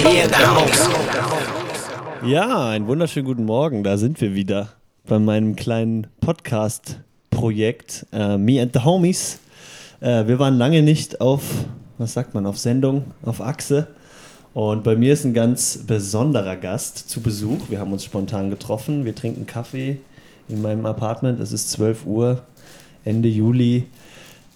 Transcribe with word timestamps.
The 0.00 0.06
Homies. 0.06 0.88
Ja, 2.24 2.70
einen 2.70 2.86
wunderschönen 2.86 3.26
guten 3.26 3.44
Morgen. 3.44 3.84
Da 3.84 3.98
sind 3.98 4.18
wir 4.22 4.34
wieder 4.34 4.70
bei 5.06 5.18
meinem 5.18 5.56
kleinen 5.56 6.06
Podcast-Projekt 6.22 8.06
äh, 8.10 8.38
Me 8.38 8.62
and 8.62 8.72
the 8.72 8.80
Homies. 8.82 9.40
Äh, 10.00 10.26
wir 10.26 10.38
waren 10.38 10.56
lange 10.56 10.80
nicht 10.80 11.20
auf, 11.20 11.42
was 11.98 12.14
sagt 12.14 12.32
man, 12.32 12.46
auf 12.46 12.56
Sendung, 12.56 13.12
auf 13.26 13.42
Achse. 13.42 13.88
Und 14.54 14.84
bei 14.84 14.96
mir 14.96 15.12
ist 15.12 15.26
ein 15.26 15.34
ganz 15.34 15.80
besonderer 15.86 16.56
Gast 16.56 17.10
zu 17.10 17.20
Besuch. 17.20 17.68
Wir 17.68 17.78
haben 17.78 17.92
uns 17.92 18.02
spontan 18.02 18.48
getroffen. 18.48 19.04
Wir 19.04 19.14
trinken 19.14 19.44
Kaffee 19.44 19.98
in 20.48 20.62
meinem 20.62 20.86
Apartment. 20.86 21.40
Es 21.40 21.52
ist 21.52 21.72
12 21.72 22.06
Uhr, 22.06 22.42
Ende 23.04 23.28
Juli. 23.28 23.84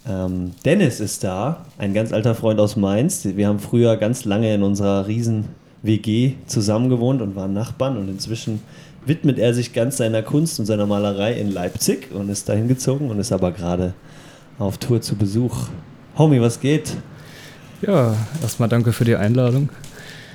Ähm, 0.06 0.52
Dennis 0.64 1.00
ist 1.00 1.24
da, 1.24 1.64
ein 1.78 1.94
ganz 1.94 2.12
alter 2.12 2.34
Freund 2.34 2.60
aus 2.60 2.76
Mainz. 2.76 3.24
Wir 3.24 3.48
haben 3.48 3.58
früher 3.58 3.96
ganz 3.96 4.24
lange 4.24 4.54
in 4.54 4.62
unserer 4.62 5.06
riesen 5.06 5.46
WG 5.82 6.34
zusammen 6.46 6.88
gewohnt 6.88 7.22
und 7.22 7.36
waren 7.36 7.52
Nachbarn 7.52 7.96
und 7.96 8.08
inzwischen 8.08 8.62
widmet 9.06 9.38
er 9.38 9.54
sich 9.54 9.72
ganz 9.72 9.98
seiner 9.98 10.22
Kunst 10.22 10.58
und 10.60 10.66
seiner 10.66 10.86
Malerei 10.86 11.34
in 11.34 11.50
Leipzig 11.50 12.10
und 12.12 12.28
ist 12.28 12.48
dahin 12.48 12.68
gezogen 12.68 13.10
und 13.10 13.18
ist 13.18 13.32
aber 13.32 13.52
gerade 13.52 13.94
auf 14.58 14.78
Tour 14.78 15.00
zu 15.00 15.16
Besuch. 15.16 15.68
Homie, 16.16 16.40
was 16.40 16.60
geht? 16.60 16.96
Ja, 17.82 18.14
erstmal 18.40 18.68
danke 18.68 18.92
für 18.92 19.04
die 19.04 19.16
Einladung. 19.16 19.68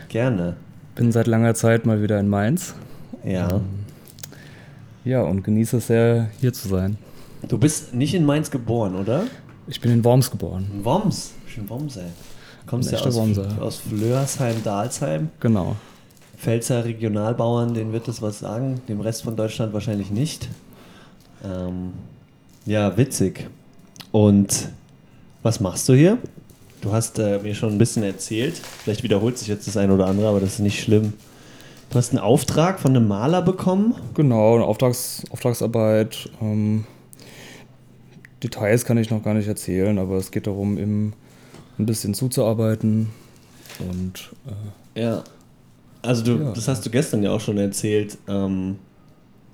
Gerne. 0.09 0.55
Bin 0.95 1.11
seit 1.11 1.27
langer 1.27 1.53
Zeit 1.53 1.85
mal 1.85 2.01
wieder 2.01 2.19
in 2.19 2.27
Mainz. 2.27 2.75
Ja. 3.23 3.61
Ja, 5.05 5.21
und 5.21 5.43
genieße 5.43 5.77
es 5.77 5.87
sehr, 5.87 6.29
hier 6.41 6.53
zu 6.53 6.67
sein. 6.67 6.97
Du 7.47 7.57
bist 7.57 7.93
nicht 7.93 8.13
in 8.13 8.25
Mainz 8.25 8.51
geboren, 8.51 8.95
oder? 8.95 9.23
Ich 9.69 9.79
bin 9.79 9.91
in 9.91 10.03
Worms 10.03 10.31
geboren. 10.31 10.67
In 10.73 10.83
Worms. 10.83 11.31
Schön 11.45 11.69
Worms, 11.69 11.97
ey. 11.97 12.05
Kommst 12.65 12.89
Ein 12.89 12.99
ja 12.99 13.05
aus, 13.05 13.15
Wormser. 13.15 13.47
aus 13.61 13.75
Flörsheim, 13.77 14.63
Dalsheim. 14.63 15.29
Genau. 15.39 15.75
Pfälzer 16.37 16.85
Regionalbauern, 16.85 17.75
denen 17.75 17.93
wird 17.93 18.07
das 18.07 18.21
was 18.21 18.39
sagen, 18.39 18.81
dem 18.87 18.99
Rest 18.99 19.23
von 19.23 19.35
Deutschland 19.35 19.71
wahrscheinlich 19.73 20.09
nicht. 20.09 20.47
Ähm, 21.43 21.93
ja, 22.65 22.97
witzig. 22.97 23.47
Und 24.11 24.69
was 25.43 25.59
machst 25.59 25.87
du 25.87 25.93
hier? 25.93 26.17
Du 26.81 26.91
hast 26.91 27.19
äh, 27.19 27.39
mir 27.39 27.53
schon 27.53 27.73
ein 27.73 27.77
bisschen 27.77 28.01
erzählt. 28.03 28.55
Vielleicht 28.83 29.03
wiederholt 29.03 29.37
sich 29.37 29.49
jetzt 29.49 29.67
das 29.67 29.77
eine 29.77 29.93
oder 29.93 30.07
andere, 30.07 30.29
aber 30.29 30.39
das 30.39 30.53
ist 30.53 30.59
nicht 30.59 30.81
schlimm. 30.81 31.13
Du 31.91 31.95
hast 31.97 32.09
einen 32.11 32.19
Auftrag 32.19 32.79
von 32.79 32.95
einem 32.95 33.07
Maler 33.07 33.41
bekommen. 33.43 33.95
Genau, 34.15 34.55
eine 34.55 34.65
Auftrags 34.65 35.23
Auftragsarbeit. 35.29 36.29
Ähm, 36.41 36.85
Details 38.43 38.85
kann 38.85 38.97
ich 38.97 39.09
noch 39.09 39.23
gar 39.23 39.33
nicht 39.33 39.47
erzählen, 39.47 39.97
aber 39.99 40.15
es 40.17 40.31
geht 40.31 40.47
darum, 40.47 40.77
eben 40.77 41.13
ein 41.77 41.85
bisschen 41.85 42.13
zuzuarbeiten. 42.13 43.09
Und 43.79 44.29
äh, 44.95 45.01
Ja. 45.01 45.23
Also 46.01 46.23
du, 46.23 46.43
Ja. 46.43 46.51
das 46.53 46.67
hast 46.67 46.85
du 46.85 46.89
gestern 46.89 47.23
ja 47.23 47.31
auch 47.31 47.41
schon 47.41 47.57
erzählt, 47.57 48.17
ähm, 48.27 48.77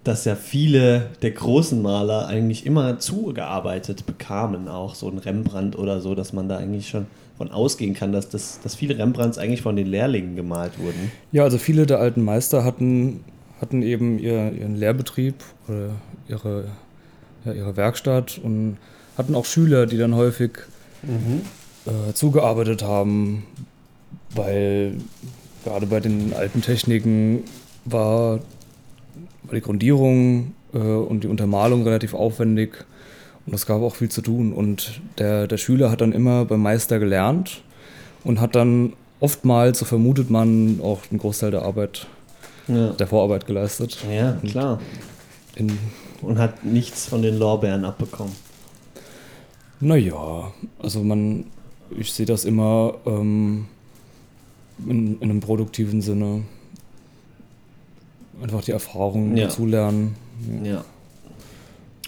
dass 0.04 0.26
ja 0.26 0.36
viele 0.36 1.10
der 1.24 1.32
großen 1.32 1.82
Maler 1.82 2.28
eigentlich 2.28 2.68
immer 2.68 3.00
zugearbeitet 3.00 4.06
bekamen, 4.06 4.68
auch 4.68 4.94
so 4.94 5.10
ein 5.10 5.18
Rembrandt 5.18 5.76
oder 5.76 6.02
so, 6.02 6.14
dass 6.14 6.32
man 6.34 6.48
da 6.48 6.58
eigentlich 6.58 6.88
schon 6.90 7.08
von 7.38 7.50
ausgehen 7.52 7.96
kann, 7.96 8.12
dass, 8.14 8.30
das, 8.30 8.60
dass 8.62 8.76
viele 8.76 8.98
Rembrandts 9.00 9.40
eigentlich 9.40 9.64
von 9.64 9.76
den 9.76 9.88
Lehrlingen 9.88 10.36
gemalt 10.36 10.78
wurden. 10.80 11.12
ja, 11.32 11.44
also 11.44 11.58
viele 11.58 11.88
der 11.88 12.00
alten 12.00 12.22
Meister 12.22 12.64
hatten, 12.64 13.24
hatten 13.60 13.82
eben 13.82 14.20
ihr, 14.20 14.54
ihren 14.54 14.76
Lehrbetrieb 14.76 15.34
oder 15.68 15.90
ihre, 16.30 16.66
ja, 17.46 17.54
ihre 17.54 17.76
Werkstatt 17.78 18.40
und 18.44 18.78
hatten 19.18 19.36
auch 19.36 19.46
Schüler, 19.46 19.86
die 19.86 19.98
dann 19.98 20.16
häufig 20.16 20.52
äh, 21.86 22.14
zugearbeitet 22.14 22.84
haben, 22.84 23.46
weil 24.34 24.96
gerade 25.64 25.86
bei 25.86 26.00
den 26.00 26.34
alten 26.34 26.62
Techniken 26.62 27.44
war, 27.86 28.40
war 29.44 29.54
die 29.54 29.62
Grundierung 29.62 30.54
äh, 30.74 30.78
und 30.78 31.24
die 31.24 31.28
Untermalung 31.28 31.84
relativ 31.84 32.14
aufwendig 32.14 32.86
und 33.46 33.54
es 33.54 33.66
gab 33.66 33.82
auch 33.82 33.96
viel 33.96 34.10
zu 34.10 34.22
tun. 34.22 34.52
Und 34.54 35.00
der, 35.20 35.48
der 35.48 35.58
Schüler 35.58 35.92
hat 35.92 36.02
dann 36.02 36.12
immer 36.12 36.46
beim 36.46 36.62
Meister 36.62 36.98
gelernt 37.00 37.62
und 38.24 38.42
hat 38.42 38.56
dann 38.56 38.94
oftmals, 39.20 39.80
so 39.80 39.86
vermutet 39.86 40.30
man, 40.30 40.80
auch 40.82 41.02
einen 41.12 41.20
Großteil 41.20 41.52
der 41.52 41.62
Arbeit, 41.62 42.08
Ja, 42.68 42.90
der 42.90 43.08
Vorarbeit 43.08 43.46
geleistet. 43.46 44.00
ja 44.12 44.34
klar. 44.48 44.80
In, 45.56 45.78
Und 46.26 46.40
hat 46.40 46.64
nichts 46.66 47.06
von 47.06 47.22
den 47.22 47.38
Lorbeeren 47.38 47.86
abbekommen. 47.86 48.34
naja, 49.80 50.52
also 50.80 51.04
man, 51.04 51.46
ich 51.98 52.12
sehe 52.12 52.26
das 52.26 52.46
immer 52.46 52.96
ähm, 53.06 53.66
in, 54.88 55.20
in 55.20 55.30
einem 55.30 55.40
produktiven 55.40 56.02
Sinne. 56.02 56.42
Einfach 58.42 58.64
die 58.64 58.72
Erfahrung 58.72 59.36
Ja. 59.38 59.46
dazulernen. 59.48 60.16
Ja. 60.64 60.84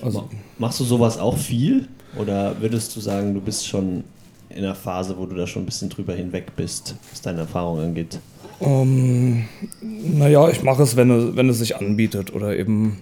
Also, 0.01 0.28
Machst 0.57 0.79
du 0.79 0.84
sowas 0.84 1.17
auch 1.17 1.38
viel? 1.38 1.88
Oder 2.17 2.59
würdest 2.59 2.95
du 2.95 2.99
sagen, 2.99 3.34
du 3.34 3.41
bist 3.41 3.67
schon 3.67 4.03
in 4.49 4.57
einer 4.57 4.75
Phase, 4.75 5.17
wo 5.17 5.25
du 5.25 5.35
da 5.35 5.45
schon 5.47 5.63
ein 5.63 5.66
bisschen 5.66 5.89
drüber 5.89 6.13
hinweg 6.13 6.55
bist, 6.55 6.95
was 7.11 7.22
deine 7.22 7.41
Erfahrung 7.41 7.79
angeht? 7.79 8.19
ähm, 8.59 9.45
naja, 9.81 10.49
ich 10.49 10.63
mache 10.63 10.81
es, 10.84 10.95
wenn, 10.95 11.11
es, 11.11 11.35
wenn 11.35 11.47
es 11.49 11.59
sich 11.59 11.75
anbietet 11.78 12.34
oder 12.34 12.57
eben 12.57 12.97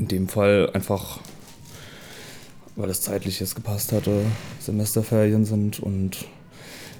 in 0.00 0.08
dem 0.08 0.28
Fall 0.28 0.70
einfach, 0.72 1.20
weil 2.74 2.88
es 2.88 3.02
zeitlich 3.02 3.38
jetzt 3.38 3.54
gepasst 3.54 3.92
hatte, 3.92 4.22
Semesterferien 4.58 5.44
sind 5.44 5.78
und 5.80 6.24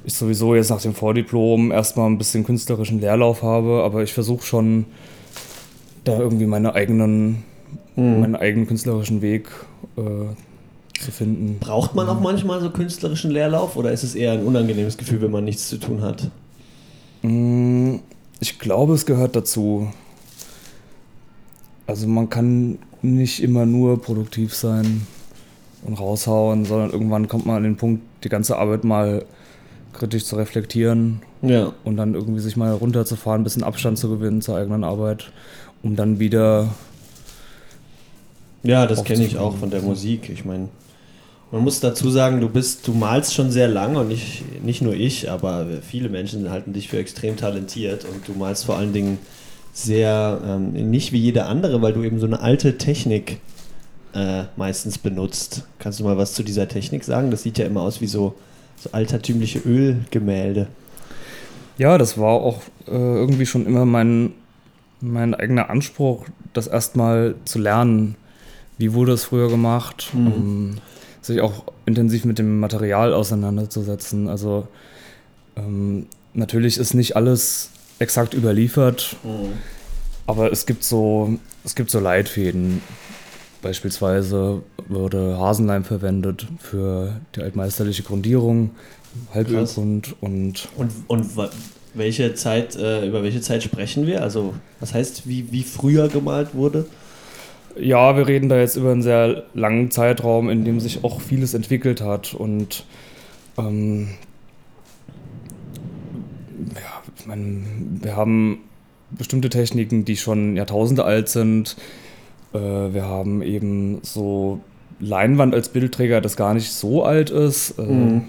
ich 0.04 0.14
sowieso 0.14 0.54
jetzt 0.54 0.70
nach 0.70 0.80
dem 0.82 0.94
Vordiplom 0.94 1.72
erstmal 1.72 2.08
ein 2.08 2.18
bisschen 2.18 2.44
künstlerischen 2.44 3.00
Leerlauf 3.00 3.42
habe, 3.42 3.82
aber 3.84 4.02
ich 4.02 4.12
versuche 4.12 4.44
schon 4.44 4.84
da 6.04 6.18
irgendwie 6.18 6.46
meine 6.46 6.74
eigenen, 6.74 7.42
meinen 7.96 8.36
eigenen 8.36 8.66
künstlerischen 8.66 9.20
Weg 9.20 9.48
äh, 9.96 10.00
zu 11.02 11.10
finden. 11.10 11.58
Braucht 11.58 11.94
man 11.94 12.08
auch 12.08 12.20
manchmal 12.20 12.60
so 12.60 12.70
künstlerischen 12.70 13.30
Leerlauf 13.30 13.76
oder 13.76 13.92
ist 13.92 14.02
es 14.02 14.14
eher 14.14 14.32
ein 14.32 14.44
unangenehmes 14.44 14.96
Gefühl, 14.96 15.20
wenn 15.22 15.30
man 15.30 15.44
nichts 15.44 15.68
zu 15.68 15.78
tun 15.78 16.02
hat? 16.02 16.30
Mm, 17.22 17.96
Ich 18.40 18.58
glaube, 18.58 18.94
es 18.94 19.04
gehört 19.04 19.36
dazu. 19.36 19.90
Also 21.86 22.06
man 22.06 22.30
kann 22.30 22.78
nicht 23.02 23.42
immer 23.42 23.66
nur 23.66 24.00
produktiv 24.02 24.54
sein 24.54 25.06
und 25.84 25.94
raushauen, 25.94 26.64
sondern 26.64 26.90
irgendwann 26.90 27.28
kommt 27.28 27.46
man 27.46 27.56
an 27.56 27.62
den 27.62 27.76
Punkt, 27.76 28.02
die 28.24 28.28
ganze 28.28 28.56
Arbeit 28.58 28.84
mal 28.84 29.24
kritisch 29.92 30.24
zu 30.24 30.36
reflektieren 30.36 31.22
Ja. 31.42 31.72
und 31.84 31.96
dann 31.96 32.14
irgendwie 32.14 32.40
sich 32.40 32.56
mal 32.56 32.72
runterzufahren, 32.72 33.40
ein 33.40 33.44
bisschen 33.44 33.64
Abstand 33.64 33.98
zu 33.98 34.08
gewinnen 34.08 34.42
zur 34.42 34.56
eigenen 34.56 34.84
Arbeit, 34.84 35.32
um 35.82 35.96
dann 35.96 36.18
wieder 36.18 36.68
Ja, 38.62 38.86
das 38.86 39.04
kenne 39.04 39.24
ich 39.24 39.38
auch 39.38 39.56
von 39.56 39.70
der 39.70 39.80
Musik. 39.82 40.28
Ich 40.28 40.44
meine, 40.44 40.68
man 41.50 41.62
muss 41.64 41.80
dazu 41.80 42.10
sagen, 42.10 42.40
du 42.40 42.48
bist, 42.48 42.86
du 42.86 42.92
malst 42.92 43.34
schon 43.34 43.50
sehr 43.50 43.66
lange 43.68 43.98
und 44.00 44.08
nicht, 44.08 44.44
nicht 44.62 44.82
nur 44.82 44.94
ich, 44.94 45.30
aber 45.30 45.66
viele 45.82 46.08
Menschen 46.10 46.50
halten 46.50 46.72
dich 46.74 46.88
für 46.88 46.98
extrem 46.98 47.36
talentiert 47.36 48.04
und 48.04 48.28
du 48.28 48.38
malst 48.38 48.66
vor 48.66 48.76
allen 48.76 48.92
Dingen 48.92 49.18
sehr, 49.72 50.40
ähm, 50.44 50.72
nicht 50.90 51.12
wie 51.12 51.18
jeder 51.18 51.48
andere, 51.48 51.80
weil 51.82 51.92
du 51.92 52.02
eben 52.02 52.18
so 52.18 52.26
eine 52.26 52.40
alte 52.40 52.78
Technik 52.78 53.40
äh, 54.14 54.44
meistens 54.56 54.98
benutzt. 54.98 55.66
Kannst 55.78 56.00
du 56.00 56.04
mal 56.04 56.16
was 56.16 56.34
zu 56.34 56.42
dieser 56.42 56.68
Technik 56.68 57.04
sagen? 57.04 57.30
Das 57.30 57.42
sieht 57.42 57.58
ja 57.58 57.66
immer 57.66 57.82
aus 57.82 58.00
wie 58.00 58.06
so, 58.06 58.34
so 58.76 58.90
altertümliche 58.92 59.60
Ölgemälde. 59.60 60.68
Ja, 61.78 61.96
das 61.96 62.18
war 62.18 62.28
auch 62.28 62.62
äh, 62.86 62.90
irgendwie 62.90 63.46
schon 63.46 63.66
immer 63.66 63.84
mein, 63.84 64.32
mein 65.00 65.34
eigener 65.34 65.70
Anspruch, 65.70 66.26
das 66.52 66.66
erstmal 66.66 67.36
zu 67.44 67.58
lernen. 67.58 68.16
Wie 68.76 68.92
wurde 68.92 69.12
es 69.12 69.24
früher 69.24 69.48
gemacht? 69.48 70.10
Um, 70.14 70.76
sich 71.20 71.40
auch 71.40 71.64
intensiv 71.86 72.24
mit 72.24 72.38
dem 72.38 72.60
Material 72.60 73.12
auseinanderzusetzen. 73.12 74.28
Also 74.28 74.66
ähm, 75.56 76.06
natürlich 76.34 76.78
ist 76.78 76.94
nicht 76.94 77.16
alles 77.16 77.70
exakt 78.00 78.34
überliefert, 78.34 79.16
aber 80.26 80.50
es 80.50 80.66
gibt 80.66 80.82
so, 80.82 81.38
es 81.64 81.74
gibt 81.74 81.90
so 81.90 82.00
Leitfäden. 82.00 82.82
Beispielsweise 83.62 84.62
wurde 84.88 85.38
Hasenleim 85.38 85.84
verwendet 85.84 86.46
für 86.58 87.20
die 87.36 87.42
altmeisterliche 87.42 88.02
Grundierung, 88.02 88.70
Halbölgrund 89.34 90.16
und 90.20 90.68
Und, 90.76 90.92
und 91.08 91.26
welche 91.94 92.34
Zeit, 92.34 92.76
äh, 92.76 93.06
über 93.06 93.22
welche 93.22 93.40
Zeit 93.40 93.62
sprechen 93.62 94.06
wir? 94.06 94.22
Also, 94.22 94.54
was 94.78 94.94
heißt, 94.94 95.28
wie, 95.28 95.52
wie 95.52 95.62
früher 95.62 96.08
gemalt 96.08 96.54
wurde? 96.54 96.86
Ja, 97.78 98.16
wir 98.16 98.26
reden 98.26 98.48
da 98.48 98.58
jetzt 98.58 98.76
über 98.76 98.92
einen 98.92 99.02
sehr 99.02 99.44
langen 99.54 99.90
Zeitraum, 99.90 100.48
in 100.48 100.64
dem 100.64 100.80
sich 100.80 101.04
auch 101.04 101.20
vieles 101.20 101.54
entwickelt 101.54 102.00
hat. 102.00 102.34
Und 102.34 102.84
ähm, 103.58 104.10
ich 107.20 107.26
meine, 107.26 107.62
wir 108.00 108.16
haben 108.16 108.58
bestimmte 109.10 109.48
Techniken, 109.48 110.04
die 110.04 110.16
schon 110.16 110.56
Jahrtausende 110.56 111.04
alt 111.04 111.28
sind. 111.28 111.76
Äh, 112.52 112.58
wir 112.58 113.04
haben 113.04 113.42
eben 113.42 113.98
so 114.02 114.60
Leinwand 115.00 115.54
als 115.54 115.68
Bildträger, 115.70 116.20
das 116.20 116.36
gar 116.36 116.54
nicht 116.54 116.72
so 116.72 117.04
alt 117.04 117.30
ist. 117.30 117.78
Äh, 117.78 117.82
Mhm. 117.82 118.22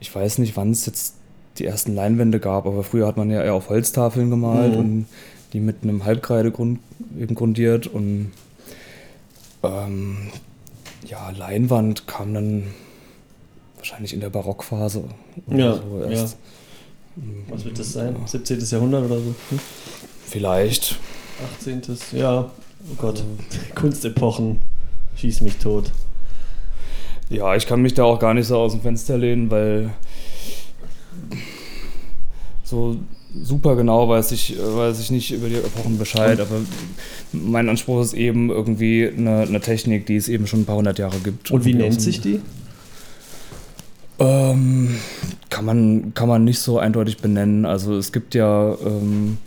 Ich 0.00 0.14
weiß 0.14 0.38
nicht, 0.38 0.56
wann 0.56 0.70
es 0.72 0.84
jetzt 0.86 1.14
die 1.58 1.64
ersten 1.64 1.94
Leinwände 1.94 2.38
gab. 2.40 2.66
Aber 2.66 2.82
früher 2.84 3.06
hat 3.06 3.16
man 3.16 3.30
ja 3.30 3.42
eher 3.42 3.54
auf 3.54 3.70
Holztafeln 3.70 4.28
gemalt 4.30 4.72
Mhm. 4.74 4.78
und 4.78 5.06
die 5.52 5.60
mit 5.60 5.76
einem 5.82 6.04
Halbkreidegrund 6.04 6.80
eben 7.18 7.34
grundiert. 7.34 7.86
Und 7.86 8.32
ähm, 9.62 10.16
ja, 11.06 11.30
Leinwand 11.30 12.06
kam 12.06 12.34
dann 12.34 12.64
wahrscheinlich 13.76 14.12
in 14.14 14.20
der 14.20 14.30
Barockphase. 14.30 15.04
oder 15.46 15.56
Ja, 15.58 15.74
so 15.74 16.10
ja. 16.10 16.26
Was 17.48 17.64
wird 17.64 17.78
das 17.78 17.92
sein? 17.92 18.16
17. 18.26 18.60
Jahrhundert 18.60 19.04
oder 19.04 19.18
so? 19.20 19.34
Hm? 19.50 19.60
Vielleicht. 20.26 20.98
18. 21.58 21.82
Ja, 22.12 22.50
oh 22.90 22.94
Gott. 22.96 23.22
Kunstepochen. 23.74 24.60
Schieß 25.16 25.42
mich 25.42 25.56
tot. 25.56 25.92
Ja, 27.30 27.54
ich 27.54 27.66
kann 27.66 27.82
mich 27.82 27.94
da 27.94 28.04
auch 28.04 28.18
gar 28.18 28.34
nicht 28.34 28.46
so 28.46 28.58
aus 28.58 28.72
dem 28.72 28.82
Fenster 28.82 29.16
lehnen, 29.16 29.50
weil 29.50 29.90
so 32.64 32.96
super 33.42 33.76
genau 33.76 34.08
weiß 34.08 34.32
ich, 34.32 34.56
weiß 34.58 35.00
ich 35.00 35.10
nicht 35.10 35.32
über 35.32 35.48
die 35.48 35.56
Epochen 35.56 35.98
Bescheid, 35.98 36.38
aber 36.40 36.56
mein 37.32 37.68
Anspruch 37.68 38.02
ist 38.02 38.14
eben 38.14 38.50
irgendwie 38.50 39.08
eine, 39.08 39.42
eine 39.42 39.60
Technik, 39.60 40.06
die 40.06 40.16
es 40.16 40.28
eben 40.28 40.46
schon 40.46 40.60
ein 40.60 40.64
paar 40.64 40.76
hundert 40.76 40.98
Jahre 40.98 41.18
gibt. 41.18 41.50
Und 41.50 41.64
wie 41.64 41.74
nennt 41.74 42.00
sich 42.00 42.20
die? 42.20 42.40
Ähm, 44.18 44.96
kann, 45.54 45.64
man, 45.66 46.14
kann 46.14 46.28
man 46.28 46.42
nicht 46.42 46.58
so 46.58 46.80
eindeutig 46.80 47.18
benennen. 47.18 47.64
Also 47.64 47.96
es 47.96 48.10
gibt 48.10 48.34
ja 48.34 48.74
ähm, 48.84 49.38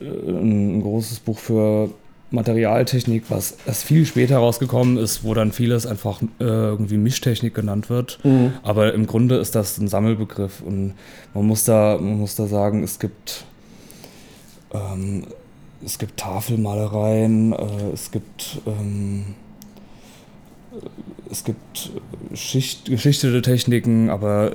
äh, 0.00 0.04
ein 0.04 0.80
großes 0.82 1.18
Buch 1.18 1.38
für 1.38 1.90
Materialtechnik, 2.30 3.24
was 3.28 3.56
erst 3.66 3.82
viel 3.82 4.06
später 4.06 4.36
rausgekommen 4.36 4.96
ist, 4.96 5.24
wo 5.24 5.34
dann 5.34 5.50
vieles 5.50 5.84
einfach 5.84 6.22
äh, 6.22 6.44
irgendwie 6.44 6.96
Mischtechnik 6.96 7.54
genannt 7.54 7.90
wird. 7.90 8.20
Mhm. 8.22 8.52
Aber 8.62 8.94
im 8.94 9.08
Grunde 9.08 9.38
ist 9.38 9.56
das 9.56 9.78
ein 9.78 9.88
Sammelbegriff 9.88 10.60
und 10.60 10.94
man 11.34 11.44
muss 11.44 11.64
da, 11.64 11.98
man 12.00 12.20
muss 12.20 12.36
da 12.36 12.46
sagen, 12.46 12.84
es 12.84 13.00
gibt, 13.00 13.44
ähm, 14.72 15.24
es 15.84 15.98
gibt 15.98 16.18
Tafelmalereien, 16.18 17.52
äh, 17.52 17.90
es 17.92 18.12
gibt, 18.12 18.60
ähm, 18.64 19.34
es 21.30 21.44
gibt 21.44 21.90
Schicht, 22.34 22.86
geschichtete 22.86 23.42
Techniken, 23.42 24.10
aber 24.10 24.52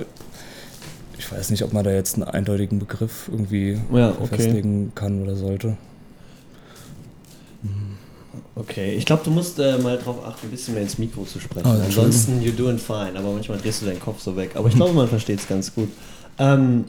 ich 1.18 1.30
weiß 1.30 1.50
nicht, 1.50 1.62
ob 1.62 1.72
man 1.72 1.84
da 1.84 1.90
jetzt 1.90 2.14
einen 2.16 2.24
eindeutigen 2.24 2.78
Begriff 2.78 3.28
irgendwie 3.30 3.78
Ja, 3.92 4.10
okay. 4.10 4.36
festlegen 4.36 4.92
kann 4.94 5.22
oder 5.22 5.36
sollte. 5.36 5.76
Okay, 8.56 8.94
ich 8.94 9.04
glaube, 9.04 9.22
du 9.24 9.30
musst 9.30 9.58
äh, 9.58 9.78
mal 9.78 9.98
drauf 9.98 10.24
achten, 10.24 10.46
ein 10.46 10.50
bisschen 10.50 10.74
mehr 10.74 10.82
ins 10.82 10.98
Mikro 10.98 11.24
zu 11.24 11.40
sprechen. 11.40 11.66
Entschuldigung. 11.66 12.04
Ansonsten, 12.04 12.40
you're 12.40 12.56
doing 12.56 12.78
fine, 12.78 13.12
aber 13.16 13.32
manchmal 13.32 13.58
drehst 13.58 13.82
du 13.82 13.86
deinen 13.86 14.00
Kopf 14.00 14.20
so 14.20 14.36
weg. 14.36 14.52
Aber 14.54 14.68
ich 14.68 14.74
glaube, 14.74 14.92
man 14.92 15.08
versteht 15.08 15.40
es 15.40 15.48
ganz 15.48 15.74
gut. 15.74 15.88
Ähm, 16.38 16.84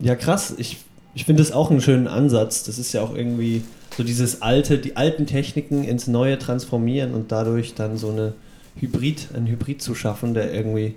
ja, 0.00 0.16
krass. 0.16 0.54
Ich, 0.58 0.78
ich 1.14 1.24
finde 1.24 1.42
es 1.42 1.52
auch 1.52 1.70
einen 1.70 1.80
schönen 1.80 2.08
Ansatz. 2.08 2.64
Das 2.64 2.78
ist 2.78 2.92
ja 2.92 3.02
auch 3.02 3.14
irgendwie 3.14 3.62
so 3.96 4.02
dieses 4.02 4.42
alte, 4.42 4.78
die 4.78 4.96
alten 4.96 5.26
Techniken 5.26 5.84
ins 5.84 6.06
Neue 6.06 6.38
transformieren 6.38 7.14
und 7.14 7.32
dadurch 7.32 7.74
dann 7.74 7.96
so 7.96 8.10
eine 8.10 8.34
Hybrid, 8.80 9.28
ein 9.34 9.46
Hybrid 9.46 9.82
zu 9.82 9.94
schaffen, 9.94 10.34
der 10.34 10.52
irgendwie 10.52 10.94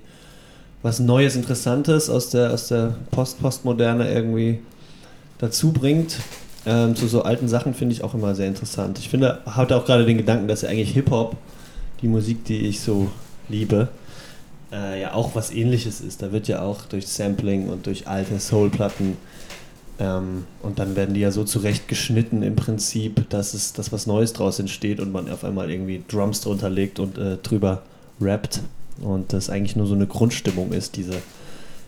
was 0.82 0.98
Neues, 0.98 1.36
Interessantes 1.36 2.10
aus 2.10 2.30
der, 2.30 2.52
aus 2.52 2.68
der 2.68 2.96
Post-Postmoderne 3.10 4.12
irgendwie 4.12 4.60
dazu 5.38 5.72
bringt. 5.72 6.16
Ähm, 6.64 6.94
zu 6.94 7.08
so 7.08 7.22
alten 7.22 7.48
Sachen 7.48 7.74
finde 7.74 7.94
ich 7.94 8.04
auch 8.04 8.14
immer 8.14 8.34
sehr 8.34 8.46
interessant. 8.46 8.98
Ich 8.98 9.08
finde, 9.08 9.40
hatte 9.46 9.76
auch 9.76 9.84
gerade 9.84 10.04
den 10.04 10.18
Gedanken, 10.18 10.48
dass 10.48 10.62
ja 10.62 10.68
eigentlich 10.68 10.92
Hip-Hop, 10.92 11.36
die 12.02 12.08
Musik, 12.08 12.44
die 12.44 12.66
ich 12.66 12.80
so 12.80 13.10
liebe, 13.48 13.88
äh, 14.72 15.00
ja 15.00 15.14
auch 15.14 15.34
was 15.34 15.52
ähnliches 15.52 16.00
ist. 16.00 16.22
Da 16.22 16.32
wird 16.32 16.48
ja 16.48 16.62
auch 16.62 16.84
durch 16.86 17.06
Sampling 17.08 17.68
und 17.68 17.86
durch 17.86 18.06
alte 18.06 18.38
Soul-Platten 18.38 19.16
ähm, 19.98 20.44
und 20.62 20.78
dann 20.78 20.96
werden 20.96 21.14
die 21.14 21.20
ja 21.20 21.30
so 21.30 21.44
zurecht 21.44 21.88
geschnitten 21.88 22.42
im 22.42 22.56
Prinzip, 22.56 23.28
dass 23.30 23.54
es 23.54 23.72
dass 23.72 23.92
was 23.92 24.06
Neues 24.06 24.32
draus 24.32 24.58
entsteht 24.58 25.00
und 25.00 25.12
man 25.12 25.30
auf 25.30 25.44
einmal 25.44 25.70
irgendwie 25.70 26.02
Drums 26.08 26.40
drunter 26.40 26.70
legt 26.70 26.98
und 26.98 27.18
äh, 27.18 27.36
drüber 27.36 27.82
rappt 28.20 28.60
und 29.00 29.32
das 29.32 29.50
eigentlich 29.50 29.76
nur 29.76 29.86
so 29.86 29.94
eine 29.94 30.06
Grundstimmung 30.06 30.72
ist, 30.72 30.96
diese, 30.96 31.22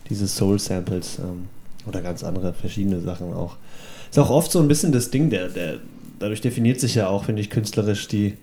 diese 0.08 0.26
Soul-Samples 0.26 1.18
ähm, 1.18 1.48
oder 1.86 2.02
ganz 2.02 2.24
andere 2.24 2.52
verschiedene 2.52 3.00
Sachen 3.00 3.32
auch. 3.32 3.56
Ist 4.10 4.18
auch 4.18 4.30
oft 4.30 4.52
so 4.52 4.60
ein 4.60 4.68
bisschen 4.68 4.92
das 4.92 5.10
Ding, 5.10 5.30
der, 5.30 5.48
der 5.48 5.78
dadurch 6.18 6.40
definiert 6.40 6.80
sich 6.80 6.94
ja 6.94 7.08
auch, 7.08 7.24
finde 7.24 7.42
ich, 7.42 7.50
künstlerisch 7.50 8.08
die 8.08 8.34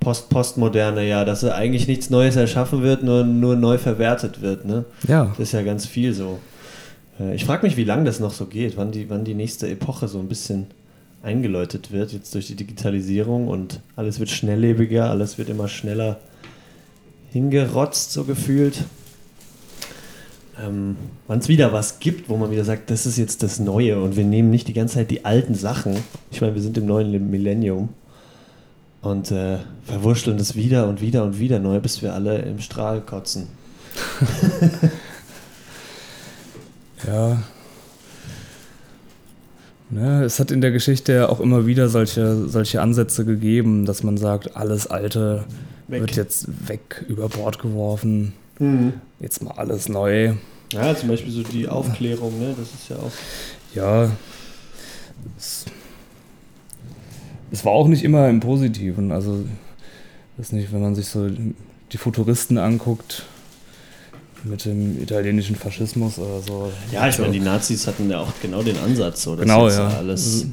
Post-Postmoderne, 0.00 1.06
ja, 1.06 1.24
dass 1.24 1.44
eigentlich 1.44 1.86
nichts 1.86 2.10
Neues 2.10 2.36
erschaffen 2.36 2.82
wird, 2.82 3.02
nur, 3.02 3.24
nur 3.24 3.54
neu 3.54 3.76
verwertet 3.76 4.40
wird, 4.40 4.64
ne? 4.64 4.86
Ja, 5.06 5.26
Das 5.26 5.48
ist 5.48 5.52
ja 5.52 5.62
ganz 5.62 5.86
viel 5.86 6.14
so. 6.14 6.38
Äh, 7.20 7.34
Ich 7.34 7.44
frage 7.44 7.66
mich, 7.66 7.76
wie 7.76 7.84
lange 7.84 8.04
das 8.04 8.18
noch 8.18 8.32
so 8.32 8.46
geht, 8.46 8.76
wann 8.76 8.90
die, 8.90 9.08
wann 9.10 9.24
die 9.24 9.34
nächste 9.34 9.68
Epoche 9.68 10.08
so 10.08 10.18
ein 10.18 10.28
bisschen 10.28 10.66
eingeläutet 11.22 11.92
wird, 11.92 12.12
jetzt 12.12 12.34
durch 12.34 12.46
die 12.46 12.54
Digitalisierung 12.54 13.48
und 13.48 13.80
alles 13.94 14.18
wird 14.18 14.30
schnelllebiger, 14.30 15.10
alles 15.10 15.36
wird 15.36 15.50
immer 15.50 15.68
schneller 15.68 16.18
hingerotzt, 17.30 18.12
so 18.12 18.24
gefühlt. 18.24 18.84
Ähm, 20.58 20.96
wann 21.26 21.38
es 21.38 21.48
wieder 21.48 21.72
was 21.72 22.00
gibt, 22.00 22.28
wo 22.28 22.36
man 22.36 22.50
wieder 22.50 22.64
sagt, 22.64 22.90
das 22.90 23.06
ist 23.06 23.18
jetzt 23.18 23.42
das 23.42 23.60
Neue 23.60 24.00
und 24.00 24.16
wir 24.16 24.24
nehmen 24.24 24.50
nicht 24.50 24.68
die 24.68 24.72
ganze 24.72 24.94
Zeit 24.94 25.10
die 25.10 25.24
alten 25.24 25.54
Sachen. 25.54 25.96
Ich 26.30 26.40
meine, 26.40 26.54
wir 26.54 26.62
sind 26.62 26.76
im 26.78 26.86
neuen 26.86 27.30
Millennium 27.30 27.90
und 29.02 29.30
äh, 29.30 29.58
verwurschteln 29.84 30.38
das 30.38 30.54
wieder 30.54 30.88
und 30.88 31.00
wieder 31.00 31.24
und 31.24 31.38
wieder 31.38 31.58
neu, 31.58 31.80
bis 31.80 32.02
wir 32.02 32.14
alle 32.14 32.38
im 32.38 32.60
Strahl 32.60 33.00
kotzen. 33.02 33.48
Ja. 37.06 37.42
Ne, 39.92 40.22
es 40.22 40.38
hat 40.38 40.52
in 40.52 40.60
der 40.60 40.70
Geschichte 40.70 41.12
ja 41.12 41.28
auch 41.28 41.40
immer 41.40 41.66
wieder 41.66 41.88
solche, 41.88 42.48
solche 42.48 42.80
Ansätze 42.80 43.24
gegeben, 43.24 43.86
dass 43.86 44.04
man 44.04 44.16
sagt, 44.16 44.56
alles 44.56 44.86
Alte 44.86 45.44
Weg. 45.88 46.02
wird 46.02 46.16
jetzt 46.16 46.46
weg 46.68 47.04
über 47.08 47.28
Bord 47.28 47.58
geworfen, 47.58 48.32
Mhm. 48.60 48.92
jetzt 49.18 49.42
mal 49.42 49.52
alles 49.52 49.88
neu. 49.88 50.34
Ja, 50.72 50.94
zum 50.94 51.08
Beispiel 51.08 51.32
so 51.32 51.42
die 51.42 51.66
Aufklärung, 51.66 52.38
ne? 52.38 52.54
Das 52.56 52.68
ist 52.68 52.88
ja 52.88 52.96
auch. 52.96 53.10
Ja, 53.74 54.10
es, 55.36 55.64
es 57.50 57.64
war 57.64 57.72
auch 57.72 57.88
nicht 57.88 58.04
immer 58.04 58.28
im 58.28 58.38
Positiven. 58.38 59.10
Also, 59.10 59.44
weiß 60.36 60.52
nicht, 60.52 60.72
wenn 60.72 60.82
man 60.82 60.94
sich 60.94 61.08
so 61.08 61.28
die 61.90 61.96
Futuristen 61.98 62.58
anguckt 62.58 63.24
mit 64.44 64.64
dem 64.64 65.00
italienischen 65.02 65.56
Faschismus 65.56 66.18
oder 66.18 66.40
so. 66.40 66.72
Ja, 66.92 67.08
ich 67.08 67.18
meine, 67.18 67.32
die 67.32 67.40
Nazis 67.40 67.86
hatten 67.86 68.10
ja 68.10 68.20
auch 68.20 68.32
genau 68.40 68.62
den 68.62 68.78
Ansatz, 68.78 69.22
so 69.22 69.36
dass 69.36 69.42
Genau, 69.44 69.66
jetzt 69.66 69.78
ja. 69.78 69.88
alles. 69.88 70.46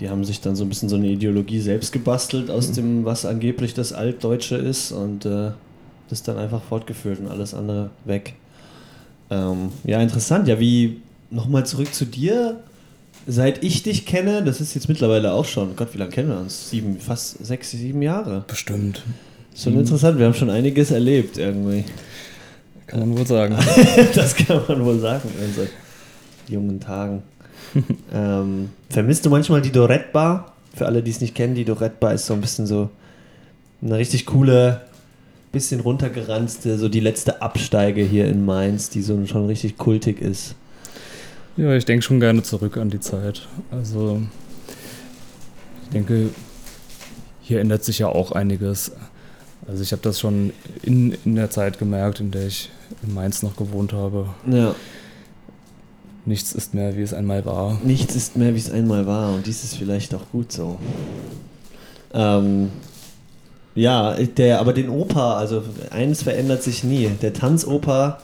Die 0.00 0.08
haben 0.08 0.24
sich 0.24 0.40
dann 0.40 0.56
so 0.56 0.64
ein 0.64 0.68
bisschen 0.68 0.88
so 0.88 0.96
eine 0.96 1.08
Ideologie 1.08 1.60
selbst 1.60 1.92
gebastelt 1.92 2.50
aus 2.50 2.72
dem, 2.72 3.04
was 3.04 3.24
angeblich 3.24 3.74
das 3.74 3.92
Altdeutsche 3.92 4.56
ist 4.56 4.90
und 4.90 5.24
äh, 5.26 5.50
das 6.10 6.22
dann 6.22 6.38
einfach 6.38 6.62
fortgeführt 6.62 7.20
und 7.20 7.28
alles 7.28 7.54
andere 7.54 7.90
weg. 8.04 8.34
Ähm, 9.30 9.70
ja, 9.84 10.00
interessant. 10.00 10.48
Ja, 10.48 10.58
wie 10.58 11.00
nochmal 11.30 11.64
zurück 11.66 11.94
zu 11.94 12.04
dir. 12.04 12.60
Seit 13.26 13.62
ich 13.62 13.84
dich 13.84 14.04
kenne, 14.04 14.42
das 14.42 14.60
ist 14.60 14.74
jetzt 14.74 14.88
mittlerweile 14.88 15.32
auch 15.32 15.44
schon, 15.44 15.76
Gott, 15.76 15.94
wie 15.94 15.98
lange 15.98 16.10
kennen 16.10 16.28
wir 16.30 16.38
uns? 16.40 16.70
Sieben, 16.70 16.98
fast 16.98 17.44
sechs, 17.44 17.70
sieben 17.70 18.02
Jahre. 18.02 18.44
Bestimmt. 18.48 19.02
Schon 19.54 19.78
interessant, 19.78 20.18
wir 20.18 20.26
haben 20.26 20.34
schon 20.34 20.50
einiges 20.50 20.90
erlebt 20.90 21.38
irgendwie. 21.38 21.84
Kann 22.86 23.00
man 23.00 23.16
wohl 23.16 23.26
sagen. 23.26 23.56
das 24.14 24.36
kann 24.36 24.62
man 24.68 24.84
wohl 24.84 24.98
sagen 24.98 25.28
in 25.40 25.54
so 25.54 25.66
jungen 26.48 26.80
Tagen. 26.80 27.22
ähm, 28.12 28.70
vermisst 28.90 29.24
du 29.24 29.30
manchmal 29.30 29.62
die 29.62 29.72
Dorette 29.72 30.10
Bar? 30.12 30.52
Für 30.74 30.86
alle, 30.86 31.02
die 31.02 31.10
es 31.10 31.20
nicht 31.20 31.34
kennen, 31.34 31.54
die 31.54 31.64
Dorette 31.64 31.96
Bar 31.98 32.14
ist 32.14 32.26
so 32.26 32.34
ein 32.34 32.40
bisschen 32.40 32.66
so 32.66 32.90
eine 33.82 33.96
richtig 33.96 34.26
coole, 34.26 34.82
bisschen 35.52 35.80
runtergeranzte, 35.80 36.78
so 36.78 36.88
die 36.88 37.00
letzte 37.00 37.42
Absteige 37.42 38.02
hier 38.02 38.26
in 38.28 38.44
Mainz, 38.44 38.90
die 38.90 39.02
so 39.02 39.24
schon 39.26 39.46
richtig 39.46 39.76
kultig 39.76 40.20
ist. 40.20 40.54
Ja, 41.56 41.74
ich 41.74 41.84
denke 41.84 42.02
schon 42.02 42.20
gerne 42.20 42.42
zurück 42.42 42.78
an 42.78 42.88
die 42.88 43.00
Zeit. 43.00 43.46
Also, 43.70 44.22
ich 45.84 45.88
denke, 45.90 46.30
hier 47.42 47.60
ändert 47.60 47.84
sich 47.84 47.98
ja 47.98 48.08
auch 48.08 48.32
einiges. 48.32 48.92
Also, 49.66 49.82
ich 49.82 49.92
habe 49.92 50.02
das 50.02 50.18
schon 50.20 50.52
in, 50.82 51.16
in 51.24 51.36
der 51.36 51.50
Zeit 51.50 51.78
gemerkt, 51.78 52.20
in 52.20 52.30
der 52.30 52.46
ich 52.46 52.70
in 53.02 53.14
Mainz 53.14 53.42
noch 53.42 53.56
gewohnt 53.56 53.92
habe. 53.92 54.26
Ja, 54.50 54.74
Nichts 56.24 56.52
ist 56.52 56.72
mehr, 56.72 56.96
wie 56.96 57.02
es 57.02 57.12
einmal 57.12 57.44
war. 57.44 57.78
nichts 57.82 58.14
ist 58.14 58.36
mehr, 58.36 58.54
wie 58.54 58.58
es 58.58 58.70
einmal 58.70 59.06
war 59.06 59.34
und 59.34 59.46
dies 59.46 59.64
ist 59.64 59.76
vielleicht 59.76 60.14
auch 60.14 60.30
gut 60.30 60.52
so. 60.52 60.78
Ähm, 62.14 62.70
ja, 63.74 64.14
der, 64.14 64.60
aber 64.60 64.72
den 64.72 64.88
Opa, 64.88 65.36
also 65.38 65.64
eines 65.90 66.22
verändert 66.22 66.62
sich 66.62 66.84
nie. 66.84 67.08
Der 67.22 67.32
Tanzoper 67.32 68.18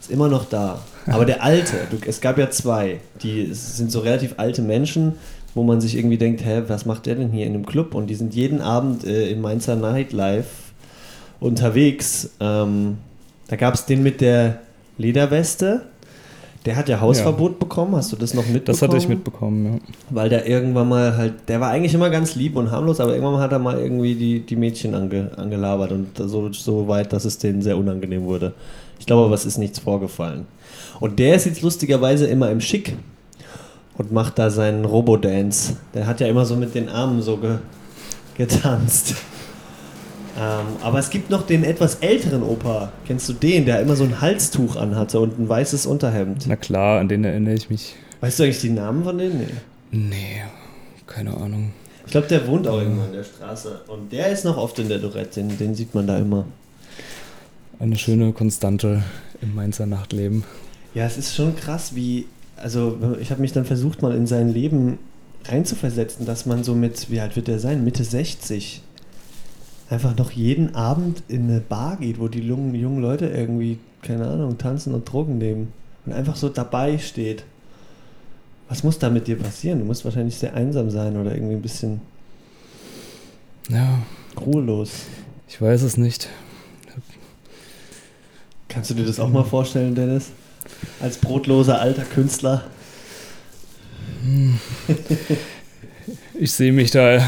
ist 0.00 0.10
immer 0.10 0.28
noch 0.28 0.46
da. 0.46 0.80
Aber 1.06 1.24
der 1.24 1.42
alte, 1.44 1.86
du, 1.90 1.98
es 2.06 2.20
gab 2.20 2.36
ja 2.36 2.50
zwei, 2.50 3.00
die 3.22 3.52
sind 3.52 3.92
so 3.92 4.00
relativ 4.00 4.34
alte 4.38 4.62
Menschen, 4.62 5.14
wo 5.54 5.62
man 5.62 5.80
sich 5.80 5.96
irgendwie 5.96 6.18
denkt, 6.18 6.44
hä, 6.44 6.62
was 6.68 6.86
macht 6.86 7.06
der 7.06 7.16
denn 7.16 7.30
hier 7.30 7.46
in 7.46 7.54
einem 7.54 7.66
Club? 7.66 7.94
Und 7.94 8.08
die 8.08 8.14
sind 8.14 8.34
jeden 8.34 8.60
Abend 8.60 9.04
äh, 9.04 9.30
im 9.30 9.40
Mainzer 9.40 9.76
Nightlife 9.76 10.48
unterwegs. 11.40 12.30
Ähm, 12.40 12.98
da 13.48 13.56
gab 13.56 13.74
es 13.74 13.86
den 13.86 14.02
mit 14.02 14.20
der 14.20 14.60
Lederweste. 14.98 15.82
Der 16.66 16.76
hat 16.76 16.90
ja 16.90 17.00
Hausverbot 17.00 17.52
ja. 17.52 17.58
bekommen, 17.58 17.96
hast 17.96 18.12
du 18.12 18.16
das 18.16 18.34
noch 18.34 18.46
mitbekommen? 18.46 18.64
Das 18.66 18.82
hatte 18.82 18.96
ich 18.98 19.08
mitbekommen, 19.08 19.64
ja. 19.64 19.78
Weil 20.10 20.28
der 20.28 20.46
irgendwann 20.46 20.90
mal 20.90 21.16
halt, 21.16 21.48
der 21.48 21.58
war 21.58 21.70
eigentlich 21.70 21.94
immer 21.94 22.10
ganz 22.10 22.34
lieb 22.34 22.54
und 22.54 22.70
harmlos, 22.70 23.00
aber 23.00 23.14
irgendwann 23.14 23.40
hat 23.40 23.52
er 23.52 23.58
mal 23.58 23.78
irgendwie 23.78 24.14
die, 24.14 24.40
die 24.40 24.56
Mädchen 24.56 24.94
ange, 24.94 25.30
angelabert 25.38 25.90
und 25.92 26.18
so, 26.18 26.52
so 26.52 26.86
weit, 26.86 27.14
dass 27.14 27.24
es 27.24 27.38
denen 27.38 27.62
sehr 27.62 27.78
unangenehm 27.78 28.24
wurde. 28.24 28.52
Ich 28.98 29.06
glaube 29.06 29.24
aber, 29.24 29.34
es 29.34 29.46
ist 29.46 29.56
nichts 29.56 29.78
vorgefallen. 29.78 30.46
Und 31.00 31.18
der 31.18 31.34
ist 31.34 31.46
jetzt 31.46 31.62
lustigerweise 31.62 32.26
immer 32.26 32.50
im 32.50 32.60
Schick 32.60 32.94
und 34.00 34.12
macht 34.12 34.38
da 34.38 34.48
seinen 34.48 34.86
Robo-Dance. 34.86 35.76
Der 35.92 36.06
hat 36.06 36.20
ja 36.20 36.26
immer 36.26 36.46
so 36.46 36.56
mit 36.56 36.74
den 36.74 36.88
Armen 36.88 37.20
so 37.20 37.36
ge, 37.36 37.58
getanzt. 38.34 39.14
Ähm, 40.38 40.64
aber 40.82 40.98
es 40.98 41.10
gibt 41.10 41.28
noch 41.28 41.44
den 41.44 41.64
etwas 41.64 41.96
älteren 41.96 42.42
Opa. 42.42 42.92
Kennst 43.06 43.28
du 43.28 43.34
den, 43.34 43.66
der 43.66 43.78
immer 43.80 43.96
so 43.96 44.04
ein 44.04 44.22
Halstuch 44.22 44.76
anhatte 44.76 45.20
und 45.20 45.38
ein 45.38 45.46
weißes 45.46 45.84
Unterhemd? 45.84 46.46
Na 46.48 46.56
klar, 46.56 46.98
an 46.98 47.08
den 47.10 47.24
erinnere 47.24 47.52
ich 47.52 47.68
mich. 47.68 47.94
Weißt 48.22 48.38
du 48.38 48.44
eigentlich 48.44 48.62
die 48.62 48.70
Namen 48.70 49.04
von 49.04 49.18
denen? 49.18 49.38
Nee. 49.38 49.48
Nee, 49.90 50.44
keine 51.06 51.36
Ahnung. 51.36 51.72
Ich 52.06 52.12
glaube, 52.12 52.26
der 52.28 52.46
wohnt 52.46 52.66
auch 52.68 52.78
irgendwo 52.78 53.04
in 53.04 53.12
der 53.12 53.24
Straße. 53.24 53.82
Und 53.86 54.12
der 54.12 54.28
ist 54.28 54.46
noch 54.46 54.56
oft 54.56 54.78
in 54.78 54.88
der 54.88 54.98
Dorette, 54.98 55.42
den, 55.42 55.58
den 55.58 55.74
sieht 55.74 55.94
man 55.94 56.06
da 56.06 56.16
immer. 56.16 56.46
Eine 57.78 57.98
schöne 57.98 58.32
Konstante 58.32 59.02
im 59.42 59.54
Mainzer 59.54 59.84
Nachtleben. 59.84 60.44
Ja, 60.94 61.04
es 61.04 61.18
ist 61.18 61.34
schon 61.34 61.54
krass, 61.54 61.94
wie. 61.94 62.24
Also, 62.60 62.98
ich 63.20 63.30
habe 63.30 63.40
mich 63.40 63.52
dann 63.52 63.64
versucht, 63.64 64.02
mal 64.02 64.14
in 64.14 64.26
sein 64.26 64.48
Leben 64.52 64.98
reinzuversetzen, 65.44 66.26
dass 66.26 66.46
man 66.46 66.62
so 66.62 66.74
mit, 66.74 67.10
wie 67.10 67.20
alt 67.20 67.36
wird 67.36 67.48
der 67.48 67.58
sein? 67.58 67.84
Mitte 67.84 68.04
60 68.04 68.82
einfach 69.90 70.16
noch 70.16 70.30
jeden 70.30 70.74
Abend 70.74 71.22
in 71.28 71.50
eine 71.50 71.60
Bar 71.60 71.96
geht, 71.96 72.20
wo 72.20 72.28
die 72.28 72.40
jungen, 72.40 72.74
jungen 72.74 73.02
Leute 73.02 73.26
irgendwie, 73.26 73.78
keine 74.02 74.28
Ahnung, 74.28 74.56
tanzen 74.56 74.94
und 74.94 75.10
Drogen 75.10 75.38
nehmen 75.38 75.72
und 76.06 76.12
einfach 76.12 76.36
so 76.36 76.48
dabei 76.48 76.98
steht. 76.98 77.44
Was 78.68 78.84
muss 78.84 79.00
da 79.00 79.10
mit 79.10 79.26
dir 79.26 79.36
passieren? 79.36 79.80
Du 79.80 79.84
musst 79.84 80.04
wahrscheinlich 80.04 80.36
sehr 80.36 80.54
einsam 80.54 80.90
sein 80.90 81.16
oder 81.16 81.34
irgendwie 81.34 81.54
ein 81.54 81.62
bisschen 81.62 82.00
ja. 83.68 83.98
ruhelos. 84.40 84.90
Ich 85.48 85.60
weiß 85.60 85.82
es 85.82 85.96
nicht. 85.96 86.28
Kannst 88.68 88.90
du 88.90 88.94
dir 88.94 89.04
das 89.04 89.18
auch 89.18 89.28
mal 89.28 89.42
vorstellen, 89.42 89.96
Dennis? 89.96 90.30
Als 91.00 91.18
brotloser 91.18 91.80
alter 91.80 92.04
Künstler? 92.04 92.64
Ich 96.34 96.52
sehe 96.52 96.72
mich 96.72 96.90
da 96.90 97.20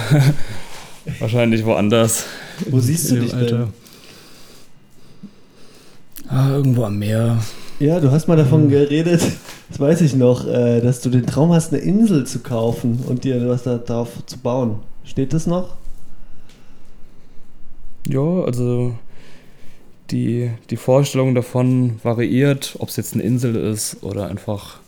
wahrscheinlich 1.19 1.65
woanders. 1.65 2.25
Wo 2.69 2.81
siehst 2.81 3.11
du 3.11 3.21
dich 3.21 3.35
Alter. 3.35 3.59
denn? 3.59 3.69
Ah, 6.29 6.51
irgendwo 6.51 6.85
am 6.85 6.99
Meer. 6.99 7.39
Ja, 7.79 7.99
du 8.01 8.11
hast 8.11 8.29
mal 8.29 8.37
davon 8.37 8.69
geredet, 8.69 9.21
das 9.69 9.81
weiß 9.81 10.03
ich 10.03 10.15
noch, 10.15 10.47
äh, 10.47 10.81
dass 10.81 11.01
du 11.01 11.11
den 11.11 11.27
Traum 11.27 11.53
hast, 11.53 11.73
eine 11.73 11.83
Insel 11.83 12.27
zu 12.27 12.39
kaufen 12.39 13.01
und 13.07 13.25
dir 13.25 13.49
was 13.49 13.65
da 13.65 13.79
drauf 13.79 14.09
zu 14.27 14.39
bauen. 14.39 14.79
Steht 15.05 15.33
das 15.33 15.47
noch? 15.47 15.77
Ja, 18.07 18.21
also 18.45 18.95
die, 20.13 20.51
die 20.71 20.77
Vorstellung 20.77 21.35
davon 21.35 21.99
variiert, 22.03 22.77
ob 22.79 22.89
es 22.91 22.97
jetzt 22.97 23.15
eine 23.15 23.23
Insel 23.23 23.57
ist 23.57 24.03
oder 24.03 24.29
einfach 24.29 24.79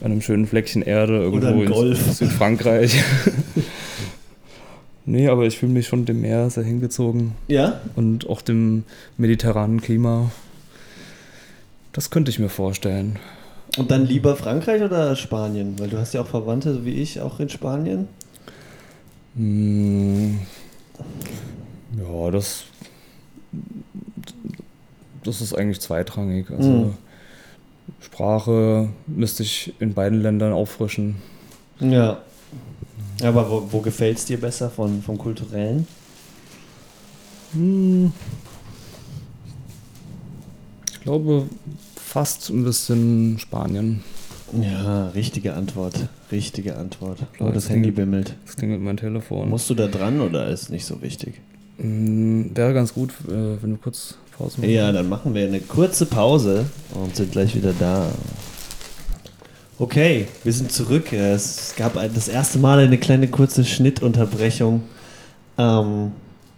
an 0.00 0.12
einem 0.12 0.22
schönen 0.22 0.46
Fleckchen 0.46 0.82
Erde 0.82 1.18
irgendwo 1.18 1.82
in 1.82 1.94
Südfrankreich. 1.94 3.02
Nee, 5.06 5.28
aber 5.28 5.44
ich 5.44 5.58
fühle 5.58 5.72
mich 5.72 5.88
schon 5.88 6.04
dem 6.04 6.20
Meer 6.20 6.50
sehr 6.50 6.62
hingezogen. 6.62 7.32
Ja? 7.48 7.80
Und 7.96 8.28
auch 8.28 8.42
dem 8.42 8.84
mediterranen 9.16 9.80
Klima. 9.80 10.30
Das 11.92 12.10
könnte 12.10 12.30
ich 12.30 12.38
mir 12.38 12.48
vorstellen. 12.48 13.18
Und 13.76 13.90
dann 13.90 14.06
lieber 14.06 14.36
Frankreich 14.36 14.82
oder 14.82 15.16
Spanien? 15.16 15.78
Weil 15.78 15.88
du 15.88 15.98
hast 15.98 16.14
ja 16.14 16.20
auch 16.20 16.28
Verwandte, 16.28 16.74
so 16.74 16.84
wie 16.84 16.94
ich, 16.94 17.20
auch 17.20 17.40
in 17.40 17.48
Spanien. 17.48 18.06
Hm, 19.34 20.38
ja, 21.98 22.30
das, 22.30 22.64
das 25.24 25.40
ist 25.40 25.54
eigentlich 25.54 25.80
zweitrangig. 25.80 26.50
Also 26.50 26.68
hm. 26.68 26.94
Sprache 28.00 28.88
müsste 29.06 29.42
ich 29.42 29.74
in 29.80 29.94
beiden 29.94 30.22
Ländern 30.22 30.52
auffrischen. 30.52 31.16
Ja. 31.80 32.22
Aber 33.22 33.50
wo, 33.50 33.68
wo 33.70 33.80
gefällt 33.80 34.18
es 34.18 34.24
dir 34.24 34.40
besser 34.40 34.70
von, 34.70 35.02
vom 35.02 35.18
Kulturellen? 35.18 35.86
Hm. 37.52 38.12
Ich 40.92 41.00
glaube 41.00 41.46
fast 41.96 42.50
ein 42.50 42.64
bisschen 42.64 43.38
Spanien. 43.38 44.02
Ja, 44.60 45.08
richtige 45.08 45.54
Antwort. 45.54 46.08
Richtige 46.32 46.76
Antwort. 46.76 47.18
Oh, 47.38 47.46
das, 47.46 47.54
das 47.54 47.70
Handy 47.70 47.90
bimmelt. 47.90 48.34
Das 48.46 48.56
klingelt 48.56 48.80
mein 48.80 48.96
Telefon. 48.96 49.48
Musst 49.48 49.70
du 49.70 49.74
da 49.74 49.86
dran 49.86 50.20
oder 50.20 50.48
ist 50.48 50.70
nicht 50.70 50.86
so 50.86 51.00
wichtig? 51.02 51.40
Mm, 51.78 52.54
wäre 52.54 52.74
ganz 52.74 52.92
gut, 52.92 53.12
äh, 53.28 53.62
wenn 53.62 53.70
du 53.70 53.76
kurz 53.76 54.16
Pause 54.40 54.60
machst. 54.60 54.70
Ja, 54.72 54.90
dann 54.92 55.08
machen 55.08 55.34
wir 55.34 55.44
eine 55.44 55.60
kurze 55.60 56.06
Pause 56.06 56.66
und 56.94 57.14
sind 57.14 57.32
gleich 57.32 57.54
wieder 57.54 57.74
da. 57.78 58.08
Okay, 59.78 60.28
wir 60.44 60.52
sind 60.52 60.72
zurück. 60.72 61.12
Es 61.12 61.74
gab 61.76 61.94
das 61.94 62.28
erste 62.28 62.58
Mal 62.58 62.78
eine 62.80 62.98
kleine 62.98 63.28
kurze 63.28 63.64
Schnittunterbrechung, 63.64 64.82
ähm, 65.58 66.12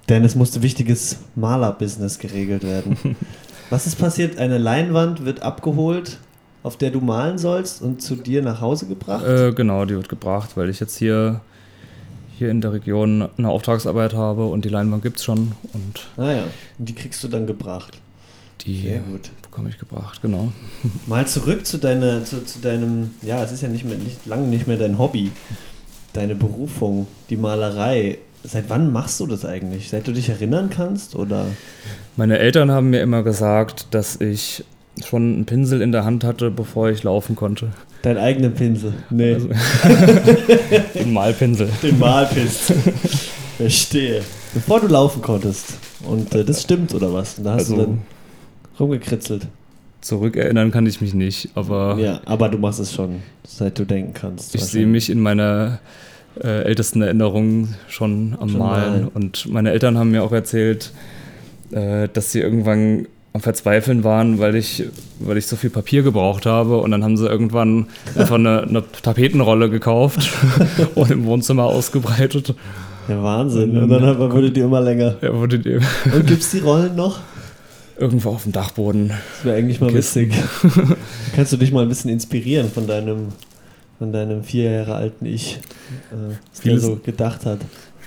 denn 0.09 0.25
es 0.25 0.35
musste 0.35 0.63
wichtiges 0.63 1.19
Malerbusiness 1.35 2.19
geregelt 2.19 2.65
werden. 2.65 2.97
Was 3.71 3.87
ist 3.87 3.99
passiert? 3.99 4.39
Eine 4.39 4.59
Leinwand 4.59 5.25
wird 5.25 5.43
abgeholt, 5.43 6.19
auf 6.63 6.77
der 6.77 6.91
du 6.91 7.01
malen 7.01 7.39
sollst 7.39 7.81
und 7.81 8.03
zu 8.03 8.17
dir 8.17 8.43
nach 8.43 8.61
Hause 8.61 8.87
gebracht? 8.87 9.25
Äh, 9.25 9.53
genau, 9.53 9.85
die 9.85 9.95
wird 9.95 10.09
gebracht, 10.09 10.51
weil 10.57 10.69
ich 10.69 10.81
jetzt 10.81 10.97
hier, 10.99 11.41
hier 12.43 12.51
in 12.51 12.61
der 12.61 12.73
Region 12.73 13.29
eine 13.39 13.49
Auftragsarbeit 13.49 14.15
habe 14.15 14.47
und 14.47 14.65
die 14.65 14.69
Leinwand 14.69 15.05
gibt 15.05 15.19
es 15.19 15.25
schon. 15.25 15.53
Und 15.73 16.09
ah 16.17 16.33
ja, 16.33 16.45
die 16.79 16.93
kriegst 16.93 17.23
du 17.23 17.29
dann 17.29 17.47
gebracht. 17.47 17.99
Die 18.63 18.83
Sehr 18.83 18.99
gut. 18.99 19.31
bekomme 19.43 19.69
ich 19.69 19.79
gebracht, 19.79 20.21
genau. 20.23 20.53
Mal 21.07 21.27
zurück 21.29 21.65
zu, 21.65 21.79
deiner, 21.79 22.25
zu, 22.25 22.45
zu 22.45 22.59
deinem, 22.59 23.11
ja, 23.23 23.43
es 23.45 23.53
ist 23.53 23.63
ja 23.63 23.69
nicht 23.69 23.85
mehr, 23.85 23.97
nicht, 23.97 24.27
lange 24.27 24.49
nicht 24.49 24.67
mehr 24.67 24.77
dein 24.77 24.99
Hobby, 24.99 25.31
deine 26.13 26.35
Berufung, 26.35 27.07
die 27.31 27.37
Malerei. 27.37 28.19
Seit 28.43 28.69
wann 28.69 28.93
machst 28.93 29.21
du 29.21 29.29
das 29.29 29.45
eigentlich? 29.45 29.89
Seit 29.89 30.09
du 30.09 30.13
dich 30.13 30.29
erinnern 30.29 30.69
kannst 30.69 31.15
oder? 31.15 31.47
Meine 32.17 32.39
Eltern 32.41 32.73
haben 32.73 32.91
mir 32.91 33.03
immer 33.03 33.23
gesagt, 33.23 33.87
dass 33.93 34.21
ich 34.21 34.65
schon 35.05 35.35
einen 35.35 35.45
Pinsel 35.47 35.81
in 35.81 35.93
der 35.93 36.05
Hand 36.05 36.25
hatte, 36.25 36.51
bevor 36.51 36.91
ich 36.91 37.05
laufen 37.05 37.37
konnte. 37.37 37.69
Deinen 38.03 38.19
eigenen 38.19 38.53
Pinsel? 38.55 38.95
Nee. 39.11 39.35
Also, 39.35 39.49
den 40.95 41.13
Malpinsel. 41.13 41.69
Den 41.83 41.99
Malpinsel. 41.99 42.77
Verstehe. 43.57 44.23
Bevor 44.55 44.81
du 44.81 44.89
laufen 44.89 45.23
konntest. 45.23 45.75
Und 46.05 46.35
äh, 46.35 46.45
das 46.45 46.63
stimmt, 46.63 46.95
oder 46.95 47.13
was? 47.13 47.39
Und 47.39 47.45
da 47.45 47.53
hast 47.53 47.71
also, 47.71 47.77
du 47.77 47.83
dann 47.83 48.03
rumgekritzelt. 48.79 49.47
Zurückerinnern 50.01 50.73
kann 50.73 50.85
ich 50.87 51.01
mich 51.01 51.15
nicht, 51.15 51.51
aber. 51.55 51.97
Ja, 51.99 52.21
aber 52.25 52.49
du 52.49 52.59
machst 52.59 52.81
es 52.81 52.93
schon, 52.93 53.23
seit 53.47 53.79
du 53.79 53.85
denken 53.85 54.15
kannst. 54.15 54.55
Ich 54.57 54.65
sehe 54.65 54.87
mich 54.87 55.09
in 55.09 55.21
meiner 55.21 55.79
äh, 56.43 56.65
ältesten 56.65 57.03
Erinnerung 57.03 57.69
schon 57.89 58.37
am 58.41 58.49
schon 58.49 58.59
Malen. 58.59 58.91
Malen. 58.91 59.09
Und 59.09 59.49
meine 59.49 59.71
Eltern 59.71 59.97
haben 59.97 60.11
mir 60.11 60.25
auch 60.25 60.33
erzählt, 60.33 60.93
äh, 61.71 62.09
dass 62.13 62.33
sie 62.33 62.41
irgendwann 62.41 63.07
am 63.35 63.41
Verzweifeln 63.41 64.05
waren, 64.05 64.39
weil 64.39 64.57
ich, 64.57 64.85
weil 65.19 65.39
ich 65.39 65.47
so 65.47 65.57
viel 65.57 65.71
Papier 65.71 66.03
gebraucht 66.03 66.45
habe. 66.45 66.79
Und 66.79 66.91
dann 66.91 67.03
haben 67.03 67.17
sie 67.17 67.27
irgendwann 67.27 67.87
einfach 68.15 68.35
eine, 68.35 68.63
eine 68.63 68.85
Tapetenrolle 69.03 69.71
gekauft 69.71 70.31
und 70.95 71.11
im 71.11 71.25
Wohnzimmer 71.25 71.65
ausgebreitet. 71.65 72.55
Ja, 73.09 73.23
Wahnsinn. 73.23 73.77
Und 73.77 73.89
dann, 73.89 74.03
dann 74.03 74.19
wurde 74.19 74.51
die 74.51 74.61
immer 74.61 74.81
länger. 74.81 75.17
Ja, 75.23 75.35
wurde 75.35 75.59
die 75.59 75.77
Und 75.77 76.27
gibt 76.27 76.43
es 76.43 76.51
die 76.51 76.61
Rollen 76.61 76.95
noch? 76.95 77.21
Irgendwo 77.99 78.31
auf 78.31 78.43
dem 78.45 78.53
Dachboden. 78.53 79.09
Das 79.09 79.45
wäre 79.45 79.57
eigentlich 79.57 79.81
mal 79.81 79.93
witzig. 79.93 80.33
Kannst 81.37 81.53
du 81.53 81.57
dich 81.57 81.73
mal 81.73 81.83
ein 81.83 81.89
bisschen 81.89 82.11
inspirieren 82.11 82.71
von 82.71 82.87
deinem, 82.87 83.29
von 83.99 84.13
deinem 84.13 84.45
vier 84.45 84.71
Jahre 84.71 84.95
alten 84.95 85.27
Ich, 85.27 85.59
äh, 86.11 86.35
was 86.51 86.61
der 86.61 86.79
so 86.79 86.97
gedacht 86.97 87.47
hat. 87.47 87.61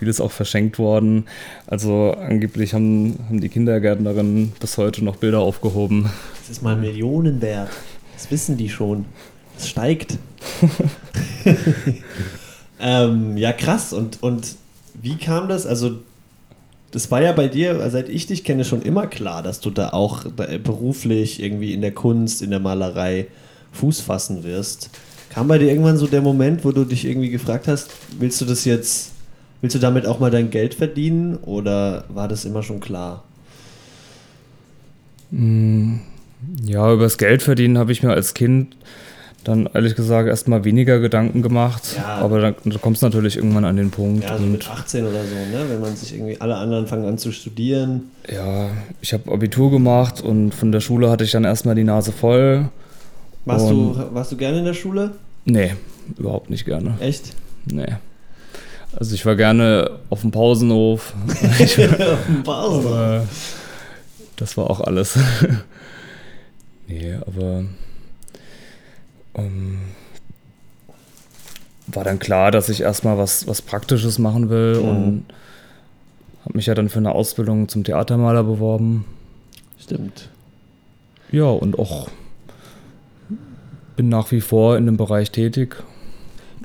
Vieles 0.05 0.21
auch 0.21 0.31
verschenkt 0.31 0.77
worden. 0.77 1.25
Also 1.65 2.11
angeblich 2.11 2.75
haben, 2.75 3.17
haben 3.27 3.41
die 3.41 3.49
Kindergärtnerinnen 3.49 4.51
bis 4.59 4.77
heute 4.77 5.03
noch 5.03 5.15
Bilder 5.15 5.39
aufgehoben. 5.39 6.11
Das 6.41 6.51
ist 6.51 6.61
mal 6.61 6.75
Millionen 6.75 7.41
wert. 7.41 7.71
Das 8.13 8.29
wissen 8.29 8.55
die 8.55 8.69
schon. 8.69 9.05
Es 9.57 9.67
steigt. 9.67 10.19
ähm, 12.79 13.35
ja, 13.35 13.51
krass. 13.51 13.93
Und, 13.93 14.21
und 14.21 14.57
wie 14.93 15.17
kam 15.17 15.49
das? 15.49 15.65
Also 15.65 15.93
das 16.91 17.09
war 17.09 17.23
ja 17.23 17.31
bei 17.31 17.47
dir, 17.47 17.89
seit 17.89 18.07
ich 18.07 18.27
dich 18.27 18.43
kenne, 18.43 18.63
schon 18.63 18.83
immer 18.83 19.07
klar, 19.07 19.41
dass 19.41 19.59
du 19.59 19.71
da 19.71 19.89
auch 19.89 20.25
beruflich 20.63 21.41
irgendwie 21.41 21.73
in 21.73 21.81
der 21.81 21.93
Kunst, 21.93 22.43
in 22.43 22.51
der 22.51 22.59
Malerei 22.59 23.25
Fuß 23.71 24.01
fassen 24.01 24.43
wirst. 24.43 24.91
Kam 25.31 25.47
bei 25.47 25.57
dir 25.57 25.69
irgendwann 25.69 25.97
so 25.97 26.05
der 26.05 26.21
Moment, 26.21 26.63
wo 26.63 26.71
du 26.71 26.85
dich 26.85 27.05
irgendwie 27.05 27.31
gefragt 27.31 27.67
hast, 27.67 27.89
willst 28.19 28.39
du 28.39 28.45
das 28.45 28.65
jetzt, 28.65 29.14
willst 29.65 29.73
du 29.75 29.79
damit 29.79 30.05
auch 30.05 30.19
mal 30.19 30.29
dein 30.29 30.51
Geld 30.51 30.75
verdienen 30.75 31.37
oder 31.37 32.03
war 32.09 32.27
das 32.27 32.45
immer 32.45 32.61
schon 32.61 32.79
klar? 32.81 33.23
Mm, 35.31 35.95
Ja, 36.63 36.93
über 36.93 37.01
das 37.05 37.17
Geld 37.17 37.41
verdienen 37.41 37.79
habe 37.79 37.91
ich 37.91 38.03
mir 38.03 38.11
als 38.11 38.35
Kind 38.35 38.75
dann 39.43 39.67
ehrlich 39.73 39.95
gesagt 39.95 40.27
erstmal 40.29 40.63
weniger 40.65 40.99
Gedanken 40.99 41.41
gemacht. 41.41 41.95
Ja. 41.97 42.05
Aber 42.17 42.39
dann, 42.41 42.55
dann 42.63 42.79
kommst 42.79 43.01
du 43.01 43.07
natürlich 43.07 43.37
irgendwann 43.37 43.65
an 43.65 43.75
den 43.75 43.89
Punkt. 43.89 44.23
Ja, 44.23 44.37
so 44.37 44.43
und 44.43 44.51
mit 44.51 44.69
18 44.69 45.03
oder 45.03 45.23
so, 45.23 45.35
ne? 45.35 45.65
Wenn 45.67 45.81
man 45.81 45.95
sich 45.95 46.13
irgendwie, 46.13 46.39
alle 46.39 46.57
anderen 46.57 46.85
fangen 46.85 47.07
an 47.07 47.17
zu 47.17 47.31
studieren. 47.31 48.03
ja, 48.31 48.69
ich 49.01 49.13
habe 49.13 49.31
Abitur 49.31 49.71
gemacht 49.71 50.21
und 50.21 50.53
von 50.53 50.71
der 50.71 50.79
Schule 50.79 51.09
hatte 51.09 51.23
ich 51.23 51.31
dann 51.31 51.43
erstmal 51.43 51.73
die 51.73 51.83
Nase 51.83 52.11
voll. 52.11 52.69
Warst, 53.45 53.65
Und- 53.71 53.93
du, 53.95 54.13
warst 54.13 54.31
du 54.31 54.37
gerne 54.37 54.59
in 54.59 54.65
der 54.65 54.75
Schule? 54.75 55.11
Nee, 55.45 55.73
überhaupt 56.19 56.51
nicht 56.51 56.65
gerne. 56.65 56.97
Echt? 56.99 57.33
Nee. 57.65 57.95
Also 58.97 59.13
ich 59.15 59.25
war 59.25 59.35
gerne 59.35 59.91
auf 60.09 60.21
dem 60.21 60.31
Pausenhof. 60.31 61.13
Auf 61.59 62.25
dem 62.27 62.43
Pausen. 62.43 62.87
aber 62.87 63.27
das 64.37 64.55
war 64.57 64.69
auch 64.69 64.79
alles. 64.81 65.17
nee, 66.87 67.13
aber 67.25 67.63
ähm, 69.35 69.79
war 71.87 72.03
dann 72.03 72.19
klar, 72.19 72.51
dass 72.51 72.69
ich 72.69 72.81
erstmal 72.81 73.17
was, 73.17 73.47
was 73.47 73.61
Praktisches 73.61 74.17
machen 74.19 74.49
will 74.49 74.79
Mhm. 74.81 74.87
und 74.89 75.25
habe 76.45 76.57
mich 76.57 76.67
ja 76.67 76.73
dann 76.75 76.89
für 76.89 76.99
eine 76.99 77.11
Ausbildung 77.11 77.67
zum 77.67 77.83
Theatermaler 77.83 78.43
beworben. 78.43 79.05
Stimmt. 79.79 80.29
Ja, 81.31 81.45
und 81.45 81.77
auch 81.79 82.07
bin 83.95 84.09
nach 84.09 84.31
wie 84.31 84.41
vor 84.41 84.77
in 84.77 84.85
dem 84.85 84.97
Bereich 84.97 85.31
tätig. 85.31 85.75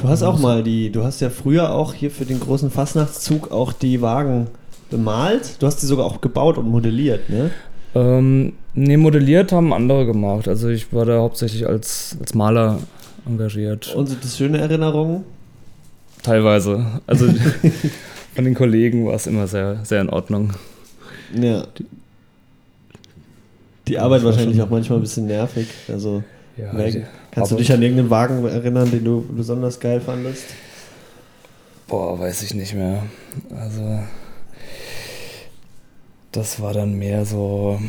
Du 0.01 0.09
hast 0.09 0.23
auch 0.23 0.39
mal 0.39 0.63
die, 0.63 0.91
du 0.91 1.05
hast 1.05 1.21
ja 1.21 1.29
früher 1.29 1.75
auch 1.75 1.93
hier 1.93 2.11
für 2.11 2.25
den 2.25 2.41
großen 2.41 2.71
Fastnachtszug 2.71 3.53
auch 3.53 3.73
die 3.73 4.01
Wagen 4.01 4.47
bemalt. 4.91 5.57
Du 5.61 5.67
hast 5.67 5.83
die 5.83 5.87
sogar 5.87 6.07
auch 6.07 6.21
gebaut 6.23 6.57
und 6.57 6.69
modelliert, 6.71 7.29
ne? 7.29 7.51
Ähm, 7.95 8.55
nee, 8.75 8.97
modelliert 8.97 9.53
haben 9.53 9.75
andere 9.75 10.07
gemacht. 10.07 10.49
Also 10.49 10.69
ich 10.69 10.93
war 10.93 11.05
da 11.05 11.19
hauptsächlich 11.19 11.67
als, 11.67 12.17
als 12.19 12.35
Maler 12.35 12.79
engagiert. 13.27 13.95
Und 13.95 14.07
sind 14.07 14.25
das 14.25 14.39
schöne 14.39 14.59
Erinnerungen? 14.59 15.25
Teilweise. 16.23 16.87
Also 17.07 17.27
von 18.35 18.45
den 18.45 18.55
Kollegen 18.55 19.07
war 19.07 19.15
es 19.15 19.27
immer 19.27 19.47
sehr, 19.47 19.85
sehr 19.85 20.01
in 20.01 20.09
Ordnung. 20.09 20.55
Ja. 21.35 21.65
Die 23.87 23.99
Arbeit 23.99 24.19
Das 24.19 24.25
war 24.25 24.33
wahrscheinlich 24.33 24.63
auch 24.63 24.71
manchmal 24.71 24.99
ein 24.99 25.03
bisschen 25.03 25.27
nervig. 25.27 25.67
Also, 25.89 26.23
Ja, 26.61 26.73
Wagen. 26.79 27.07
kannst 27.31 27.53
du 27.53 27.57
dich 27.57 27.73
an 27.73 27.83
irgendeinen 27.83 28.11
Wagen 28.11 28.45
erinnern, 28.47 28.91
den 28.91 29.05
du 29.05 29.25
besonders 29.31 29.79
geil 29.81 30.01
fandest? 30.01 30.45
Boah, 31.87 32.19
weiß 32.19 32.43
ich 32.43 32.55
nicht 32.55 32.75
mehr. 32.75 33.03
Also 33.57 34.01
das 36.33 36.61
war 36.61 36.73
dann 36.73 36.95
mehr 36.99 37.25
so, 37.25 37.81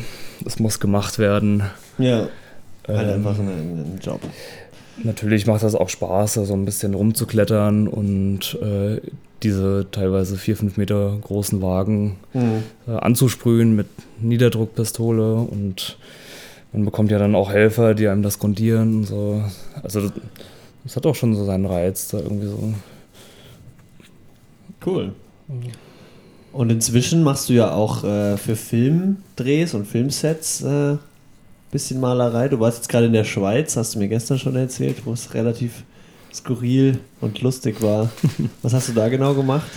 es 0.44 0.58
muss 0.58 0.80
gemacht 0.80 1.18
werden. 1.18 1.62
Ja, 1.98 2.28
halt 2.88 3.08
Ähm, 3.08 3.14
einfach 3.14 3.38
ein, 3.38 3.48
ein 3.48 4.00
Job. 4.02 4.20
Natürlich 5.04 5.46
macht 5.46 5.62
das 5.62 5.74
auch 5.74 5.88
Spaß, 5.88 6.34
da 6.34 6.44
so 6.44 6.52
ein 6.54 6.64
bisschen 6.64 6.94
rumzuklettern 6.94 7.88
und 7.88 8.58
äh, 8.60 9.00
diese 9.42 9.86
teilweise 9.90 10.36
vier, 10.36 10.56
fünf 10.56 10.76
Meter 10.76 11.16
großen 11.22 11.62
Wagen 11.62 12.16
Hm. 12.32 12.62
äh, 12.88 12.92
anzusprühen 12.92 13.74
mit 13.74 13.86
Niederdruckpistole 14.20 15.34
und 15.36 15.96
man 16.72 16.84
bekommt 16.84 17.10
ja 17.10 17.18
dann 17.18 17.34
auch 17.34 17.50
Helfer, 17.50 17.94
die 17.94 18.08
einem 18.08 18.22
das 18.22 18.38
grundieren 18.38 18.96
und 18.96 19.04
so. 19.04 19.42
Also 19.82 20.00
das, 20.00 20.12
das 20.84 20.96
hat 20.96 21.06
auch 21.06 21.14
schon 21.14 21.34
so 21.34 21.44
seinen 21.44 21.66
Reiz, 21.66 22.08
da 22.08 22.18
irgendwie 22.18 22.46
so. 22.46 22.74
Cool. 24.84 25.12
Und 26.52 26.72
inzwischen 26.72 27.22
machst 27.22 27.48
du 27.48 27.52
ja 27.52 27.72
auch 27.72 28.04
äh, 28.04 28.36
für 28.36 28.56
Filmdrehs 28.56 29.74
und 29.74 29.86
Filmsets 29.86 30.62
äh, 30.62 30.96
bisschen 31.70 32.00
Malerei. 32.00 32.48
Du 32.48 32.60
warst 32.60 32.78
jetzt 32.78 32.88
gerade 32.88 33.06
in 33.06 33.12
der 33.12 33.24
Schweiz, 33.24 33.76
hast 33.76 33.94
du 33.94 33.98
mir 33.98 34.08
gestern 34.08 34.38
schon 34.38 34.56
erzählt, 34.56 35.04
wo 35.04 35.12
es 35.12 35.34
relativ 35.34 35.84
skurril 36.32 36.98
und 37.20 37.40
lustig 37.40 37.82
war. 37.82 38.10
Was 38.62 38.74
hast 38.74 38.88
du 38.88 38.92
da 38.92 39.08
genau 39.08 39.34
gemacht? 39.34 39.70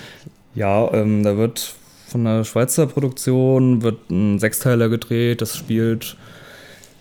Ja, 0.53 0.91
ähm, 0.93 1.23
da 1.23 1.37
wird 1.37 1.75
von 2.07 2.25
einer 2.25 2.43
Schweizer 2.43 2.87
Produktion 2.87 3.81
wird 3.81 4.09
ein 4.09 4.39
Sechsteiler 4.39 4.89
gedreht, 4.89 5.41
das 5.41 5.57
spielt 5.57 6.17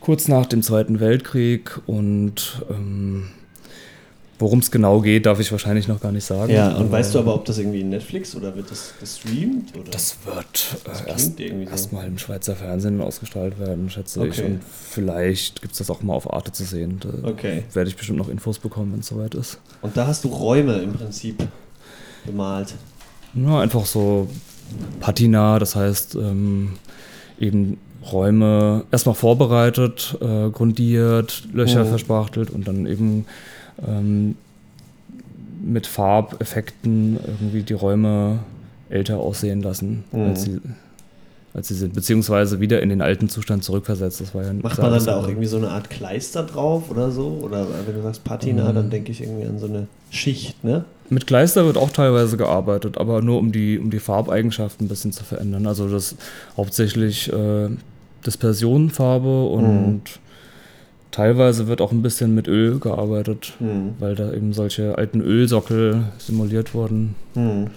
kurz 0.04 0.28
nach 0.28 0.44
dem 0.46 0.62
Zweiten 0.62 1.00
Weltkrieg 1.00 1.80
und 1.86 2.62
ähm, 2.70 3.28
worum 4.38 4.58
es 4.58 4.70
genau 4.70 5.00
geht, 5.00 5.24
darf 5.24 5.40
ich 5.40 5.50
wahrscheinlich 5.50 5.88
noch 5.88 6.00
gar 6.00 6.12
nicht 6.12 6.24
sagen. 6.24 6.52
Ja, 6.52 6.74
und 6.76 6.90
weißt 6.92 7.14
du 7.14 7.20
aber, 7.20 7.34
ob 7.34 7.46
das 7.46 7.56
irgendwie 7.56 7.80
in 7.80 7.88
Netflix 7.88 8.34
oder 8.36 8.54
wird 8.54 8.70
das 8.70 8.92
gestreamt? 9.00 9.74
Oder? 9.74 9.90
Das 9.90 10.16
wird 10.26 10.76
Das 10.84 11.00
äh, 11.02 11.08
erst, 11.08 11.40
irgendwie 11.40 11.64
so. 11.64 11.70
erstmal 11.70 12.06
im 12.06 12.18
Schweizer 12.18 12.54
Fernsehen 12.54 13.00
ausgestrahlt 13.00 13.58
werden, 13.58 13.88
schätze 13.88 14.26
ich. 14.26 14.32
Okay. 14.38 14.44
Und 14.44 14.60
vielleicht 14.90 15.62
gibt 15.62 15.72
es 15.72 15.78
das 15.78 15.88
auch 15.88 16.02
mal 16.02 16.12
auf 16.14 16.30
Arte 16.30 16.52
zu 16.52 16.64
sehen. 16.64 17.00
Da 17.00 17.28
Okay. 17.28 17.62
werde 17.72 17.88
ich 17.88 17.96
bestimmt 17.96 18.18
noch 18.18 18.28
Infos 18.28 18.58
bekommen, 18.58 18.92
wenn 18.92 19.00
es 19.00 19.06
soweit 19.06 19.34
ist. 19.34 19.58
Und 19.80 19.96
da 19.96 20.06
hast 20.06 20.24
du 20.24 20.28
Räume 20.28 20.74
im 20.82 20.92
Prinzip 20.92 21.42
bemalt. 22.26 22.74
Ja, 23.34 23.60
einfach 23.60 23.86
so 23.86 24.28
Patina, 25.00 25.58
das 25.58 25.74
heißt 25.76 26.14
ähm, 26.16 26.72
eben 27.40 27.78
Räume 28.12 28.84
erstmal 28.90 29.14
vorbereitet, 29.14 30.16
äh, 30.20 30.50
grundiert, 30.50 31.44
Löcher 31.52 31.84
Mhm. 31.84 31.88
verspachtelt 31.88 32.50
und 32.50 32.66
dann 32.68 32.86
eben 32.86 33.26
ähm, 33.86 34.36
mit 35.64 35.86
Farbeffekten 35.86 37.18
irgendwie 37.26 37.62
die 37.62 37.72
Räume 37.72 38.40
älter 38.90 39.18
aussehen 39.18 39.62
lassen, 39.62 40.04
Mhm. 40.12 40.20
als, 40.26 40.42
sie, 40.42 40.60
als 41.54 41.68
sie 41.68 41.74
sind, 41.74 41.94
beziehungsweise 41.94 42.60
wieder 42.60 42.82
in 42.82 42.90
den 42.90 43.00
alten 43.00 43.28
Zustand 43.28 43.64
zurückversetzt. 43.64 44.20
Das 44.20 44.34
war 44.34 44.44
ja 44.44 44.52
Macht 44.52 44.78
man 44.78 44.92
dann 44.92 45.04
da 45.04 45.16
auch 45.18 45.26
irgendwie 45.26 45.46
so 45.46 45.56
eine 45.56 45.70
Art 45.70 45.88
Kleister 45.88 46.42
drauf 46.42 46.90
oder 46.90 47.10
so? 47.10 47.40
Oder 47.42 47.66
wenn 47.86 47.94
du 47.94 48.02
sagst 48.02 48.24
Patina, 48.24 48.70
Mhm. 48.70 48.74
dann 48.74 48.90
denke 48.90 49.10
ich 49.12 49.22
irgendwie 49.22 49.46
an 49.46 49.58
so 49.58 49.66
eine 49.66 49.86
Schicht, 50.10 50.62
ne? 50.62 50.84
Mit 51.10 51.26
Kleister 51.26 51.66
wird 51.66 51.76
auch 51.76 51.90
teilweise 51.90 52.36
gearbeitet, 52.36 52.96
aber 52.98 53.20
nur 53.22 53.38
um 53.38 53.52
die, 53.52 53.78
um 53.78 53.90
die 53.90 53.98
Farbeigenschaften 53.98 54.86
ein 54.86 54.88
bisschen 54.88 55.12
zu 55.12 55.22
verändern. 55.24 55.66
Also 55.66 55.88
das 55.88 56.16
hauptsächlich 56.56 57.30
äh, 57.32 57.68
Dispersionfarbe 58.26 59.46
und 59.46 60.02
teilweise 61.10 61.66
wird 61.68 61.80
auch 61.80 61.92
ein 61.92 62.02
bisschen 62.02 62.34
mit 62.34 62.48
Öl 62.48 62.78
gearbeitet, 62.78 63.52
Hm. 63.58 63.94
weil 63.98 64.14
da 64.14 64.32
eben 64.32 64.52
solche 64.52 64.98
alten 64.98 65.20
Ölsockel 65.20 66.04
simuliert 66.18 66.74
wurden. 66.74 67.14
Hm. 67.34 67.68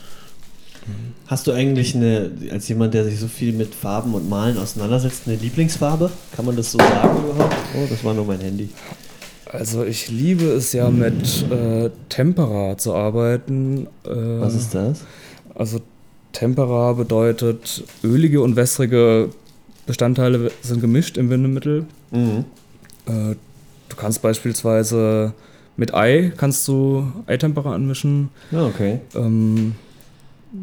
Hast 1.27 1.47
du 1.47 1.51
eigentlich 1.51 1.95
eine, 1.95 2.31
als 2.51 2.67
jemand, 2.69 2.93
der 2.93 3.03
sich 3.03 3.19
so 3.19 3.27
viel 3.27 3.51
mit 3.51 3.75
Farben 3.75 4.13
und 4.13 4.29
Malen 4.29 4.57
auseinandersetzt, 4.57 5.23
eine 5.25 5.35
Lieblingsfarbe? 5.35 6.09
Kann 6.35 6.45
man 6.45 6.55
das 6.55 6.71
so 6.71 6.77
sagen 6.77 7.19
überhaupt? 7.29 7.55
Oh, 7.75 7.85
das 7.89 8.03
war 8.05 8.13
nur 8.13 8.25
mein 8.25 8.39
Handy. 8.39 8.69
Also 9.51 9.83
ich 9.83 10.09
liebe 10.09 10.45
es 10.45 10.71
ja 10.73 10.89
mit 10.89 11.45
äh, 11.51 11.89
Tempera 12.09 12.77
zu 12.77 12.93
arbeiten. 12.95 13.87
Äh, 14.05 14.09
Was 14.39 14.55
ist 14.55 14.73
das? 14.75 15.01
Also 15.55 15.79
Tempera 16.31 16.93
bedeutet 16.93 17.83
ölige 18.03 18.41
und 18.41 18.55
wässrige 18.55 19.29
Bestandteile 19.87 20.51
sind 20.61 20.81
gemischt 20.81 21.17
im 21.17 21.29
Bindemittel. 21.29 21.85
Mhm. 22.11 22.45
Äh, 23.07 23.35
du 23.89 23.95
kannst 23.95 24.21
beispielsweise 24.21 25.33
mit 25.77 25.93
Ei 25.93 26.31
kannst 26.37 26.67
du 26.67 27.11
Eitempera 27.25 27.73
anmischen. 27.73 28.29
Ja, 28.51 28.65
okay. 28.65 28.99
Ähm, 29.15 29.75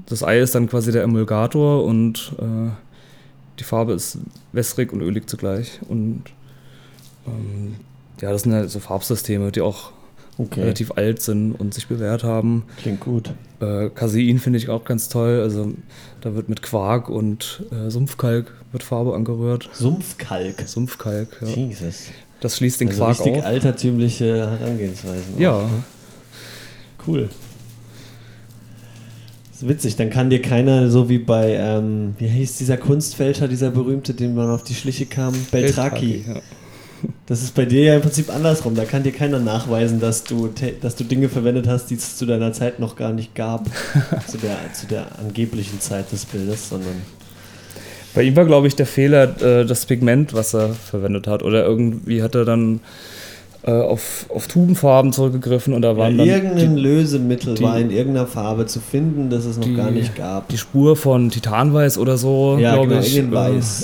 das 0.06 0.22
Ei 0.22 0.38
ist 0.38 0.54
dann 0.54 0.68
quasi 0.68 0.92
der 0.92 1.02
Emulgator 1.02 1.84
und 1.84 2.34
äh, 2.38 2.70
die 3.58 3.64
Farbe 3.64 3.92
ist 3.92 4.18
wässrig 4.52 4.92
und 4.92 5.00
ölig 5.00 5.28
zugleich. 5.28 5.80
Und 5.88 6.24
ähm, 7.26 7.76
ja, 8.20 8.30
das 8.30 8.42
sind 8.42 8.52
halt 8.52 8.70
so 8.70 8.80
Farbsysteme, 8.80 9.52
die 9.52 9.60
auch 9.60 9.92
Okay. 10.36 10.62
relativ 10.62 10.92
alt 10.92 11.22
sind 11.22 11.52
und 11.52 11.74
sich 11.74 11.86
bewährt 11.86 12.24
haben. 12.24 12.64
Klingt 12.78 13.00
gut. 13.00 13.30
Äh, 13.60 13.88
Casein 13.90 14.38
finde 14.38 14.58
ich 14.58 14.68
auch 14.68 14.84
ganz 14.84 15.08
toll. 15.08 15.40
Also 15.40 15.72
da 16.20 16.34
wird 16.34 16.48
mit 16.48 16.60
Quark 16.62 17.08
und 17.08 17.62
äh, 17.70 17.88
Sumpfkalk 17.90 18.52
wird 18.72 18.82
Farbe 18.82 19.14
angerührt. 19.14 19.70
Sumpfkalk. 19.72 20.64
Sumpfkalk, 20.66 21.28
ja. 21.40 21.46
Jesus. 21.48 22.06
Das 22.40 22.56
schließt 22.56 22.80
den 22.80 22.88
Also 22.88 22.98
Quark 22.98 23.10
richtig 23.20 23.36
auf. 23.36 23.44
altertümliche 23.46 24.50
Herangehensweisen. 24.58 25.38
Ja. 25.38 25.52
auch, 25.52 25.62
ne? 25.62 25.82
Cool. 27.06 27.28
Das 29.52 29.62
ist 29.62 29.68
witzig, 29.68 29.96
dann 29.96 30.10
kann 30.10 30.30
dir 30.30 30.42
keiner, 30.42 30.90
so 30.90 31.08
wie 31.08 31.18
bei, 31.18 31.54
ähm, 31.54 32.14
wie 32.18 32.26
hieß 32.26 32.58
dieser 32.58 32.76
Kunstfälscher, 32.76 33.46
dieser 33.46 33.70
berühmte, 33.70 34.12
dem 34.14 34.34
man 34.34 34.50
auf 34.50 34.64
die 34.64 34.74
Schliche 34.74 35.06
kam, 35.06 35.32
Beltraki. 35.52 36.24
Ja. 36.26 36.40
Das 37.26 37.42
ist 37.42 37.54
bei 37.54 37.64
dir 37.64 37.82
ja 37.82 37.94
im 37.96 38.02
Prinzip 38.02 38.28
andersrum. 38.28 38.74
Da 38.74 38.84
kann 38.84 39.02
dir 39.02 39.12
keiner 39.12 39.38
nachweisen, 39.38 39.98
dass 39.98 40.24
du, 40.24 40.50
dass 40.80 40.96
du 40.96 41.04
Dinge 41.04 41.28
verwendet 41.28 41.66
hast, 41.66 41.86
die 41.86 41.94
es 41.94 42.16
zu 42.16 42.26
deiner 42.26 42.52
Zeit 42.52 42.80
noch 42.80 42.96
gar 42.96 43.12
nicht 43.12 43.34
gab. 43.34 43.66
zu, 44.26 44.36
der, 44.38 44.56
zu 44.74 44.86
der 44.86 45.06
angeblichen 45.18 45.80
Zeit 45.80 46.12
des 46.12 46.26
Bildes, 46.26 46.68
sondern. 46.68 47.02
Bei 48.14 48.22
ihm 48.22 48.36
war, 48.36 48.44
glaube 48.44 48.66
ich, 48.66 48.76
der 48.76 48.86
Fehler 48.86 49.42
äh, 49.42 49.64
das 49.64 49.86
Pigment, 49.86 50.34
was 50.34 50.54
er 50.54 50.74
verwendet 50.74 51.26
hat. 51.26 51.42
Oder 51.42 51.64
irgendwie 51.64 52.22
hat 52.22 52.34
er 52.34 52.44
dann 52.44 52.80
auf, 53.70 54.26
auf 54.28 54.46
Tubenfarben 54.46 55.12
zurückgegriffen 55.12 55.72
und 55.72 55.82
da 55.82 55.96
waren 55.96 56.18
ja, 56.18 56.24
dann 56.24 56.28
irgendein 56.44 56.76
die, 56.76 56.82
Lösemittel 56.82 57.54
die- 57.54 57.62
war 57.62 57.78
in 57.78 57.90
irgendeiner 57.90 58.26
Farbe 58.26 58.66
zu 58.66 58.80
finden, 58.80 59.30
das 59.30 59.44
es 59.46 59.56
noch 59.56 59.64
Die- 59.64 59.74
gar 59.74 59.90
nicht 59.90 60.14
gab. 60.16 60.48
die 60.48 60.58
Spur 60.58 60.96
von 60.96 61.30
Titanweiß 61.30 61.96
oder 61.98 62.16
so, 62.18 62.58
Ja, 62.60 62.74
glaube 62.74 62.88
genau, 62.88 63.00
ich. 63.00 63.16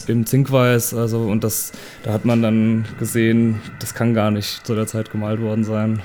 Äh, 0.08 0.12
Im 0.12 0.26
Zinkweiß, 0.26 0.94
also 0.94 1.20
und 1.20 1.42
das, 1.44 1.72
da 2.04 2.12
hat 2.12 2.24
man 2.24 2.42
dann 2.42 2.84
gesehen, 2.98 3.60
das 3.80 3.94
kann 3.94 4.12
gar 4.12 4.30
nicht 4.30 4.66
zu 4.66 4.74
der 4.74 4.86
Zeit 4.86 5.10
gemalt 5.10 5.40
worden 5.40 5.64
sein. 5.64 6.00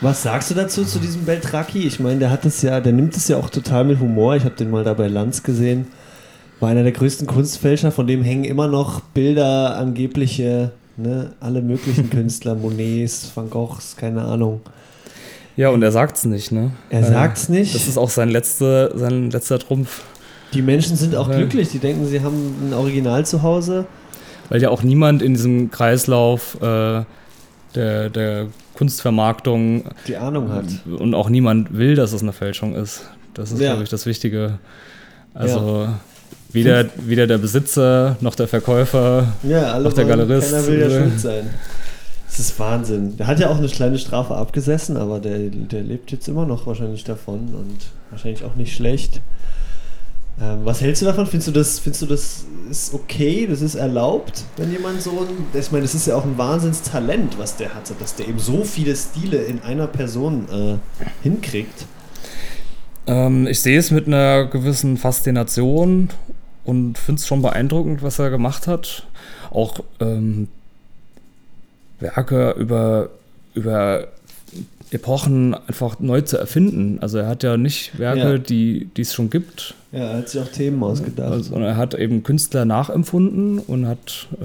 Was 0.00 0.22
sagst 0.22 0.50
du 0.50 0.54
dazu, 0.54 0.84
zu 0.84 0.98
diesem 1.00 1.24
Beltraki? 1.24 1.80
Ich 1.80 1.98
meine, 1.98 2.20
der 2.20 2.30
hat 2.30 2.44
es 2.44 2.62
ja, 2.62 2.80
der 2.80 2.92
nimmt 2.92 3.16
es 3.16 3.26
ja 3.28 3.36
auch 3.36 3.50
total 3.50 3.84
mit 3.84 3.98
Humor. 3.98 4.36
Ich 4.36 4.44
habe 4.44 4.54
den 4.54 4.70
mal 4.70 4.84
da 4.84 4.94
bei 4.94 5.08
Lanz 5.08 5.42
gesehen. 5.42 5.88
War 6.60 6.68
einer 6.70 6.84
der 6.84 6.92
größten 6.92 7.26
Kunstfälscher, 7.26 7.90
von 7.90 8.06
dem 8.06 8.22
hängen 8.22 8.44
immer 8.44 8.68
noch 8.68 9.00
Bilder, 9.00 9.76
angebliche, 9.76 10.70
ne, 10.98 11.32
alle 11.40 11.62
möglichen 11.62 12.10
Künstler, 12.10 12.54
Monets, 12.54 13.30
Van 13.34 13.48
Goghs, 13.50 13.96
keine 13.96 14.22
Ahnung. 14.22 14.60
Ja, 15.56 15.70
und 15.70 15.82
er 15.82 15.90
sagt's 15.90 16.24
nicht, 16.24 16.52
ne? 16.52 16.70
Er 16.90 17.00
Äh, 17.00 17.04
sagt's 17.04 17.48
nicht. 17.48 17.74
Das 17.74 17.88
ist 17.88 17.96
auch 17.98 18.10
sein, 18.10 18.28
letzte, 18.28 18.92
sein 18.94 19.30
letzter 19.30 19.58
Trumpf. 19.58 20.02
Die 20.54 20.62
Menschen 20.62 20.96
sind 20.96 21.16
auch 21.16 21.28
Ja. 21.28 21.36
glücklich, 21.36 21.68
die 21.70 21.78
denken, 21.78 22.06
sie 22.06 22.20
haben 22.22 22.68
ein 22.68 22.72
Original 22.74 23.26
zu 23.26 23.42
Hause. 23.42 23.86
Weil 24.50 24.62
ja 24.62 24.70
auch 24.70 24.82
niemand 24.82 25.20
in 25.20 25.34
diesem 25.34 25.70
Kreislauf 25.70 26.56
äh, 26.62 27.02
der, 27.74 28.08
der 28.10 28.46
Kunstvermarktung 28.74 29.84
Die 30.06 30.16
Ahnung 30.16 30.50
hat. 30.52 30.64
und 30.86 31.14
auch 31.14 31.28
niemand 31.28 31.76
will, 31.76 31.94
dass 31.96 32.12
es 32.12 32.22
eine 32.22 32.32
Fälschung 32.32 32.74
ist. 32.74 33.02
Das 33.34 33.50
ist, 33.52 33.60
Ja. 33.60 33.70
glaube 33.70 33.82
ich, 33.84 33.90
das 33.90 34.06
Wichtige. 34.06 34.58
Also 35.34 35.88
weder, 36.50 36.86
weder 36.96 37.26
der 37.26 37.38
Besitzer 37.38 38.16
noch 38.20 38.34
der 38.34 38.48
Verkäufer. 38.48 39.32
Ja, 39.42 39.72
alle 39.72 39.88
Auch 39.88 39.92
der 39.92 40.04
Galerist, 40.04 40.50
Keiner 40.50 40.66
will 40.66 40.80
ja 40.80 40.86
äh, 40.86 40.90
schuld 40.90 41.20
sein. 41.20 41.50
Das 42.26 42.38
ist 42.38 42.58
Wahnsinn. 42.58 43.16
Der 43.16 43.26
hat 43.26 43.40
ja 43.40 43.48
auch 43.48 43.58
eine 43.58 43.68
kleine 43.68 43.98
Strafe 43.98 44.34
abgesessen, 44.34 44.96
aber 44.96 45.18
der, 45.18 45.38
der 45.38 45.82
lebt 45.82 46.12
jetzt 46.12 46.28
immer 46.28 46.46
noch 46.46 46.66
wahrscheinlich 46.66 47.04
davon 47.04 47.54
und 47.54 47.78
wahrscheinlich 48.10 48.44
auch 48.44 48.54
nicht 48.54 48.74
schlecht. 48.74 49.20
Ähm, 50.40 50.60
was 50.64 50.80
hältst 50.80 51.02
du 51.02 51.06
davon? 51.06 51.26
Findest 51.26 51.48
du 51.48 51.52
das, 51.52 51.78
findest 51.80 52.02
du 52.02 52.06
das 52.06 52.44
ist 52.70 52.94
okay, 52.94 53.46
das 53.48 53.60
ist 53.62 53.74
erlaubt, 53.74 54.44
wenn 54.56 54.70
jemand 54.70 55.02
so 55.02 55.10
ein, 55.10 55.58
ich 55.58 55.72
meine, 55.72 55.82
das 55.82 55.94
ist 55.94 56.06
ja 56.06 56.16
auch 56.16 56.24
ein 56.24 56.36
Wahnsinnstalent, 56.38 57.38
was 57.38 57.56
der 57.56 57.74
hatte, 57.74 57.94
dass 57.98 58.14
der 58.14 58.28
eben 58.28 58.38
so 58.38 58.62
viele 58.62 58.94
Stile 58.94 59.38
in 59.38 59.62
einer 59.62 59.86
Person 59.86 60.46
äh, 60.52 61.04
hinkriegt. 61.22 61.86
Ähm, 63.06 63.46
ich 63.46 63.60
sehe 63.60 63.78
es 63.78 63.90
mit 63.90 64.06
einer 64.06 64.44
gewissen 64.44 64.96
Faszination 64.96 66.10
und 66.68 66.98
finde 66.98 67.18
es 67.20 67.26
schon 67.26 67.40
beeindruckend, 67.42 68.02
was 68.02 68.18
er 68.18 68.28
gemacht 68.30 68.66
hat. 68.66 69.04
Auch 69.50 69.80
ähm, 70.00 70.48
Werke 72.00 72.50
über, 72.58 73.08
über 73.54 74.08
Epochen 74.90 75.54
einfach 75.54 75.98
neu 76.00 76.20
zu 76.20 76.36
erfinden. 76.38 76.98
Also 77.00 77.18
er 77.18 77.26
hat 77.28 77.42
ja 77.42 77.56
nicht 77.56 77.98
Werke, 77.98 78.32
Ja. 78.32 78.38
die 78.38 78.88
es 78.98 79.14
schon 79.14 79.30
gibt, 79.30 79.74
Ja, 79.92 79.98
er 80.10 80.16
hat 80.18 80.28
sich 80.28 80.40
auch 80.40 80.48
Themen 80.48 80.82
ausgedacht. 80.82 81.32
also, 81.32 81.50
sondern 81.50 81.70
er 81.70 81.76
hat 81.76 81.94
eben 81.94 82.22
Künstler 82.22 82.64
nachempfunden 82.64 83.58
und 83.58 83.86
hat, 83.86 84.28
äh, 84.40 84.44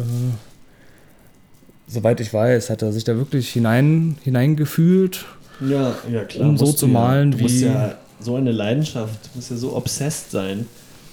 soweit 1.88 2.19
ich 2.21 2.33
weiß, 2.33 2.69
hat 2.69 2.81
er 2.81 2.91
sich 2.91 3.03
da 3.03 3.15
wirklich 3.17 3.49
hinein, 3.49 4.17
hineingefühlt. 4.23 5.25
Ja, 5.62 5.93
ja 6.12 6.23
klar. 6.23 6.49
Um 6.49 6.57
so 6.57 6.71
zu 6.71 6.88
ja. 6.88 6.91
malen, 6.93 7.31
du 7.31 7.38
musst 7.39 7.55
wie- 7.62 7.65
ja 7.65 7.95
so 8.19 8.36
eine 8.38 8.51
Leidenschaft, 8.53 9.13
du 9.25 9.29
musst 9.38 9.51
ja 9.51 9.57
so 9.57 9.75
obsessed 9.75 10.31
sein. 10.31 10.65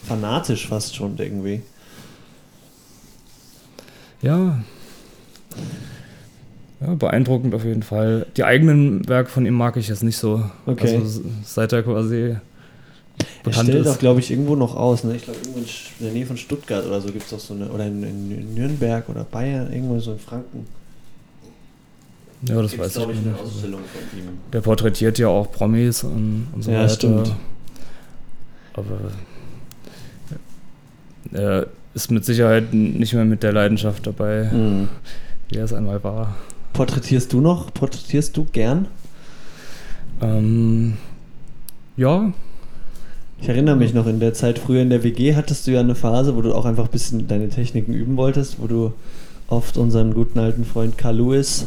Fanatisch 0.07 0.69
fast 0.69 0.97
schon 0.97 1.17
irgendwie. 1.19 1.63
Ja. 4.23 4.61
Ja, 6.81 6.95
beeindruckend 6.95 7.55
auf 7.55 7.65
jeden 7.65 7.83
Fall. 7.83 8.27
Die 8.37 8.45
eigenen 8.45 9.07
Werke 9.09 9.31
von 9.31 9.45
ihm 9.47 9.55
mag 9.55 9.77
ich 9.77 9.89
jetzt 9.89 10.03
nicht 10.03 10.17
so. 10.17 10.43
Okay. 10.67 10.97
Also 10.97 11.23
seit 11.45 11.73
er 11.73 11.83
quasi 11.83 12.37
Er 13.45 13.53
stellt 13.53 13.87
ist. 13.87 13.87
auch, 13.87 13.99
glaube 13.99 14.21
ich, 14.21 14.31
irgendwo 14.31 14.57
noch 14.57 14.75
aus. 14.77 15.05
Ne? 15.05 15.17
Ich 15.17 15.25
glaube, 15.25 15.39
irgendwo 15.41 15.59
in 15.61 15.67
der 16.01 16.13
Nähe 16.13 16.27
von 16.27 16.37
Stuttgart 16.39 16.87
oder 16.87 17.01
so 17.01 17.09
gibt 17.13 17.27
es 17.27 17.33
auch 17.35 17.39
so 17.41 17.53
eine, 17.55 17.69
oder 17.69 17.87
in, 17.87 18.03
in 18.03 18.55
Nürnberg 18.55 19.09
oder 19.11 19.25
Bayern, 19.25 19.71
irgendwo 19.73 19.99
so 20.01 20.13
in 20.13 20.19
Franken. 20.19 20.67
ja, 22.43 22.61
das 22.63 22.71
Gibt's, 22.73 22.87
weiß 22.87 22.89
ich 22.89 22.95
glaub 22.97 23.09
nicht. 23.15 23.27
eine 23.27 23.37
Ausstellung 23.39 23.81
von 23.83 24.19
ihm. 24.19 24.29
Der 24.53 24.61
porträtiert 24.63 25.19
ja 25.19 25.29
auch 25.29 25.53
Promis 25.53 26.03
und, 26.03 26.47
und 26.55 26.63
so 26.63 26.71
Ja, 26.71 26.79
weiter. 26.83 26.95
stimmt. 26.95 27.33
Aber 28.73 28.87
er 31.33 31.67
ist 31.95 32.11
mit 32.11 32.25
Sicherheit 32.25 32.73
nicht 32.73 33.15
mehr 33.15 33.25
mit 33.25 33.43
der 33.43 33.53
Leidenschaft 33.53 34.07
dabei, 34.07 34.49
Mhm. 34.53 34.89
wie 35.49 35.57
er 35.59 35.65
es 35.65 35.73
einmal 35.73 36.03
war. 36.05 36.37
Porträtierst 36.73 37.33
du 37.33 37.41
noch? 37.41 37.73
Porträtierst 37.75 38.37
du 38.37 38.45
gern? 38.53 38.87
Ähm, 40.21 40.95
ja, 41.97 42.33
Ich 43.43 43.49
erinnere 43.49 43.75
mich 43.77 43.95
noch, 43.95 44.07
in 44.07 44.21
der 44.21 44.35
Zeit 44.35 44.59
früher 44.59 44.83
in 44.83 44.91
der 44.91 45.03
WG 45.03 45.35
hattest 45.35 45.67
du 45.67 45.71
ja 45.71 45.81
eine 45.81 45.95
Phase, 45.95 46.37
wo 46.37 46.43
du 46.43 46.55
auch 46.55 46.67
einfach 46.67 46.85
ein 46.85 46.91
bisschen 46.91 47.27
deine 47.27 47.49
Techniken 47.49 47.95
üben 47.95 48.19
wolltest, 48.19 48.61
wo 48.61 48.67
du 48.67 48.93
oft 49.49 49.79
unseren 49.79 50.13
guten 50.13 50.39
alten 50.39 50.67
Freund 50.67 50.99
Carl 50.99 51.17
Lewis, 51.17 51.67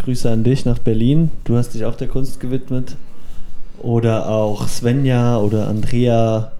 Grüße 0.00 0.30
an 0.30 0.44
dich 0.44 0.66
nach 0.66 0.78
Berlin, 0.78 1.30
du 1.44 1.56
hast 1.56 1.70
dich 1.70 1.86
auch 1.86 1.94
der 1.96 2.08
Kunst 2.08 2.38
gewidmet. 2.38 2.96
Oder 3.80 4.28
auch 4.28 4.68
Svenja 4.68 5.38
oder 5.38 5.68
Andrea. 5.68 6.52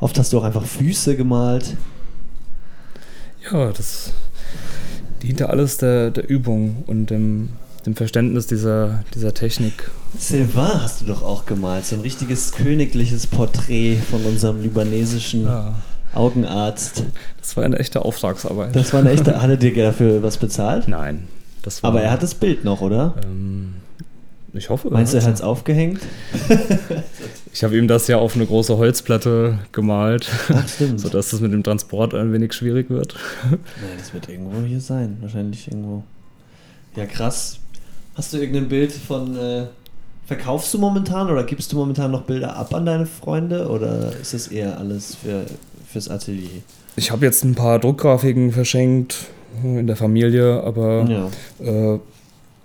Oft 0.00 0.18
hast 0.18 0.32
du 0.32 0.38
auch 0.38 0.44
einfach 0.44 0.64
Füße 0.64 1.16
gemalt. 1.16 1.76
Ja, 3.50 3.72
das 3.72 4.12
diente 5.22 5.48
alles 5.50 5.78
der, 5.78 6.10
der 6.10 6.28
Übung 6.28 6.84
und 6.86 7.10
dem, 7.10 7.50
dem 7.86 7.96
Verständnis 7.96 8.46
dieser, 8.46 9.02
dieser 9.14 9.34
Technik. 9.34 9.90
Sylvain 10.18 10.82
hast 10.82 11.00
du 11.00 11.06
doch 11.06 11.22
auch 11.22 11.46
gemalt, 11.46 11.84
so 11.86 11.96
ein 11.96 12.02
richtiges 12.02 12.52
königliches 12.52 13.26
Porträt 13.26 13.96
von 13.96 14.24
unserem 14.24 14.62
libanesischen 14.62 15.44
Ja, 15.44 15.74
Augenarzt. 16.14 17.02
das 17.40 17.56
war 17.56 17.64
eine 17.64 17.78
echte 17.78 18.04
Auftragsarbeit. 18.04 18.74
Das 18.76 18.92
war 18.92 19.00
eine 19.00 19.10
echte. 19.10 19.40
Hat 19.42 19.50
er 19.50 19.56
dir 19.56 19.74
dafür 19.74 20.22
was 20.22 20.36
bezahlt? 20.38 20.88
Nein, 20.88 21.26
das 21.62 21.82
war. 21.82 21.90
Aber 21.90 22.00
er 22.02 22.10
hat 22.12 22.22
das 22.22 22.34
Bild 22.34 22.64
noch, 22.64 22.80
oder? 22.80 23.14
Ähm, 23.24 23.74
ich 24.54 24.70
hoffe. 24.70 24.88
Meinst 24.90 25.12
du, 25.12 25.18
er 25.18 25.24
hat 25.24 25.34
es 25.34 25.42
aufgehängt? 25.42 26.00
Ich 27.58 27.64
habe 27.64 27.76
ihm 27.76 27.88
das 27.88 28.06
ja 28.06 28.18
auf 28.18 28.36
eine 28.36 28.46
große 28.46 28.76
Holzplatte 28.76 29.58
gemalt, 29.72 30.30
Ach, 30.54 30.68
stimmt. 30.68 31.00
sodass 31.00 31.32
es 31.32 31.40
mit 31.40 31.52
dem 31.52 31.64
Transport 31.64 32.14
ein 32.14 32.32
wenig 32.32 32.52
schwierig 32.52 32.88
wird. 32.88 33.16
Nein, 33.50 33.58
das 33.98 34.14
wird 34.14 34.28
irgendwo 34.28 34.60
hier 34.64 34.80
sein. 34.80 35.16
Wahrscheinlich 35.20 35.66
irgendwo. 35.66 36.04
Ja, 36.94 37.04
krass. 37.06 37.58
Hast 38.14 38.32
du 38.32 38.36
irgendein 38.38 38.68
Bild 38.68 38.92
von. 38.92 39.36
Äh, 39.36 39.66
verkaufst 40.26 40.72
du 40.72 40.78
momentan 40.78 41.28
oder 41.32 41.42
gibst 41.42 41.72
du 41.72 41.76
momentan 41.78 42.12
noch 42.12 42.22
Bilder 42.22 42.54
ab 42.54 42.72
an 42.74 42.86
deine 42.86 43.06
Freunde 43.06 43.68
oder 43.68 44.12
ist 44.22 44.34
das 44.34 44.46
eher 44.46 44.78
alles 44.78 45.16
für, 45.16 45.44
fürs 45.90 46.08
Atelier? 46.08 46.62
Ich 46.94 47.10
habe 47.10 47.24
jetzt 47.26 47.42
ein 47.44 47.56
paar 47.56 47.80
Druckgrafiken 47.80 48.52
verschenkt 48.52 49.16
äh, 49.64 49.80
in 49.80 49.88
der 49.88 49.96
Familie, 49.96 50.62
aber 50.62 51.04
Ja. 51.60 51.94
äh, 51.94 51.98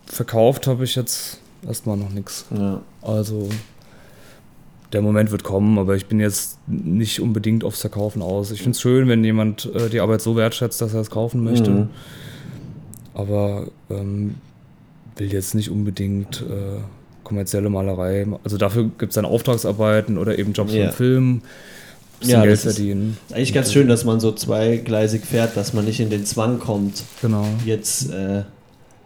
verkauft 0.05 0.67
habe 0.67 0.83
ich 0.83 0.93
jetzt 0.95 1.39
erstmal 1.65 1.97
noch 1.97 2.11
nichts. 2.11 2.45
ja. 2.55 2.79
Also 3.01 3.49
der 4.93 5.01
Moment 5.01 5.31
wird 5.31 5.43
kommen, 5.43 5.77
aber 5.79 5.95
ich 5.95 6.05
bin 6.05 6.19
jetzt 6.19 6.59
nicht 6.67 7.19
unbedingt 7.19 7.63
aufs 7.63 7.81
Verkaufen 7.81 8.21
aus. 8.21 8.51
Ich 8.51 8.59
finde 8.61 8.71
es 8.71 8.81
schön, 8.81 9.07
wenn 9.07 9.23
jemand 9.23 9.69
äh, 9.73 9.89
die 9.89 9.99
Arbeit 9.99 10.21
so 10.21 10.35
wertschätzt, 10.35 10.79
dass 10.81 10.93
er 10.93 11.01
es 11.01 11.09
kaufen 11.09 11.43
möchte. 11.43 11.69
Mhm. 11.71 11.89
Aber 13.13 13.67
ähm, 13.89 14.35
will 15.17 15.31
jetzt 15.31 15.53
nicht 15.55 15.69
unbedingt 15.69 16.41
äh, 16.41 16.79
kommerzielle 17.23 17.69
Malerei. 17.69 18.25
ma- 18.25 18.39
Also 18.43 18.57
dafür 18.57 18.83
gibt 18.97 19.11
es 19.11 19.15
dann 19.15 19.25
Auftragsarbeiten 19.25 20.17
oder 20.17 20.37
eben 20.39 20.53
Jobs 20.53 20.73
Ja. 20.73 20.85
im 20.85 20.91
Film, 20.91 21.41
Ja, 22.21 22.43
Geld 22.43 22.59
verdienen. 22.59 23.17
Eigentlich 23.31 23.53
ganz 23.53 23.71
schön, 23.73 23.87
dass 23.87 24.05
man 24.05 24.19
so 24.19 24.31
zweigleisig 24.31 25.25
fährt, 25.25 25.57
dass 25.57 25.73
man 25.73 25.85
nicht 25.85 25.99
in 25.99 26.09
den 26.09 26.25
Zwang 26.25 26.59
kommt, 26.59 27.03
Genau. 27.21 27.45
jetzt 27.65 28.09
äh, 28.11 28.43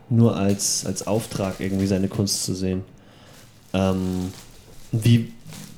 nur 0.10 0.36
als, 0.38 0.86
als 0.86 1.06
Auftrag 1.08 1.56
irgendwie 1.60 1.88
seine 1.88 2.08
Kunst 2.08 2.44
zu 2.44 2.54
sehen. 2.54 2.84
Ähm, 3.74 4.32
wie, 4.92 5.34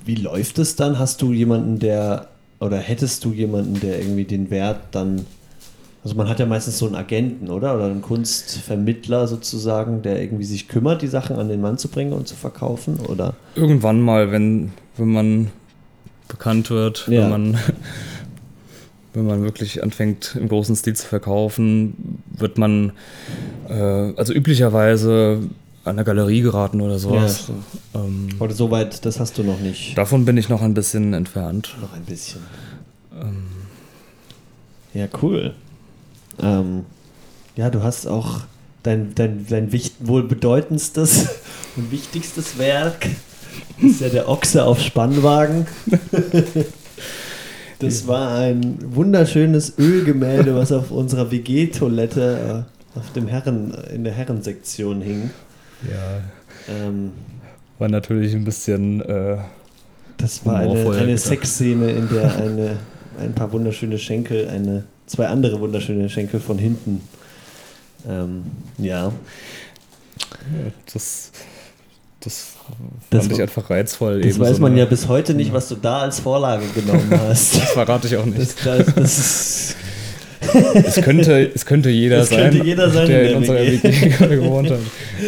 wie 0.10 0.15
läuft 0.15 0.58
es 0.58 0.76
dann? 0.76 0.98
Hast 0.98 1.22
du 1.22 1.32
jemanden, 1.34 1.78
der, 1.78 2.30
oder 2.60 2.78
hättest 2.78 3.24
du 3.26 3.32
jemanden, 3.32 3.80
der 3.80 4.00
irgendwie 4.00 4.24
den 4.24 4.50
Wert 4.50 4.80
dann, 4.89 5.28
also 6.04 6.15
man 6.15 6.28
hat 6.28 6.39
ja 6.39 6.48
meistens 6.48 6.80
so 6.80 6.88
einen 6.88 6.95
Agenten, 6.95 7.50
oder? 7.52 7.76
Oder 7.76 7.86
einen 7.86 8.02
Kunstvermittler 8.02 9.28
sozusagen, 9.28 10.02
der 10.02 10.19
irgendwie 10.19 10.45
sich 10.45 10.67
kümmert, 10.67 11.04
die 11.04 11.08
Sachen 11.08 11.36
an 11.36 11.48
den 11.48 11.62
Mann 11.62 11.78
zu 11.78 11.89
bringen 11.89 12.13
und 12.13 12.28
zu 12.28 12.36
verkaufen, 12.36 12.98
oder? 13.08 13.36
Irgendwann 13.54 14.02
mal, 14.02 14.32
wenn, 14.32 14.72
wenn 14.98 15.10
man 15.12 15.52
bekannt 16.28 16.72
wird, 16.72 17.08
Ja. 17.08 17.22
wenn 17.22 17.30
man 17.30 17.58
wenn 19.13 19.28
man 19.28 19.43
wirklich 19.43 19.84
anfängt 19.84 20.36
im 20.39 20.48
großen 20.48 20.76
Stil 20.76 20.95
zu 20.95 21.06
verkaufen, 21.06 22.24
wird 22.36 22.58
man 22.58 22.93
äh, 23.69 23.74
also 24.15 24.34
üblicherweise 24.34 25.41
an 25.89 25.95
der 25.97 26.06
Galerie 26.06 26.41
geraten 26.41 26.82
oder 26.82 26.99
sowas. 26.99 27.43
stimmt. 27.43 27.63
ähm, 27.95 28.30
Oder 28.39 28.54
soweit, 28.54 29.06
das 29.06 29.19
hast 29.19 29.38
du 29.38 29.43
noch 29.43 29.60
nicht. 29.60 29.97
davon 29.97 30.25
bin 30.25 30.38
ich 30.38 30.49
noch 30.49 30.62
ein 30.62 30.73
bisschen 30.73 31.13
entfernt. 31.13 31.75
Noch 31.82 31.93
ein 31.93 32.04
bisschen. 32.04 32.41
Ähm, 33.19 33.43
Ja, 34.93 35.08
cool. 35.21 35.54
Ähm, 36.41 36.86
ja, 37.56 37.69
du 37.69 37.84
hast 37.84 38.08
auch 38.08 38.41
dein, 38.84 39.13
dein, 39.15 39.45
dein 39.49 39.71
wohl 39.99 40.23
bedeutendstes 40.23 41.28
und 41.75 41.91
wichtigstes 41.91 42.58
Werk 42.58 43.08
ist 43.82 44.02
ja 44.02 44.10
der 44.10 44.30
Ochse 44.30 44.63
auf 44.65 44.80
Spannwagen. 44.82 45.67
Das 47.80 48.08
war 48.08 48.38
ein 48.39 48.78
wunderschönes 48.93 49.78
Ölgemälde, 49.80 50.54
was 50.54 50.73
auf 50.73 50.91
unserer 50.91 51.32
WG-Toilette 51.32 52.65
äh, 52.95 52.99
auf 52.99 53.13
dem 53.13 53.28
Herren, 53.28 53.73
in 53.93 54.04
der 54.04 54.12
Herrensektion 54.12 54.99
hing. 55.02 55.30
Ja. 55.83 56.21
Ähm, 56.73 57.11
war 57.77 57.89
natürlich 57.89 58.33
ein 58.33 58.43
bisschen. 58.43 59.01
Äh, 59.01 59.37
das 60.17 60.45
war 60.45 60.57
eine, 60.57 60.89
eine 60.91 61.17
Sexszene, 61.17 61.91
in 61.91 62.09
der 62.09 62.35
eine, 62.35 62.77
ein 63.19 63.33
paar 63.33 63.51
wunderschöne 63.53 63.97
Schenkel, 63.97 64.49
eine, 64.49 64.83
zwei 65.05 65.27
andere 65.27 65.59
wunderschöne 65.61 66.09
Schenkel 66.09 66.41
von 66.41 66.57
hinten. 66.57 67.01
Ähm, 68.07 68.43
ja. 68.77 69.05
ja. 69.05 69.11
Das 70.91 71.31
das, 72.19 72.55
das 73.09 73.23
fand 73.23 73.33
ich 73.33 73.41
einfach 73.41 73.69
reizvoll. 73.69 74.21
Das 74.21 74.37
weiß 74.37 74.57
so 74.57 74.61
man 74.61 74.75
ja 74.75 74.85
bis 74.85 75.07
heute 75.07 75.33
nicht, 75.33 75.53
was 75.53 75.69
du 75.69 75.75
da 75.75 75.99
als 75.99 76.19
Vorlage 76.19 76.65
genommen 76.75 77.09
hast. 77.27 77.55
das 77.55 77.71
verrate 77.71 78.07
ich 78.07 78.17
auch 78.17 78.25
nicht. 78.25 78.39
Das, 78.39 78.55
das, 78.55 78.95
das 78.95 79.75
es, 80.73 80.95
könnte, 81.01 81.51
es 81.53 81.65
könnte 81.65 81.89
jeder 81.89 82.17
das 82.17 82.29
sein, 82.29 82.51
könnte 82.51 82.65
jeder 82.65 82.89
sein, 82.89 83.07
der 83.07 83.31
in, 83.31 83.38
unserer 83.38 83.59
WG 83.59 83.89
gewohnt 84.35 84.69
hat. 84.69 84.79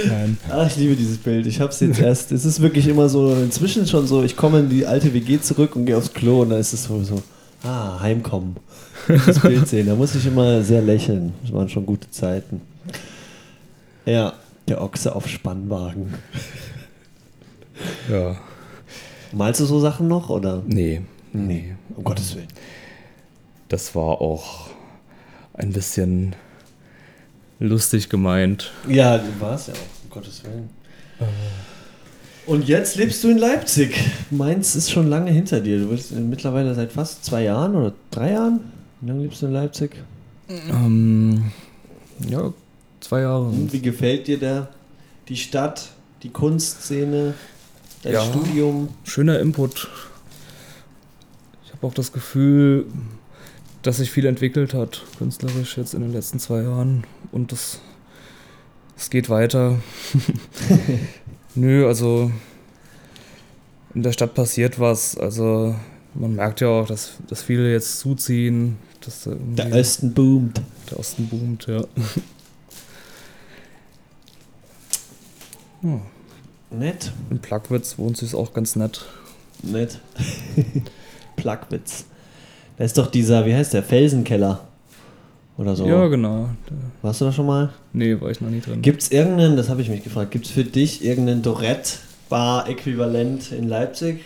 Nein. 0.08 0.38
Ach, 0.50 0.68
ich 0.68 0.78
liebe 0.78 0.96
dieses 0.96 1.18
Bild. 1.18 1.46
Ich 1.48 1.60
habe 1.60 1.72
es 1.72 1.80
jetzt 1.80 2.00
erst. 2.00 2.32
Es 2.32 2.46
ist 2.46 2.62
wirklich 2.62 2.88
immer 2.88 3.10
so, 3.10 3.34
inzwischen 3.34 3.88
schon 3.88 4.08
so, 4.08 4.24
ich 4.24 4.36
komme 4.36 4.60
in 4.60 4.70
die 4.70 4.86
alte 4.86 5.14
WG 5.14 5.40
zurück 5.40 5.76
und 5.76 5.86
gehe 5.86 5.98
aufs 5.98 6.14
Klo 6.14 6.42
und 6.42 6.50
da 6.50 6.58
ist 6.58 6.74
es 6.74 6.86
so, 6.86 7.04
so 7.04 7.22
ah, 7.64 8.00
heimkommen. 8.00 8.58
Das 9.08 9.40
Bild 9.40 9.68
sehen. 9.68 9.88
Da 9.88 9.96
muss 9.96 10.16
ich 10.16 10.26
immer 10.26 10.62
sehr 10.62 10.82
lächeln. 10.82 11.34
Das 11.44 11.54
waren 11.54 11.70
schon 11.70 11.86
gute 11.86 12.10
Zeiten. 12.12 12.62
Ja, 14.06 14.34
der 14.68 14.82
Ochse 14.82 15.16
auf 15.16 15.28
Spannwagen. 15.28 16.14
Ja. 18.10 18.38
Malst 19.32 19.60
du 19.60 19.66
so 19.66 19.80
Sachen 19.80 20.08
noch, 20.08 20.30
oder? 20.30 20.62
Nee. 20.68 21.02
Nee, 21.34 21.76
um 21.96 22.04
Gottes 22.04 22.36
Willen. 22.36 22.48
Das 23.70 23.96
war 23.96 24.22
auch 24.22 24.70
ein 25.54 25.72
bisschen 25.72 26.36
lustig 27.60 28.10
gemeint. 28.10 28.72
Ja, 28.88 29.22
war 29.40 29.56
es 29.56 29.68
ja 29.68 29.74
auch, 29.74 30.04
um 30.04 30.10
Gottes 30.10 30.44
Willen. 30.44 30.70
Und 32.48 32.68
jetzt 32.68 32.96
lebst 32.96 33.24
du 33.24 33.30
in 33.30 33.38
Leipzig. 33.38 33.96
Mainz 34.32 34.76
ist 34.76 34.92
schon 34.92 35.08
lange 35.08 35.32
hinter 35.32 35.62
dir. 35.62 35.80
Du 35.80 35.90
bist 35.90 36.12
mittlerweile 36.12 36.74
seit 36.74 36.92
fast 36.92 37.24
zwei 37.24 37.44
Jahren 37.44 37.76
oder 37.76 37.94
drei 38.10 38.32
Jahren. 38.32 38.60
Wie 39.00 39.10
lange 39.10 39.22
lebst 39.24 39.42
du 39.42 39.46
in 39.46 39.54
Leipzig? 39.54 39.92
Ähm, 40.48 41.52
ja, 42.28 42.52
zwei 43.00 43.22
Jahre. 43.22 43.46
Und 43.46 43.72
wie 43.72 43.82
gefällt 43.82 44.28
dir 44.28 44.40
da 44.40 44.70
die 45.28 45.38
Stadt, 45.38 45.90
die 46.24 46.30
Kunstszene? 46.30 47.36
dein 48.04 48.14
ja, 48.14 48.24
Studium. 48.24 48.90
Schöner 49.04 49.40
Input. 49.40 49.88
Ich 51.66 51.72
habe 51.72 51.88
auch 51.88 51.94
das 51.94 52.12
Gefühl, 52.12 52.86
dass 53.82 53.98
sich 53.98 54.12
viel 54.12 54.26
entwickelt 54.26 54.74
hat, 54.74 55.04
künstlerisch 55.18 55.78
jetzt 55.78 55.94
in 55.94 56.02
den 56.02 56.14
letzten 56.14 56.40
zwei 56.40 56.62
Jahren. 56.62 57.04
Und 57.32 57.52
das, 57.52 57.80
das 58.96 59.10
geht 59.10 59.30
weiter. 59.30 59.80
Nö, 61.56 61.88
also 61.88 62.32
in 63.94 64.04
der 64.04 64.12
Stadt 64.12 64.34
passiert 64.34 64.80
was. 64.80 65.18
Also 65.18 65.76
man 66.14 66.36
merkt 66.36 66.62
ja 66.62 66.68
auch, 66.68 66.88
dass, 66.88 67.14
dass 67.28 67.42
viele 67.42 67.72
jetzt 67.72 68.00
zuziehen. 68.00 68.78
Dass 69.02 69.28
der 69.28 69.74
Osten 69.74 70.14
boomt. 70.14 70.62
Der 70.90 71.00
Osten 71.00 71.28
boomt, 71.28 71.66
ja. 71.68 71.84
ja. 75.82 76.02
Nett. 76.70 77.12
In 77.30 77.40
Plagwitz 77.40 77.98
wohnt 77.98 78.18
sie 78.18 78.26
es 78.26 78.36
auch 78.36 78.54
ganz 78.54 78.76
nett. 78.76 79.06
Nett. 79.64 80.00
Plagwitz. 81.36 82.06
Da 82.82 82.86
ist 82.86 82.98
doch 82.98 83.06
dieser, 83.06 83.46
wie 83.46 83.54
heißt 83.54 83.76
der, 83.76 83.84
Felsenkeller. 83.84 84.60
Oder 85.56 85.76
so. 85.76 85.86
Ja, 85.86 86.08
genau. 86.08 86.50
Warst 87.04 87.22
du 87.22 87.26
da 87.26 87.32
schon 87.32 87.46
mal? 87.46 87.70
Nee, 87.94 88.20
war 88.20 88.32
ich 88.32 88.42
noch 88.42 88.50
nie 88.50 88.60
drin. 88.60 88.82
Gibt 88.82 89.04
es 89.04 89.12
irgendeinen, 89.12 89.56
das 89.56 89.70
habe 89.70 89.84
ich 89.84 89.90
mich 89.90 90.04
gefragt, 90.04 90.32
gibt 90.32 90.48
es 90.48 90.52
für 90.52 90.64
dich 90.64 91.06
irgendeinen 91.06 91.44
Dorette-Bar-Äquivalent 91.44 93.52
in 93.52 93.70
Leipzig? 93.70 94.22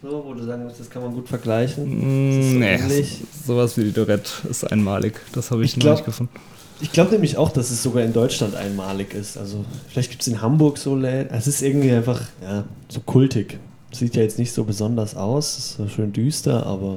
So, 0.00 0.24
wo 0.26 0.32
du 0.32 0.44
sagen 0.44 0.64
musst, 0.64 0.80
das 0.80 0.88
kann 0.88 1.02
man 1.02 1.12
gut 1.12 1.28
vergleichen? 1.28 1.84
So 1.84 2.58
nee, 2.58 2.76
ähnlich? 2.76 3.18
sowas 3.44 3.76
wie 3.76 3.84
die 3.84 3.92
Dorette 3.92 4.30
ist 4.48 4.64
einmalig. 4.72 5.20
Das 5.34 5.50
habe 5.50 5.62
ich, 5.62 5.72
ich 5.72 5.76
noch 5.76 5.82
glaub, 5.82 5.96
nicht 5.96 6.06
gefunden. 6.06 6.32
Ich 6.80 6.90
glaube 6.90 7.10
nämlich 7.10 7.36
auch, 7.36 7.50
dass 7.50 7.70
es 7.70 7.82
sogar 7.82 8.02
in 8.02 8.14
Deutschland 8.14 8.54
einmalig 8.54 9.12
ist. 9.12 9.36
Also 9.36 9.62
vielleicht 9.90 10.08
gibt 10.08 10.22
es 10.22 10.28
in 10.28 10.40
Hamburg 10.40 10.78
so 10.78 10.96
Läden. 10.96 11.34
Es 11.34 11.46
ist 11.46 11.60
irgendwie 11.60 11.90
einfach 11.90 12.22
ja, 12.40 12.64
so 12.88 13.00
kultig. 13.00 13.58
Sieht 13.92 14.16
ja 14.16 14.22
jetzt 14.22 14.38
nicht 14.38 14.52
so 14.52 14.64
besonders 14.64 15.14
aus, 15.14 15.58
ist 15.58 15.76
so 15.76 15.86
schön 15.86 16.14
düster, 16.14 16.64
aber 16.64 16.96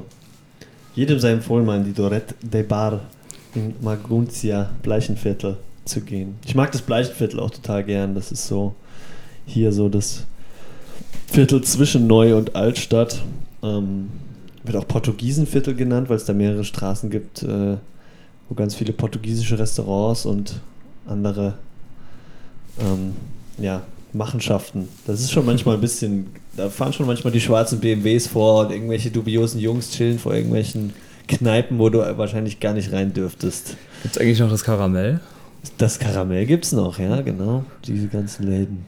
jedem 0.94 1.18
sei 1.18 1.32
empfohlen, 1.32 1.66
mal 1.66 1.78
in 1.78 1.84
die 1.84 1.92
Dorette 1.92 2.34
de 2.42 2.62
Bar 2.62 3.00
in 3.54 3.74
Maguntia, 3.80 4.70
Bleichenviertel 4.82 5.56
zu 5.84 6.00
gehen. 6.00 6.36
Ich 6.44 6.54
mag 6.54 6.72
das 6.72 6.82
Bleichenviertel 6.82 7.40
auch 7.40 7.50
total 7.50 7.84
gern. 7.84 8.14
Das 8.14 8.32
ist 8.32 8.46
so 8.46 8.74
hier 9.46 9.72
so 9.72 9.88
das 9.88 10.24
Viertel 11.26 11.62
zwischen 11.62 12.06
Neu- 12.06 12.36
und 12.36 12.54
Altstadt. 12.54 13.22
Ähm, 13.62 14.10
wird 14.64 14.76
auch 14.76 14.86
Portugiesenviertel 14.86 15.74
genannt, 15.74 16.08
weil 16.08 16.16
es 16.16 16.24
da 16.24 16.32
mehrere 16.32 16.64
Straßen 16.64 17.10
gibt. 17.10 17.42
Äh, 17.42 17.76
wo 18.52 18.54
ganz 18.54 18.74
viele 18.74 18.92
portugiesische 18.92 19.58
Restaurants 19.58 20.26
und 20.26 20.60
andere 21.06 21.54
ähm, 22.78 23.14
ja, 23.56 23.82
Machenschaften. 24.12 24.88
Das 25.06 25.20
ist 25.20 25.30
schon 25.30 25.46
manchmal 25.46 25.76
ein 25.76 25.80
bisschen, 25.80 26.26
da 26.56 26.68
fahren 26.68 26.92
schon 26.92 27.06
manchmal 27.06 27.32
die 27.32 27.40
schwarzen 27.40 27.80
BMWs 27.80 28.26
vor 28.26 28.66
und 28.66 28.72
irgendwelche 28.72 29.10
dubiosen 29.10 29.60
Jungs 29.60 29.90
chillen 29.90 30.18
vor 30.18 30.34
irgendwelchen 30.34 30.92
Kneipen, 31.28 31.78
wo 31.78 31.88
du 31.88 31.98
wahrscheinlich 32.18 32.60
gar 32.60 32.74
nicht 32.74 32.92
rein 32.92 33.12
dürftest. 33.12 33.76
Gibt 34.02 34.16
es 34.16 34.20
eigentlich 34.20 34.40
noch 34.40 34.50
das 34.50 34.64
Karamell? 34.64 35.20
Das 35.78 35.98
Karamell 35.98 36.46
gibt 36.46 36.64
es 36.64 36.72
noch, 36.72 36.98
ja, 36.98 37.20
genau. 37.20 37.64
Diese 37.86 38.08
ganzen 38.08 38.46
Läden. 38.46 38.84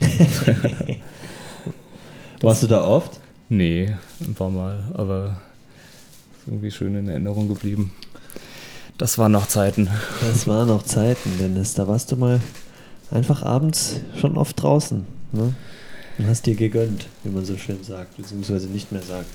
Warst 2.40 2.62
du 2.62 2.66
da 2.66 2.84
oft? 2.84 3.20
Nee, 3.48 3.94
ein 4.20 4.34
paar 4.34 4.50
Mal, 4.50 4.84
aber 4.94 5.40
irgendwie 6.46 6.70
schön 6.70 6.94
in 6.94 7.08
Erinnerung 7.08 7.48
geblieben. 7.48 7.92
Das 8.98 9.18
waren 9.18 9.32
noch 9.32 9.46
Zeiten. 9.46 9.88
Das 10.20 10.46
waren 10.46 10.68
noch 10.68 10.82
Zeiten, 10.82 11.30
Dennis. 11.38 11.74
Da 11.74 11.86
warst 11.86 12.12
du 12.12 12.16
mal 12.16 12.40
einfach 13.10 13.42
abends 13.42 14.00
schon 14.18 14.38
oft 14.38 14.62
draußen. 14.62 15.06
Ne? 15.32 15.54
Und 16.18 16.26
hast 16.26 16.46
dir 16.46 16.54
gegönnt, 16.54 17.06
wie 17.24 17.30
man 17.30 17.44
so 17.44 17.56
schön 17.56 17.82
sagt, 17.84 18.16
beziehungsweise 18.16 18.68
nicht 18.68 18.90
mehr 18.90 19.02
sagt. 19.02 19.30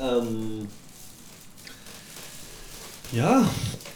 Ähm 0.00 0.68
ja, 3.12 3.44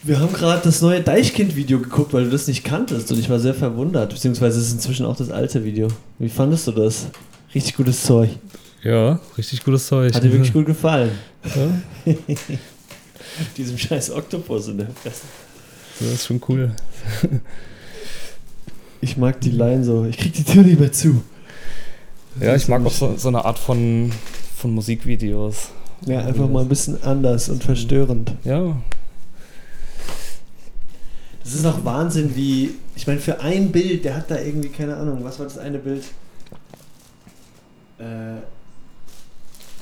wir 0.03 0.19
haben 0.19 0.33
gerade 0.33 0.63
das 0.65 0.83
neue 0.83 1.01
Deichkind-Video 1.01 1.79
geguckt, 1.79 2.13
weil 2.13 2.25
du 2.25 2.31
das 2.31 2.49
nicht 2.49 2.65
kanntest 2.65 3.13
und 3.13 3.19
ich 3.21 3.31
war 3.31 3.39
sehr 3.39 3.55
verwundert, 3.55 4.13
beziehungsweise 4.13 4.59
es 4.59 4.67
ist 4.67 4.73
inzwischen 4.73 5.07
auch 5.07 5.17
das 5.17 5.31
alte 5.31 5.65
Video. 5.65 5.89
Wie 6.19 6.29
fandest 6.29 6.67
du 6.67 6.73
das? 6.73 7.07
Richtig 7.55 7.77
gutes 7.77 8.03
Zeug. 8.03 8.31
Ja, 8.83 9.21
richtig 9.39 9.63
gutes 9.63 9.87
Zeug. 9.87 10.13
Hat 10.13 10.25
dir 10.25 10.33
wirklich 10.33 10.53
gut 10.53 10.67
gefallen. 10.67 11.13
Ja. 11.55 12.13
Diesem 13.57 13.79
scheiß 13.79 14.11
Oktopus 14.11 14.69
in 14.69 14.79
der 14.79 14.89
Fresse. 14.91 15.23
Das 16.01 16.09
ist 16.09 16.27
schon 16.27 16.41
cool. 16.49 16.73
Ich 19.01 19.17
mag 19.17 19.41
die 19.41 19.51
Line 19.51 19.85
so. 19.85 20.05
Ich 20.07 20.17
krieg 20.17 20.33
die 20.33 20.45
Tür 20.45 20.63
nicht 20.63 20.81
mehr 20.81 20.93
zu. 20.93 21.23
Ja, 22.41 22.57
ich 22.57 22.69
mag 22.69 22.85
auch 22.85 22.93
so, 22.93 23.15
so 23.17 23.29
eine 23.29 23.45
Art 23.45 23.59
von, 23.59 24.11
von 24.57 24.73
Musikvideos. 24.73 25.71
Ja, 26.07 26.21
einfach 26.21 26.49
mal 26.49 26.63
ein 26.63 26.69
bisschen 26.69 27.03
anders 27.03 27.49
und 27.49 27.63
verstörend. 27.63 28.33
Ja. 28.45 28.77
Das 31.43 31.55
ist 31.55 31.65
auch 31.67 31.85
Wahnsinn, 31.85 32.35
wie. 32.35 32.71
Ich 32.97 33.07
meine, 33.07 33.21
für 33.21 33.41
ein 33.41 33.71
Bild, 33.71 34.05
der 34.05 34.17
hat 34.17 34.31
da 34.31 34.41
irgendwie, 34.41 34.69
keine 34.69 34.97
Ahnung, 34.97 35.21
was 35.23 35.39
war 35.39 35.47
das 35.47 35.59
eine 35.59 35.79
Bild? 35.79 36.05
Äh, 37.99 38.41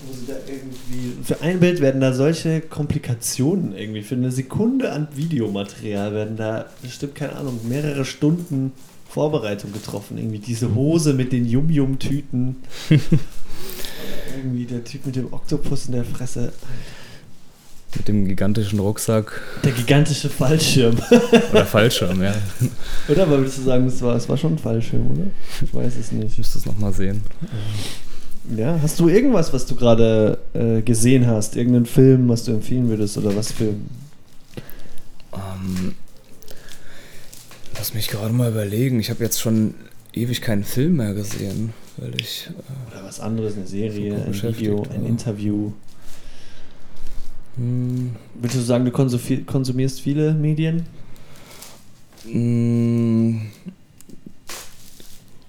wo 0.06 0.12
sie 0.12 0.26
da 0.26 0.34
irgendwie. 0.46 1.22
Für 1.22 1.40
ein 1.40 1.60
Bild 1.60 1.80
werden 1.80 2.00
da 2.00 2.12
solche 2.12 2.60
Komplikationen 2.60 3.76
irgendwie. 3.76 4.02
Für 4.02 4.16
eine 4.16 4.30
Sekunde 4.30 4.92
an 4.92 5.08
Videomaterial 5.14 6.12
werden 6.12 6.36
da 6.36 6.66
bestimmt, 6.82 7.14
keine 7.14 7.36
Ahnung, 7.36 7.60
mehrere 7.68 8.04
Stunden 8.04 8.72
Vorbereitung 9.12 9.72
getroffen. 9.72 10.16
Irgendwie 10.16 10.38
diese 10.38 10.74
Hose 10.74 11.12
mit 11.12 11.32
den 11.32 11.46
Yum-Yum-Tüten. 11.46 12.56
irgendwie 14.36 14.64
der 14.64 14.84
Typ 14.84 15.04
mit 15.04 15.16
dem 15.16 15.30
Oktopus 15.32 15.86
in 15.86 15.92
der 15.92 16.04
Fresse. 16.04 16.52
Mit 17.94 18.08
dem 18.08 18.26
gigantischen 18.26 18.78
Rucksack. 18.78 19.42
Der 19.64 19.72
gigantische 19.72 20.30
Fallschirm. 20.30 20.96
oder 21.50 21.66
Fallschirm, 21.66 22.22
ja. 22.22 22.34
Oder 23.08 23.24
aber 23.24 23.36
würdest 23.38 23.58
du 23.58 23.62
sagen, 23.62 23.86
es 23.86 24.00
war, 24.00 24.28
war 24.28 24.36
schon 24.38 24.54
ein 24.54 24.58
Fallschirm, 24.58 25.10
oder? 25.10 25.26
Ich 25.62 25.74
weiß 25.74 25.96
es 26.00 26.10
nicht. 26.10 26.32
Ich 26.32 26.38
müsste 26.38 26.56
es 26.56 26.64
nochmal 26.64 26.94
sehen. 26.94 27.20
Ja, 28.56 28.78
hast 28.80 28.98
du 28.98 29.08
irgendwas, 29.08 29.52
was 29.52 29.66
du 29.66 29.76
gerade 29.76 30.38
äh, 30.54 30.80
gesehen 30.80 31.26
hast? 31.26 31.54
Irgendeinen 31.54 31.84
Film, 31.84 32.30
was 32.30 32.44
du 32.44 32.52
empfehlen 32.52 32.88
würdest 32.88 33.18
oder 33.18 33.36
was 33.36 33.52
für? 33.52 33.74
Um, 35.32 35.40
ähm, 35.40 35.94
lass 37.76 37.94
mich 37.94 38.08
gerade 38.08 38.32
mal 38.32 38.50
überlegen. 38.50 39.00
Ich 39.00 39.10
habe 39.10 39.22
jetzt 39.22 39.40
schon 39.40 39.74
ewig 40.12 40.40
keinen 40.40 40.64
Film 40.64 40.96
mehr 40.96 41.14
gesehen, 41.14 41.72
weil 41.96 42.20
ich. 42.20 42.48
Äh, 42.48 42.94
Oder 42.94 43.04
was 43.04 43.20
anderes, 43.20 43.56
eine 43.56 43.66
Serie, 43.66 44.14
ein 44.14 44.34
Video, 44.34 44.84
ein 44.94 45.06
Interview. 45.06 45.72
Hm. 47.56 48.16
Willst 48.34 48.56
du 48.56 48.60
sagen, 48.60 48.84
du 48.84 48.90
konsumierst 48.90 50.00
viele 50.00 50.34
Medien? 50.34 50.86
Hm. 52.24 53.42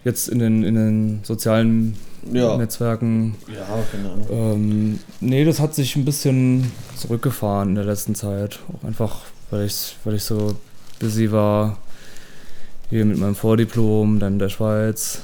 Jetzt 0.04 0.28
in 0.28 0.40
den, 0.40 0.64
in 0.64 0.76
den 0.76 1.20
sozialen 1.24 1.96
ja. 2.32 2.58
Netzwerken. 2.58 3.36
Ja, 3.48 3.84
genau. 3.92 4.54
Ähm, 4.54 5.00
nee, 5.22 5.46
das 5.46 5.60
hat 5.60 5.76
sich 5.76 5.96
ein 5.96 6.04
bisschen 6.04 6.72
zurückgefahren 6.98 7.70
in 7.70 7.76
der 7.76 7.86
letzten 7.86 8.16
Zeit. 8.16 8.60
Auch 8.74 8.86
einfach, 8.86 9.22
weil 9.50 9.66
ich, 9.66 9.96
weil 10.04 10.16
ich 10.16 10.24
so 10.24 10.56
busy 11.00 11.32
war. 11.32 11.78
Hier 12.94 13.06
mit 13.06 13.18
meinem 13.18 13.34
Vordiplom, 13.34 14.20
dann 14.20 14.34
in 14.34 14.40
der 14.40 14.50
Schweiz. 14.50 15.22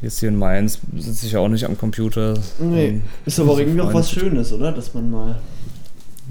Jetzt 0.00 0.20
hier 0.20 0.30
in 0.30 0.36
Mainz 0.36 0.78
sitze 0.96 1.26
ich 1.26 1.32
ja 1.32 1.40
auch 1.40 1.48
nicht 1.48 1.66
am 1.66 1.76
Computer. 1.76 2.32
Nee, 2.58 3.02
ist 3.26 3.38
aber 3.38 3.58
irgendwie 3.58 3.82
auch 3.82 3.92
was 3.92 4.10
Schönes, 4.10 4.50
oder? 4.50 4.72
Dass 4.72 4.94
man 4.94 5.10
mal 5.10 5.38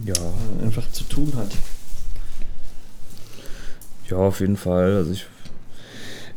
ja. 0.03 0.15
einfach 0.63 0.91
zu 0.93 1.03
tun 1.03 1.31
hat. 1.35 1.51
Ja, 4.09 4.17
auf 4.17 4.39
jeden 4.39 4.57
Fall. 4.57 4.95
Also 4.95 5.11
ich, 5.11 5.27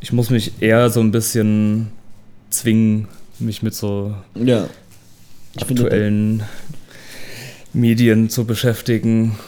ich 0.02 0.12
muss 0.12 0.28
mich 0.28 0.61
eher 0.61 0.90
so 0.90 1.00
ein 1.00 1.11
bisschen 1.11 1.92
zwingen, 2.50 3.08
mich 3.38 3.62
mit 3.62 3.74
so 3.74 4.14
ja. 4.35 4.68
aktuellen 5.58 6.42
Medien 7.72 8.28
zu 8.28 8.44
beschäftigen. 8.44 9.38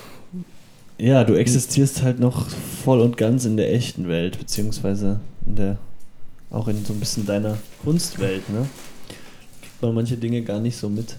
Ja, 0.98 1.24
du 1.24 1.34
existierst 1.34 2.02
halt 2.02 2.20
noch 2.20 2.48
voll 2.48 3.00
und 3.00 3.16
ganz 3.16 3.44
in 3.44 3.56
der 3.56 3.72
echten 3.72 4.08
Welt, 4.08 4.38
beziehungsweise 4.38 5.20
in 5.44 5.56
der, 5.56 5.78
auch 6.50 6.68
in 6.68 6.84
so 6.84 6.92
ein 6.92 7.00
bisschen 7.00 7.26
deiner 7.26 7.58
Kunstwelt, 7.82 8.48
ne? 8.48 8.68
Kriegt 9.60 9.82
man 9.82 9.94
manche 9.94 10.16
Dinge 10.16 10.42
gar 10.42 10.60
nicht 10.60 10.76
so 10.76 10.88
mit. 10.88 11.16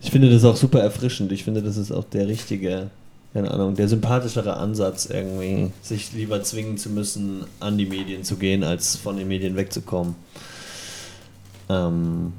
Ich 0.00 0.10
finde 0.10 0.28
das 0.28 0.44
auch 0.44 0.56
super 0.56 0.80
erfrischend. 0.80 1.30
Ich 1.30 1.44
finde, 1.44 1.62
das 1.62 1.76
ist 1.76 1.92
auch 1.92 2.04
der 2.04 2.26
richtige, 2.26 2.90
keine 3.32 3.52
Ahnung, 3.52 3.76
der 3.76 3.88
sympathischere 3.88 4.56
Ansatz, 4.56 5.06
irgendwie, 5.06 5.70
sich 5.82 6.12
lieber 6.12 6.42
zwingen 6.42 6.76
zu 6.76 6.90
müssen, 6.90 7.44
an 7.60 7.78
die 7.78 7.86
Medien 7.86 8.24
zu 8.24 8.36
gehen, 8.36 8.64
als 8.64 8.96
von 8.96 9.16
den 9.16 9.28
Medien 9.28 9.54
wegzukommen. 9.54 10.16
Ähm, 11.68 12.32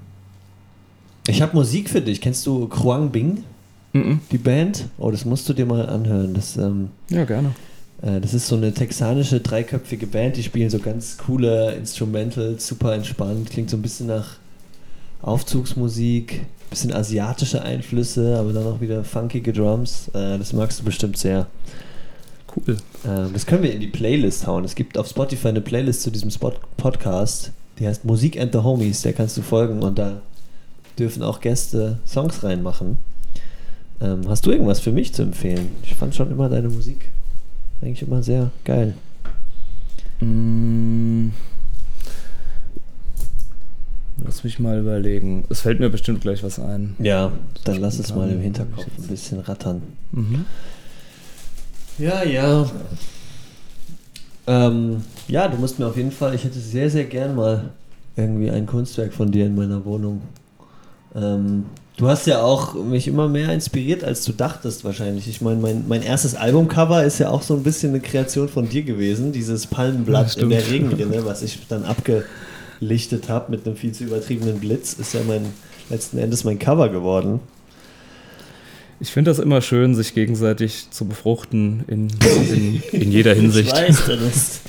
ich 1.27 1.41
habe 1.41 1.55
Musik 1.55 1.89
für 1.89 2.01
dich. 2.01 2.19
Kennst 2.19 2.45
du 2.45 2.67
Kruang 2.67 3.11
Bing? 3.11 3.45
Mhm. 3.93 4.19
Die 4.31 4.37
Band? 4.37 4.89
Oh, 4.97 5.11
das 5.11 5.23
musst 5.25 5.47
du 5.47 5.53
dir 5.53 5.65
mal 5.65 5.87
anhören. 5.87 6.33
Das, 6.33 6.57
ähm, 6.57 6.89
ja, 7.09 7.25
gerne. 7.25 7.53
Äh, 8.01 8.19
das 8.19 8.33
ist 8.33 8.47
so 8.47 8.55
eine 8.55 8.73
texanische, 8.73 9.39
dreiköpfige 9.39 10.07
Band, 10.07 10.37
die 10.37 10.43
spielen 10.43 10.69
so 10.69 10.79
ganz 10.79 11.17
coole 11.17 11.73
Instrumentals, 11.73 12.67
super 12.67 12.93
entspannt, 12.93 13.49
klingt 13.49 13.69
so 13.69 13.77
ein 13.77 13.81
bisschen 13.81 14.07
nach 14.07 14.37
Aufzugsmusik, 15.21 16.45
bisschen 16.69 16.93
asiatische 16.93 17.61
Einflüsse, 17.61 18.37
aber 18.37 18.51
dann 18.51 18.65
auch 18.67 18.81
wieder 18.81 19.03
funkige 19.03 19.53
Drums. 19.53 20.09
Äh, 20.09 20.37
das 20.37 20.53
magst 20.53 20.81
du 20.81 20.83
bestimmt 20.83 21.17
sehr. 21.17 21.47
Cool. 22.55 22.75
Äh, 23.05 23.31
das 23.31 23.45
können 23.45 23.63
wir 23.63 23.73
in 23.73 23.79
die 23.79 23.87
Playlist 23.87 24.45
hauen. 24.47 24.65
Es 24.65 24.75
gibt 24.75 24.97
auf 24.97 25.07
Spotify 25.07 25.49
eine 25.49 25.61
Playlist 25.61 26.01
zu 26.01 26.11
diesem 26.11 26.29
Spot 26.29 26.53
Podcast, 26.75 27.51
die 27.79 27.87
heißt 27.87 28.05
Musik 28.05 28.39
and 28.39 28.51
the 28.51 28.59
Homies, 28.59 29.01
der 29.01 29.13
kannst 29.13 29.37
du 29.37 29.41
folgen 29.41 29.81
und 29.81 29.97
da 29.97 30.21
dürfen 30.99 31.23
auch 31.23 31.39
Gäste 31.39 31.99
Songs 32.05 32.43
reinmachen. 32.43 32.97
Ähm, 34.03 34.21
hast 34.27 34.45
du 34.45 34.51
irgendwas 34.51 34.81
für 34.81 34.91
mich 34.91 35.13
zu 35.13 35.23
empfehlen? 35.23 35.71
Ich 35.83 35.95
fand 35.95 36.13
schon 36.13 36.29
immer 36.29 36.49
deine 36.49 36.69
Musik 36.69 37.09
eigentlich 37.83 38.07
immer 38.07 38.23
sehr 38.23 38.51
geil. 38.63 38.93
Mm. 40.19 41.29
Lass 44.23 44.43
mich 44.43 44.59
mal 44.59 44.79
überlegen. 44.79 45.43
Es 45.49 45.61
fällt 45.61 45.79
mir 45.79 45.89
bestimmt 45.89 46.21
gleich 46.21 46.43
was 46.43 46.59
ein. 46.59 46.95
Ja, 46.99 47.31
dann 47.65 47.77
lass 47.77 47.99
es 47.99 48.15
mal 48.15 48.29
im 48.29 48.39
Hinterkopf 48.39 48.87
ein 48.97 49.07
bisschen 49.07 49.39
rattern. 49.39 49.81
Mhm. 50.11 50.45
Ja, 51.97 52.23
ja. 52.23 52.69
Ähm, 54.47 55.03
ja, 55.27 55.47
du 55.47 55.57
musst 55.57 55.79
mir 55.79 55.87
auf 55.87 55.97
jeden 55.97 56.11
Fall, 56.11 56.35
ich 56.35 56.43
hätte 56.43 56.59
sehr, 56.59 56.89
sehr 56.89 57.05
gern 57.05 57.35
mal 57.35 57.71
irgendwie 58.15 58.49
ein 58.49 58.65
Kunstwerk 58.65 59.13
von 59.13 59.31
dir 59.31 59.45
in 59.45 59.55
meiner 59.55 59.83
Wohnung. 59.83 60.21
Ähm, 61.15 61.65
Du 61.95 62.07
hast 62.07 62.25
ja 62.25 62.41
auch 62.41 62.73
mich 62.73 63.07
immer 63.07 63.29
mehr 63.29 63.53
inspiriert, 63.53 64.03
als 64.03 64.25
du 64.25 64.31
dachtest 64.31 64.83
wahrscheinlich. 64.83 65.27
Ich 65.27 65.41
meine, 65.41 65.59
mein, 65.59 65.87
mein 65.87 66.01
erstes 66.01 66.33
Albumcover 66.33 67.03
ist 67.03 67.19
ja 67.19 67.29
auch 67.29 67.43
so 67.43 67.53
ein 67.53 67.61
bisschen 67.61 67.91
eine 67.91 67.99
Kreation 67.99 68.49
von 68.49 68.67
dir 68.67 68.81
gewesen. 68.81 69.31
Dieses 69.31 69.67
Palmenblatt 69.67 70.35
ja, 70.35 70.41
in 70.41 70.49
der 70.49 70.67
Regenrinne, 70.67 71.23
was 71.25 71.43
ich 71.43 71.59
dann 71.67 71.85
abgelichtet 71.85 73.29
habe 73.29 73.51
mit 73.51 73.67
einem 73.67 73.75
viel 73.75 73.91
zu 73.91 74.05
übertriebenen 74.05 74.59
Blitz, 74.59 74.93
ist 74.93 75.13
ja 75.13 75.19
mein 75.27 75.45
letzten 75.89 76.17
Endes 76.17 76.43
mein 76.43 76.57
Cover 76.57 76.89
geworden. 76.89 77.39
Ich 78.99 79.11
finde 79.11 79.29
das 79.29 79.37
immer 79.37 79.61
schön, 79.61 79.93
sich 79.93 80.15
gegenseitig 80.15 80.87
zu 80.89 81.05
befruchten 81.05 81.83
in, 81.87 82.07
in, 82.53 82.83
in 82.91 83.11
jeder 83.11 83.35
Hinsicht. 83.35 83.67
Ich 83.67 83.73
weiß, 83.73 84.05
das, 84.07 84.61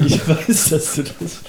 ich 0.06 0.28
weiß, 0.28 0.70
dass 0.70 0.94
du 0.94 1.02
das. 1.02 1.42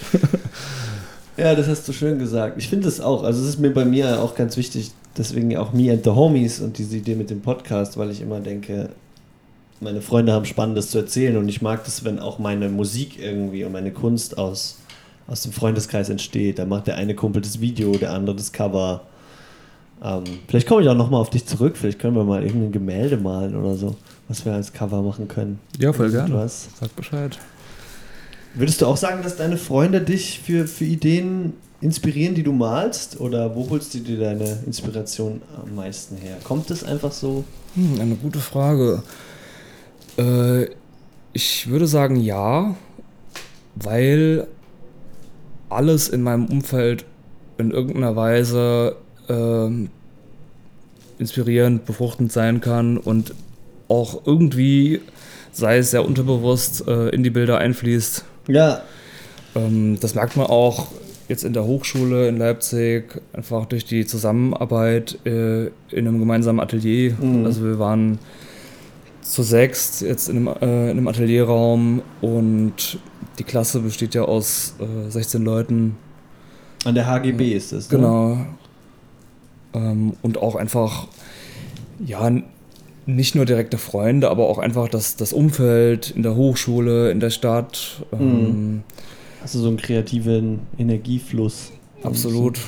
Ja, 1.38 1.56
das 1.56 1.68
hast 1.68 1.88
du 1.88 1.94
schön 1.94 2.20
gesagt. 2.20 2.58
Ich 2.58 2.68
finde 2.68 2.88
es 2.88 3.02
auch. 3.02 3.24
Also 3.24 3.42
es 3.42 3.50
ist 3.50 3.60
mir 3.60 3.72
bei 3.72 3.86
mir 3.86 4.22
auch 4.22 4.36
ganz 4.36 4.58
wichtig, 4.58 4.92
deswegen 5.18 5.56
auch 5.58 5.74
Me 5.74 5.92
and 5.92 6.04
the 6.04 6.12
Homies 6.12 6.60
und 6.60 6.78
diese 6.78 6.98
Idee 6.98 7.16
mit 7.16 7.30
dem 7.30 7.42
Podcast, 7.42 7.98
weil 7.98 8.12
ich 8.12 8.22
immer 8.22 8.40
denke, 8.40 8.90
meine 9.80 10.02
Freunde 10.02 10.32
haben 10.34 10.46
Spannendes 10.46 10.92
zu 10.92 10.98
erzählen 11.00 11.38
und 11.38 11.50
ich 11.50 11.62
mag 11.62 11.84
das, 11.84 12.04
wenn 12.04 12.20
auch 12.20 12.40
meine 12.40 12.70
Musik 12.70 13.20
irgendwie 13.20 13.64
und 13.64 13.74
meine 13.74 13.92
Kunst 13.92 14.38
aus, 14.38 14.80
aus 15.28 15.44
dem 15.44 15.52
Freundeskreis 15.52 16.10
entsteht. 16.10 16.60
Da 16.60 16.66
macht 16.66 16.88
der 16.88 16.96
eine 16.96 17.16
Kumpel 17.16 17.42
das 17.42 17.60
Video, 17.60 17.92
der 17.98 18.14
andere 18.14 18.36
das 18.36 18.52
Cover. 18.52 19.02
Ähm, 20.04 20.24
vielleicht 20.48 20.68
komme 20.68 20.82
ich 20.82 20.90
auch 20.90 20.96
nochmal 20.96 21.22
auf 21.22 21.30
dich 21.30 21.46
zurück, 21.46 21.78
vielleicht 21.78 22.00
können 22.00 22.16
wir 22.16 22.24
mal 22.24 22.44
irgendein 22.44 22.72
Gemälde 22.72 23.18
malen 23.18 23.56
oder 23.56 23.76
so, 23.76 23.96
was 24.28 24.46
wir 24.46 24.54
als 24.54 24.74
Cover 24.74 25.02
machen 25.02 25.28
können. 25.28 25.60
Ja, 25.80 25.94
voll 25.94 26.12
gerne. 26.12 26.34
Was. 26.34 26.70
Sag 26.80 26.96
Bescheid. 26.96 27.38
Würdest 28.56 28.82
du 28.82 28.86
auch 28.86 28.98
sagen, 28.98 29.24
dass 29.24 29.38
deine 29.38 29.58
Freunde 29.58 30.02
dich 30.02 30.40
für, 30.40 30.68
für 30.68 30.86
Ideen 30.86 31.54
inspirieren, 31.84 32.34
die 32.34 32.44
du 32.44 32.54
malst? 32.54 33.20
Oder 33.20 33.56
wo 33.56 33.70
holst 33.70 33.94
du 33.94 34.00
dir 34.00 34.18
deine 34.18 34.60
Inspiration 34.66 35.42
am 35.62 35.76
meisten 35.76 36.16
her? 36.18 36.38
Kommt 36.44 36.72
es 36.72 36.84
einfach 36.84 37.12
so? 37.12 37.44
Hm, 37.76 38.00
eine 38.00 38.16
gute 38.16 38.40
Frage. 38.40 39.04
Äh, 40.18 40.68
ich 41.34 41.70
würde 41.70 41.88
sagen 41.88 42.16
ja, 42.16 42.76
weil 43.76 44.48
alles 45.70 46.08
in 46.10 46.22
meinem 46.22 46.46
Umfeld 46.46 47.06
in 47.58 47.72
irgendeiner 47.72 48.16
Weise 48.16 48.96
äh, 49.28 49.70
inspirierend, 51.20 51.86
befruchtend 51.86 52.32
sein 52.32 52.62
kann 52.62 52.98
und 52.98 53.34
auch 53.88 54.26
irgendwie, 54.26 55.02
sei 55.52 55.78
es 55.78 55.92
sehr 55.92 56.06
unterbewusst, 56.06 56.88
äh, 56.88 57.10
in 57.10 57.24
die 57.24 57.30
Bilder 57.30 57.58
einfließt. 57.58 58.24
Ja. 58.48 58.82
Ähm, 59.56 59.98
das 60.00 60.16
merkt 60.16 60.38
man 60.38 60.48
auch 60.48 60.88
jetzt 61.28 61.44
in 61.44 61.54
der 61.54 61.66
Hochschule 61.66 62.28
in 62.28 62.38
Leipzig, 62.38 63.22
einfach 63.34 63.66
durch 63.66 63.86
die 63.86 64.06
Zusammenarbeit 64.06 65.18
äh, 65.26 65.66
in 65.66 66.08
einem 66.08 66.20
gemeinsamen 66.20 66.60
Atelier. 66.60 67.16
Mhm. 67.20 67.46
Also 67.46 67.64
wir 67.64 67.80
waren 67.80 68.20
zu 69.22 69.42
sechst 69.44 70.02
jetzt 70.02 70.30
in 70.30 70.48
einem, 70.48 70.48
äh, 70.62 70.92
in 70.92 70.98
einem 70.98 71.08
Atelierraum 71.08 72.02
und 72.22 73.00
die 73.40 73.44
Klasse 73.44 73.80
besteht 73.80 74.14
ja 74.14 74.24
aus 74.24 74.76
äh, 74.80 75.10
16 75.10 75.44
Leuten. 75.44 75.98
An 76.84 76.96
der 76.96 77.08
HGB 77.08 77.54
ist 77.54 77.72
es. 77.72 77.90
Ne? 77.90 77.98
Genau. 77.98 78.38
Ähm, 79.74 80.14
und 80.22 80.38
auch 80.38 80.56
einfach, 80.56 81.08
ja, 82.06 82.32
nicht 83.06 83.36
nur 83.36 83.46
direkte 83.46 83.78
Freunde, 83.78 84.30
aber 84.30 84.48
auch 84.48 84.60
einfach 84.60 84.88
das, 84.88 85.16
das 85.16 85.34
Umfeld 85.34 86.12
in 86.12 86.24
der 86.24 86.36
Hochschule, 86.36 87.12
in 87.12 87.20
der 87.20 87.32
Stadt. 87.32 88.04
Mhm. 88.18 88.84
Hast 89.44 89.56
du 89.56 89.60
so 89.60 89.68
einen 89.68 89.76
kreativen 89.76 90.62
Energiefluss? 90.78 91.74
Absolut. 92.02 92.60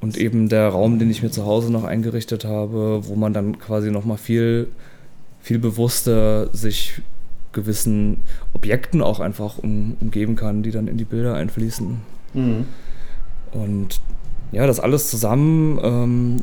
Und 0.00 0.16
eben 0.16 0.48
der 0.48 0.68
Raum, 0.68 1.00
den 1.00 1.10
ich 1.10 1.24
mir 1.24 1.30
zu 1.30 1.44
Hause 1.44 1.72
noch 1.72 1.82
eingerichtet 1.82 2.44
habe, 2.44 3.00
wo 3.08 3.16
man 3.16 3.32
dann 3.32 3.58
quasi 3.58 3.90
nochmal 3.90 4.18
viel, 4.18 4.68
viel 5.40 5.58
bewusster 5.58 6.48
sich 6.54 7.02
gewissen 7.52 8.18
Objekten 8.54 9.02
auch 9.02 9.18
einfach 9.18 9.58
um, 9.58 9.96
umgeben 10.00 10.36
kann, 10.36 10.62
die 10.62 10.70
dann 10.70 10.86
in 10.86 10.96
die 10.96 11.04
Bilder 11.04 11.34
einfließen. 11.34 11.96
Mhm. 12.34 12.66
Und 13.50 14.00
ja, 14.52 14.64
das 14.64 14.78
alles 14.78 15.10
zusammen 15.10 15.80
ähm, 15.82 16.36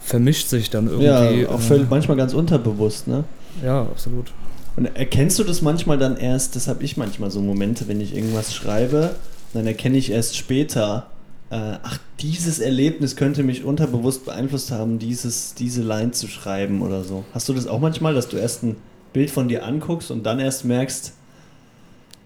vermischt 0.00 0.48
sich 0.48 0.70
dann 0.70 0.86
irgendwie. 0.86 1.42
Ja, 1.42 1.48
auch 1.48 1.68
äh, 1.68 1.84
manchmal 1.90 2.16
ganz 2.16 2.32
unterbewusst, 2.32 3.08
ne? 3.08 3.24
Ja, 3.64 3.82
absolut. 3.82 4.32
Und 4.76 4.86
erkennst 4.86 5.38
du 5.38 5.44
das 5.44 5.60
manchmal 5.62 5.98
dann 5.98 6.16
erst, 6.16 6.56
das 6.56 6.66
habe 6.68 6.82
ich 6.82 6.96
manchmal 6.96 7.30
so 7.30 7.40
Momente, 7.40 7.88
wenn 7.88 8.00
ich 8.00 8.14
irgendwas 8.16 8.54
schreibe, 8.54 9.14
dann 9.52 9.66
erkenne 9.66 9.98
ich 9.98 10.10
erst 10.10 10.36
später, 10.36 11.08
äh, 11.50 11.74
ach, 11.82 11.98
dieses 12.20 12.58
Erlebnis 12.58 13.16
könnte 13.16 13.42
mich 13.42 13.64
unterbewusst 13.64 14.24
beeinflusst 14.24 14.70
haben, 14.70 14.98
dieses, 14.98 15.54
diese 15.54 15.82
Line 15.82 16.12
zu 16.12 16.26
schreiben 16.26 16.80
oder 16.80 17.04
so. 17.04 17.24
Hast 17.34 17.48
du 17.48 17.52
das 17.52 17.66
auch 17.66 17.80
manchmal, 17.80 18.14
dass 18.14 18.28
du 18.28 18.38
erst 18.38 18.62
ein 18.62 18.76
Bild 19.12 19.30
von 19.30 19.48
dir 19.48 19.64
anguckst 19.66 20.10
und 20.10 20.24
dann 20.24 20.40
erst 20.40 20.64
merkst, 20.64 21.12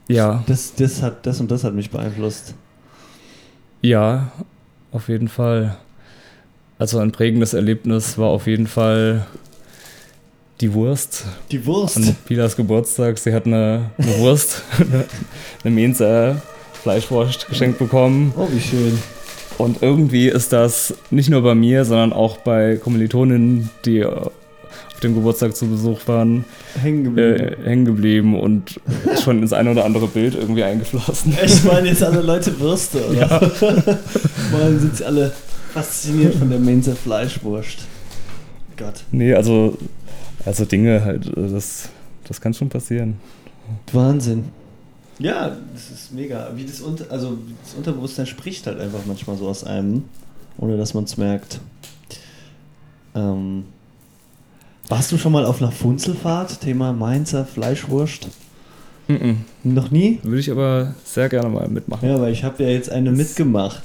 Ja, 0.09 0.45
Das, 0.47 0.75
das, 0.77 1.03
hat, 1.03 1.27
das 1.27 1.41
und 1.41 1.51
das 1.51 1.65
hat 1.65 1.75
mich 1.75 1.91
beeinflusst. 1.91 2.55
ja, 3.83 4.31
auf 4.93 5.09
jeden 5.09 5.29
Fall. 5.29 5.77
Also 6.79 6.99
ein 7.01 7.11
prägendes 7.11 7.55
Erlebnis 7.55 8.19
war 8.19 8.29
auf 8.29 8.47
jeden 8.47 8.67
Fall 8.67 9.27
die 10.61 10.73
Wurst 10.73 11.25
Die 11.51 11.65
Wurst. 11.67 11.97
an 11.97 12.17
Pilas 12.27 12.57
Geburtstag. 12.57 13.19
Sie 13.19 13.33
hat 13.33 13.47
eine, 13.47 13.91
eine 13.99 14.19
Wurst, 14.19 14.63
eine 15.65 15.75
Mensa 15.75 16.41
Fleischwurst 16.83 17.49
geschenkt 17.49 17.79
bekommen. 17.79 18.33
Oh, 18.37 18.49
wie 18.51 18.61
schön. 18.61 18.99
Und 19.59 19.83
irgendwie 19.83 20.29
ist 20.29 20.53
das 20.53 20.95
nicht 21.11 21.31
nur 21.31 21.43
bei 21.43 21.55
mir, 21.55 21.85
sondern 21.85 22.13
auch 22.13 22.37
bei 22.39 22.77
Kommilitoninnen, 22.77 23.71
die 23.85 23.99
äh, 24.01 24.07
auf 24.07 25.01
dem 25.03 25.15
Geburtstag 25.15 25.55
zu 25.57 25.67
Besuch 25.67 26.01
waren, 26.07 26.45
Hängen 26.81 27.05
geblieben. 27.05 27.39
äh, 27.39 27.57
hängen 27.65 27.85
geblieben 27.85 28.39
und 28.39 28.81
schon 29.25 29.41
ins 29.43 29.53
ein 29.53 29.69
oder 29.69 29.85
andere 29.85 30.07
Bild 30.07 30.35
irgendwie 30.35 30.63
eingeflossen. 30.63 31.37
Echt, 31.39 31.65
meinen 31.65 31.87
jetzt 31.87 32.03
alle 32.03 32.21
Leute 32.23 32.59
Würste, 32.61 33.05
oder? 33.09 33.19
Ja. 33.19 33.41
Mal 34.53 34.79
sind 34.79 34.97
sie 34.97 35.05
alle 35.05 35.33
fasziniert 35.75 36.35
von 36.35 36.49
der 36.51 36.59
Mainzer 36.59 36.97
Fleischwurst. 36.97 37.79
Gott. 38.77 39.05
Nee, 39.11 39.35
also, 39.35 39.77
also 40.47 40.65
Dinge 40.65 41.05
halt, 41.05 41.27
äh, 41.27 41.49
das, 41.51 41.89
das 42.27 42.41
kann 42.41 42.55
schon 42.55 42.69
passieren. 42.69 43.17
Wahnsinn. 43.93 44.45
Ja, 45.19 45.57
das 45.75 45.91
ist 45.91 46.13
mega. 46.13 46.53
Wie 46.55 46.65
das, 46.65 46.81
Unter 46.81 47.11
also 47.11 47.39
das 47.63 47.75
Unterbewusstsein 47.75 48.27
spricht 48.27 48.67
halt 48.67 48.79
einfach 48.81 49.01
manchmal 49.07 49.37
so 49.37 49.49
aus 49.49 49.65
einem, 49.65 50.05
ohne 50.59 50.77
dass 50.77 50.95
man 50.95 51.05
es 51.05 51.17
merkt. 51.17 51.61
Ähm, 53.15 53.65
warst 54.89 55.11
du 55.11 55.19
schon 55.19 55.33
mal 55.33 55.45
auf 55.45 55.61
einer 55.61 55.73
Funzelfahrt? 55.73 56.61
Thema 56.61 56.93
Mainzer 56.93 57.45
Fleischwurst? 57.45 58.29
Mhm. 59.09 59.39
Noch 59.65 59.91
nie? 59.91 60.21
Würde 60.23 60.41
ich 60.41 60.51
aber 60.51 60.95
sehr 61.05 61.29
gerne 61.29 61.49
mal 61.49 61.69
mitmachen. 61.69 62.09
Ja, 62.09 62.21
weil 62.21 62.33
ich 62.33 62.45
habe 62.45 62.63
ja 62.63 62.69
jetzt 62.69 62.91
eine 62.91 63.11
mitgemacht. 63.11 63.83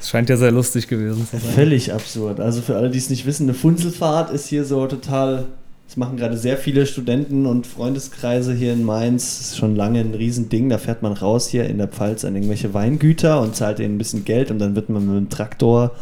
Es 0.00 0.10
scheint 0.10 0.28
ja 0.28 0.36
sehr 0.36 0.52
lustig 0.52 0.88
gewesen 0.88 1.26
zu 1.26 1.38
sein. 1.38 1.52
Völlig 1.54 1.92
absurd. 1.92 2.38
Also 2.38 2.60
für 2.60 2.76
alle, 2.76 2.90
die 2.90 2.98
es 2.98 3.08
nicht 3.08 3.26
wissen, 3.26 3.44
eine 3.44 3.54
Funzelfahrt 3.54 4.30
ist 4.30 4.46
hier 4.46 4.64
so 4.64 4.86
total. 4.86 5.46
Das 5.86 5.96
machen 5.96 6.16
gerade 6.16 6.36
sehr 6.36 6.56
viele 6.56 6.84
Studenten 6.84 7.46
und 7.46 7.66
Freundeskreise 7.66 8.52
hier 8.52 8.72
in 8.72 8.84
Mainz. 8.84 9.38
Das 9.38 9.46
ist 9.48 9.56
schon 9.56 9.76
lange 9.76 10.00
ein 10.00 10.14
Riesending. 10.14 10.68
Da 10.68 10.78
fährt 10.78 11.02
man 11.02 11.12
raus 11.12 11.48
hier 11.48 11.66
in 11.66 11.78
der 11.78 11.88
Pfalz 11.88 12.24
an 12.24 12.34
irgendwelche 12.34 12.74
Weingüter 12.74 13.40
und 13.40 13.54
zahlt 13.54 13.78
ihnen 13.78 13.94
ein 13.94 13.98
bisschen 13.98 14.24
Geld 14.24 14.50
und 14.50 14.58
dann 14.58 14.74
wird 14.74 14.88
man 14.88 15.06
mit 15.06 15.16
einem 15.16 15.28
Traktor 15.28 15.92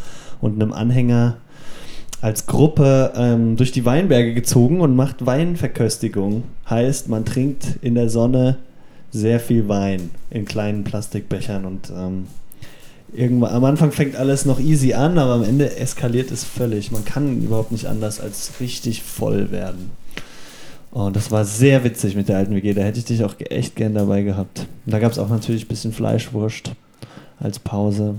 und 0.40 0.60
einem 0.60 0.72
Anhänger 0.72 1.36
als 2.22 2.46
Gruppe 2.46 3.12
ähm, 3.16 3.56
durch 3.56 3.70
die 3.70 3.84
Weinberge 3.84 4.32
gezogen 4.32 4.80
und 4.80 4.96
macht 4.96 5.26
Weinverköstigung. 5.26 6.44
Heißt, 6.68 7.10
man 7.10 7.26
trinkt 7.26 7.78
in 7.82 7.94
der 7.94 8.08
Sonne 8.08 8.56
sehr 9.10 9.38
viel 9.38 9.68
Wein 9.68 10.10
in 10.30 10.46
kleinen 10.46 10.84
Plastikbechern 10.84 11.66
und 11.66 11.92
ähm, 11.94 12.26
irgendwann 13.14 13.52
am 13.52 13.64
Anfang 13.64 13.92
fängt 13.92 14.16
alles 14.16 14.44
noch 14.44 14.60
easy 14.60 14.94
an, 14.94 15.18
aber 15.18 15.34
am 15.34 15.44
Ende 15.44 15.76
eskaliert 15.76 16.30
es 16.30 16.44
völlig. 16.44 16.90
Man 16.90 17.04
kann 17.04 17.42
überhaupt 17.42 17.72
nicht 17.72 17.86
anders 17.86 18.20
als 18.20 18.60
richtig 18.60 19.02
voll 19.02 19.50
werden. 19.50 19.90
Und 20.90 21.16
das 21.16 21.30
war 21.30 21.44
sehr 21.44 21.82
witzig 21.82 22.14
mit 22.14 22.28
der 22.28 22.38
alten 22.38 22.54
WG. 22.54 22.72
Da 22.72 22.82
hätte 22.82 22.98
ich 22.98 23.04
dich 23.04 23.24
auch 23.24 23.34
echt 23.38 23.74
gern 23.74 23.94
dabei 23.94 24.22
gehabt. 24.22 24.60
Und 24.86 24.92
da 24.92 24.98
gab 25.00 25.10
es 25.10 25.18
auch 25.18 25.28
natürlich 25.28 25.64
ein 25.64 25.68
bisschen 25.68 25.92
Fleischwurst 25.92 26.72
als 27.40 27.58
Pause. 27.58 28.14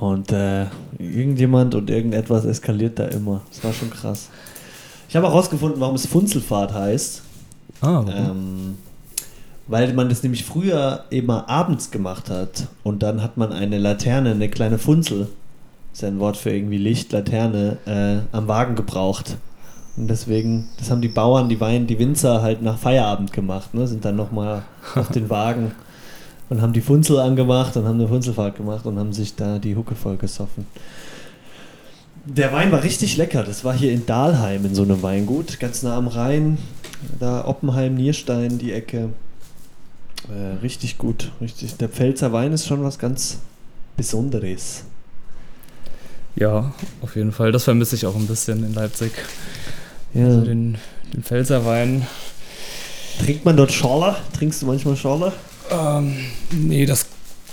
Und 0.00 0.32
äh, 0.32 0.66
irgendjemand 0.98 1.74
und 1.76 1.88
irgendetwas 1.88 2.44
eskaliert 2.44 2.98
da 2.98 3.04
immer. 3.06 3.42
Das 3.50 3.62
war 3.62 3.72
schon 3.72 3.90
krass. 3.90 4.28
Ich 5.08 5.14
habe 5.14 5.28
auch 5.28 5.34
rausgefunden, 5.34 5.80
warum 5.80 5.94
es 5.94 6.06
Funzelfahrt 6.06 6.72
heißt. 6.72 7.22
Ah, 7.80 8.02
warum? 8.04 8.08
Ähm, 8.08 8.78
weil 9.66 9.92
man 9.94 10.08
das 10.08 10.22
nämlich 10.22 10.44
früher 10.44 11.04
immer 11.10 11.48
abends 11.48 11.90
gemacht 11.90 12.30
hat 12.30 12.68
und 12.82 13.02
dann 13.02 13.22
hat 13.22 13.36
man 13.36 13.52
eine 13.52 13.78
Laterne, 13.78 14.32
eine 14.32 14.48
kleine 14.48 14.78
Funzel, 14.78 15.28
ist 15.92 16.02
ja 16.02 16.08
ein 16.08 16.18
Wort 16.18 16.36
für 16.36 16.50
irgendwie 16.50 16.78
Licht, 16.78 17.12
Laterne, 17.12 17.78
äh, 17.86 18.36
am 18.36 18.48
Wagen 18.48 18.74
gebraucht. 18.74 19.36
Und 19.96 20.08
deswegen, 20.08 20.68
das 20.78 20.90
haben 20.90 21.00
die 21.00 21.08
Bauern, 21.08 21.48
die 21.48 21.60
Wein, 21.60 21.86
die 21.86 21.98
Winzer 21.98 22.42
halt 22.42 22.62
nach 22.62 22.78
Feierabend 22.78 23.32
gemacht, 23.32 23.74
ne? 23.74 23.86
sind 23.86 24.04
dann 24.04 24.16
nochmal 24.16 24.62
auf 24.96 25.08
den 25.08 25.30
Wagen 25.30 25.72
und 26.48 26.60
haben 26.60 26.72
die 26.72 26.80
Funzel 26.80 27.18
angemacht 27.18 27.76
und 27.76 27.86
haben 27.86 27.98
eine 28.00 28.08
Funzelfahrt 28.08 28.56
gemacht 28.56 28.86
und 28.86 28.98
haben 28.98 29.12
sich 29.12 29.34
da 29.34 29.58
die 29.58 29.76
Hucke 29.76 29.94
voll 29.94 30.16
gesoffen. 30.16 30.66
Der 32.26 32.52
Wein 32.52 32.72
war 32.72 32.82
richtig 32.82 33.16
lecker. 33.16 33.42
Das 33.42 33.64
war 33.64 33.74
hier 33.74 33.92
in 33.92 34.06
Dahlheim 34.06 34.64
in 34.64 34.74
so 34.74 34.82
einem 34.82 35.02
Weingut, 35.02 35.60
ganz 35.60 35.82
nah 35.82 35.96
am 35.96 36.08
Rhein. 36.08 36.58
Da 37.20 37.46
Oppenheim, 37.46 37.94
Nierstein, 37.94 38.58
die 38.58 38.72
Ecke. 38.72 39.10
Äh, 40.28 40.62
richtig 40.62 40.98
gut, 40.98 41.30
richtig. 41.40 41.76
Der 41.76 41.88
Pfälzer 41.88 42.32
Wein 42.32 42.52
ist 42.52 42.66
schon 42.66 42.82
was 42.82 42.98
ganz 42.98 43.38
Besonderes. 43.96 44.84
ja, 46.36 46.72
auf 47.00 47.14
jeden 47.14 47.32
Fall. 47.32 47.52
Das 47.52 47.64
vermisse 47.64 47.94
ich 47.94 48.06
auch 48.06 48.16
ein 48.16 48.26
bisschen 48.26 48.64
in 48.64 48.74
Leipzig. 48.74 49.12
Ja. 50.14 50.26
Also 50.26 50.40
den, 50.42 50.76
den 51.12 51.22
Pfälzerwein. 51.22 52.06
Trinkt 53.24 53.44
man 53.44 53.56
dort 53.56 53.70
Schorle? 53.72 54.16
Trinkst 54.36 54.62
du 54.62 54.66
manchmal 54.66 54.96
Schorle? 54.96 55.32
Ähm, 55.70 56.16
nee, 56.50 56.84
das 56.86 57.06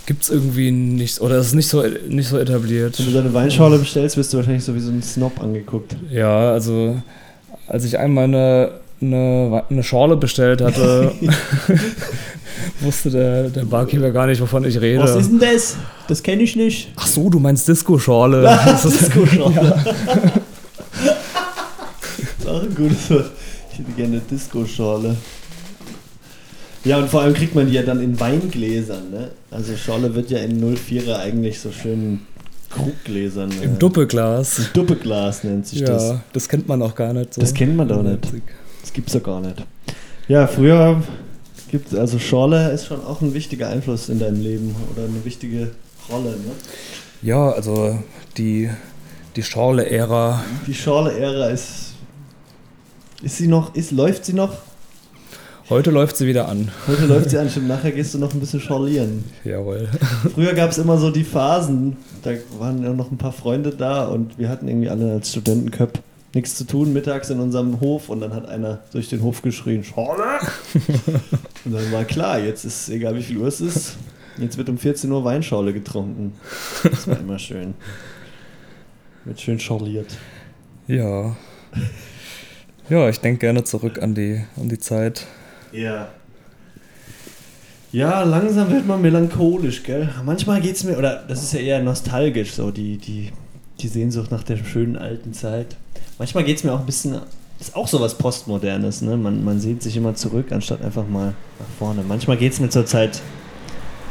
gibt's 0.06 0.28
irgendwie 0.30 0.72
nicht. 0.72 1.20
Oder 1.20 1.36
es 1.36 1.48
ist 1.48 1.54
nicht 1.54 1.68
so, 1.68 1.84
nicht 2.08 2.28
so 2.28 2.38
etabliert. 2.38 2.98
Wenn 2.98 3.06
du 3.06 3.12
deine 3.12 3.32
Weinschorle 3.32 3.78
bestellst, 3.78 4.16
wirst 4.16 4.32
du 4.32 4.38
wahrscheinlich 4.38 4.64
so 4.64 4.74
wie 4.74 4.80
so 4.80 4.90
ein 4.90 5.02
Snob 5.02 5.40
angeguckt. 5.40 5.94
Ja, 6.10 6.50
also 6.50 7.00
als 7.68 7.84
ich 7.84 7.98
einmal 7.98 8.24
eine, 8.24 8.72
eine, 9.00 9.62
eine 9.70 9.82
Schorle 9.84 10.16
bestellt 10.16 10.60
hatte, 10.60 11.12
wusste 12.82 13.10
der, 13.10 13.48
der 13.50 13.64
Barkeeper 13.64 14.10
gar 14.10 14.26
nicht, 14.26 14.40
wovon 14.40 14.64
ich 14.64 14.80
rede. 14.80 15.02
Was 15.02 15.16
ist 15.16 15.30
denn 15.30 15.38
das? 15.38 15.76
Das 16.08 16.22
kenne 16.22 16.42
ich 16.42 16.56
nicht. 16.56 16.92
Ach 16.96 17.06
so, 17.06 17.30
du 17.30 17.38
meinst 17.38 17.68
Disco-Schorle. 17.68 18.58
Disco-Schorle. 18.82 19.84
Das 22.44 22.62
ist 22.64 22.76
gutes 22.76 23.10
Wort. 23.10 23.30
Ich 23.72 23.78
hätte 23.78 23.92
gerne 23.92 24.12
eine 24.14 24.20
Disco-Schorle. 24.30 25.16
Ja, 26.84 26.98
und 26.98 27.08
vor 27.08 27.22
allem 27.22 27.32
kriegt 27.34 27.54
man 27.54 27.66
die 27.68 27.74
ja 27.74 27.82
dann 27.82 28.02
in 28.02 28.18
Weingläsern, 28.18 29.10
ne? 29.10 29.30
Also 29.50 29.76
Schorle 29.76 30.14
wird 30.14 30.30
ja 30.30 30.38
in 30.38 30.60
04er 30.60 31.16
eigentlich 31.20 31.60
so 31.60 31.70
schön 31.70 32.20
Kruggläsern. 32.70 33.50
Im 33.62 33.74
äh, 33.74 33.78
Doppelglas. 33.78 34.70
Duppeglas 34.72 35.44
nennt 35.44 35.66
sich 35.66 35.80
Ja, 35.80 35.86
das. 35.88 36.14
das. 36.32 36.48
kennt 36.48 36.66
man 36.68 36.82
auch 36.82 36.94
gar 36.94 37.12
nicht 37.12 37.34
so. 37.34 37.40
Das 37.40 37.54
kennt 37.54 37.76
man 37.76 37.86
doch 37.86 38.02
nicht. 38.02 38.18
Das 38.80 38.92
gibt's 38.92 39.12
doch 39.12 39.22
gar 39.22 39.40
nicht. 39.40 39.64
Ja, 40.28 40.46
früher 40.46 41.02
gibt 41.72 41.94
also 41.94 42.18
Schorle 42.18 42.70
ist 42.70 42.86
schon 42.86 43.04
auch 43.04 43.22
ein 43.22 43.34
wichtiger 43.34 43.68
Einfluss 43.68 44.08
in 44.08 44.20
deinem 44.20 44.40
Leben 44.40 44.76
oder 44.92 45.04
eine 45.04 45.24
wichtige 45.24 45.72
Rolle, 46.08 46.30
ne? 46.30 46.52
Ja, 47.22 47.50
also 47.50 47.98
die, 48.36 48.70
die 49.34 49.42
Schorle-Ära. 49.42 50.44
Die 50.66 50.74
Schorle-Ära 50.74 51.48
ist. 51.48 51.94
Ist 53.22 53.38
sie 53.38 53.46
noch, 53.46 53.74
ist, 53.74 53.90
läuft 53.90 54.24
sie 54.24 54.34
noch? 54.34 54.52
Heute 55.70 55.90
läuft 55.90 56.16
sie 56.16 56.26
wieder 56.26 56.48
an. 56.48 56.70
Heute 56.86 57.06
läuft 57.06 57.30
sie 57.30 57.38
an, 57.38 57.48
stimmt, 57.50 57.68
nachher 57.68 57.92
gehst 57.92 58.12
du 58.12 58.18
noch 58.18 58.34
ein 58.34 58.40
bisschen 58.40 58.60
schorlieren. 58.60 59.24
Jawohl. 59.44 59.88
Früher 60.34 60.52
gab 60.52 60.72
es 60.72 60.78
immer 60.78 60.98
so 60.98 61.10
die 61.10 61.24
Phasen, 61.24 61.96
da 62.22 62.32
waren 62.58 62.82
ja 62.82 62.92
noch 62.92 63.10
ein 63.10 63.16
paar 63.16 63.32
Freunde 63.32 63.70
da 63.70 64.06
und 64.06 64.38
wir 64.38 64.48
hatten 64.48 64.68
irgendwie 64.68 64.90
alle 64.90 65.12
als 65.12 65.30
Studentenköp 65.30 66.00
nichts 66.34 66.56
zu 66.56 66.64
tun 66.64 66.92
mittags 66.92 67.30
in 67.30 67.40
unserem 67.40 67.80
Hof 67.80 68.08
und 68.08 68.20
dann 68.20 68.34
hat 68.34 68.48
einer 68.48 68.80
durch 68.92 69.08
den 69.08 69.22
Hof 69.22 69.42
geschrien, 69.42 69.84
Schorle! 69.84 70.38
und 71.64 71.72
dann 71.72 71.92
war 71.92 72.04
klar, 72.04 72.38
jetzt 72.38 72.64
ist 72.64 72.88
egal 72.88 73.16
wie 73.16 73.22
viel 73.22 73.38
Uhr 73.38 73.48
es 73.48 73.60
ist, 73.60 73.96
jetzt 74.38 74.56
wird 74.56 74.68
um 74.68 74.78
14 74.78 75.10
Uhr 75.10 75.24
Weinschorle 75.24 75.72
getrunken. 75.72 76.32
Das 76.82 77.06
war 77.06 77.18
immer 77.18 77.38
schön. 77.38 77.74
Wird 79.24 79.40
schön 79.40 79.60
schorliert. 79.60 80.16
Ja. 80.86 81.36
Ja, 82.88 83.08
ich 83.08 83.20
denke 83.20 83.40
gerne 83.40 83.64
zurück 83.64 84.02
an 84.02 84.14
die, 84.14 84.42
an 84.56 84.68
die 84.68 84.78
Zeit. 84.78 85.26
Ja. 85.72 86.08
Ja, 87.92 88.22
langsam 88.22 88.70
wird 88.70 88.86
man 88.86 89.02
melancholisch, 89.02 89.82
gell? 89.82 90.08
Manchmal 90.24 90.60
geht 90.62 90.76
es 90.76 90.84
mir, 90.84 90.96
oder 90.96 91.24
das 91.28 91.42
ist 91.42 91.52
ja 91.52 91.60
eher 91.60 91.82
nostalgisch, 91.82 92.52
so 92.54 92.70
die, 92.70 92.96
die, 92.96 93.30
die 93.80 93.88
Sehnsucht 93.88 94.30
nach 94.30 94.42
der 94.42 94.56
schönen 94.56 94.96
alten 94.96 95.34
Zeit. 95.34 95.76
Manchmal 96.22 96.44
geht 96.44 96.58
es 96.58 96.62
mir 96.62 96.72
auch 96.72 96.78
ein 96.78 96.86
bisschen, 96.86 97.18
ist 97.58 97.74
auch 97.74 97.88
so 97.88 98.00
was 98.00 98.16
Postmodernes, 98.16 99.02
ne? 99.02 99.16
Man, 99.16 99.42
man 99.42 99.58
sehnt 99.58 99.82
sich 99.82 99.96
immer 99.96 100.14
zurück, 100.14 100.52
anstatt 100.52 100.80
einfach 100.80 101.04
mal 101.04 101.34
nach 101.58 101.66
vorne. 101.80 102.04
Manchmal 102.06 102.36
geht 102.36 102.52
es 102.52 102.60
mir 102.60 102.68
zur 102.70 102.86
Zeit, 102.86 103.20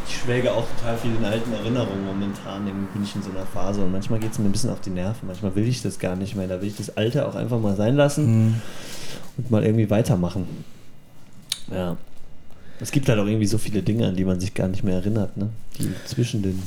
ich 0.06 0.18
schwelge 0.18 0.52
auch 0.52 0.66
total 0.78 0.98
viel 0.98 1.12
in 1.16 1.24
alten 1.24 1.54
Erinnerungen 1.54 2.06
momentan, 2.06 2.68
irgendwie 2.68 2.92
bin 2.92 3.04
ich 3.06 3.16
in 3.16 3.24
so 3.24 3.30
einer 3.30 3.46
Phase 3.46 3.80
und 3.82 3.94
manchmal 3.94 4.20
geht 4.20 4.34
es 4.34 4.40
mir 4.40 4.44
ein 4.50 4.52
bisschen 4.52 4.72
auf 4.72 4.82
die 4.82 4.90
Nerven. 4.90 5.26
Manchmal 5.26 5.56
will 5.56 5.66
ich 5.66 5.82
das 5.82 6.00
gar 6.00 6.18
nicht 6.18 6.36
mehr, 6.36 6.50
da 6.50 6.60
will 6.60 6.68
ich 6.68 6.76
das 6.76 6.98
Alte 6.98 7.26
auch 7.26 7.36
einfach 7.36 7.62
mal 7.62 7.78
sein 7.78 7.96
lassen 7.96 8.26
Hm. 8.26 8.56
und 9.38 9.50
mal 9.50 9.64
irgendwie 9.64 9.90
weitermachen. 9.90 10.46
Ja. 11.74 11.96
Es 12.82 12.92
gibt 12.92 13.08
halt 13.08 13.20
auch 13.20 13.26
irgendwie 13.26 13.48
so 13.48 13.58
viele 13.58 13.84
Dinge, 13.84 14.06
an 14.10 14.18
die 14.18 14.26
man 14.26 14.38
sich 14.42 14.54
gar 14.54 14.68
nicht 14.68 14.84
mehr 14.84 14.96
erinnert, 14.96 15.38
ne? 15.38 15.48
Die 15.80 15.94
zwischen 16.06 16.42
den. 16.42 16.62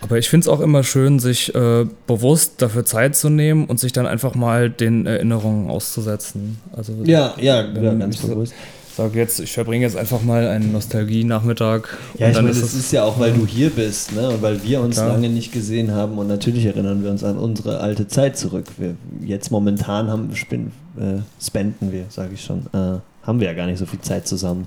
Aber 0.00 0.16
ich 0.18 0.28
finde 0.28 0.44
es 0.44 0.48
auch 0.48 0.60
immer 0.60 0.84
schön, 0.84 1.18
sich 1.18 1.54
äh, 1.54 1.86
bewusst 2.06 2.54
dafür 2.62 2.84
Zeit 2.84 3.16
zu 3.16 3.28
nehmen 3.30 3.66
und 3.66 3.80
sich 3.80 3.92
dann 3.92 4.06
einfach 4.06 4.34
mal 4.34 4.70
den 4.70 5.06
Erinnerungen 5.06 5.68
auszusetzen. 5.70 6.58
Also 6.72 6.92
Ja, 7.04 7.34
ja, 7.38 7.62
ja 7.62 7.94
ganz 7.94 8.06
nicht 8.06 8.20
so- 8.22 8.28
bewusst. 8.28 8.54
sage 8.96 9.18
jetzt, 9.18 9.38
ich 9.40 9.52
verbringe 9.52 9.84
jetzt 9.84 9.96
einfach 9.96 10.22
mal 10.22 10.46
einen 10.48 10.72
Nostalgie-Nachmittag. 10.72 11.96
Ja, 12.18 12.28
ich 12.30 12.36
meine, 12.36 12.48
das 12.48 12.74
ist 12.74 12.92
ja 12.92 13.04
auch, 13.04 13.18
weil 13.18 13.32
du 13.32 13.46
hier 13.46 13.70
bist, 13.70 14.12
ne? 14.12 14.28
Und 14.28 14.42
weil 14.42 14.62
wir 14.62 14.80
uns 14.80 14.96
klar. 14.96 15.08
lange 15.08 15.28
nicht 15.28 15.52
gesehen 15.52 15.92
haben 15.92 16.18
und 16.18 16.26
natürlich 16.28 16.64
erinnern 16.64 17.02
wir 17.02 17.10
uns 17.10 17.22
an 17.24 17.36
unsere 17.38 17.80
alte 17.80 18.08
Zeit 18.08 18.36
zurück. 18.38 18.66
Wir, 18.76 18.94
jetzt 19.24 19.50
momentan 19.50 20.08
haben, 20.08 20.34
spin, 20.34 20.72
äh, 20.96 21.20
spenden 21.44 21.92
wir, 21.92 22.04
sage 22.08 22.34
ich 22.34 22.42
schon, 22.44 22.66
äh, 22.72 22.98
haben 23.24 23.40
wir 23.40 23.46
ja 23.48 23.52
gar 23.54 23.66
nicht 23.66 23.78
so 23.78 23.86
viel 23.86 24.00
Zeit 24.00 24.26
zusammen. 24.26 24.66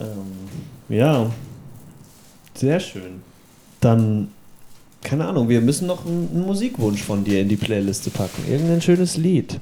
Ähm, 0.00 0.06
ja, 0.88 1.30
sehr 2.54 2.80
schön. 2.80 3.27
Dann, 3.80 4.28
keine 5.02 5.26
Ahnung, 5.26 5.48
wir 5.48 5.60
müssen 5.60 5.86
noch 5.86 6.04
einen, 6.06 6.46
Musikwunsch 6.46 7.02
von 7.02 7.24
dir 7.24 7.40
in 7.40 7.48
die 7.48 7.56
Playliste 7.56 8.10
packen. 8.10 8.42
Irgendein 8.50 8.82
schönes 8.82 9.16
Lied. 9.16 9.60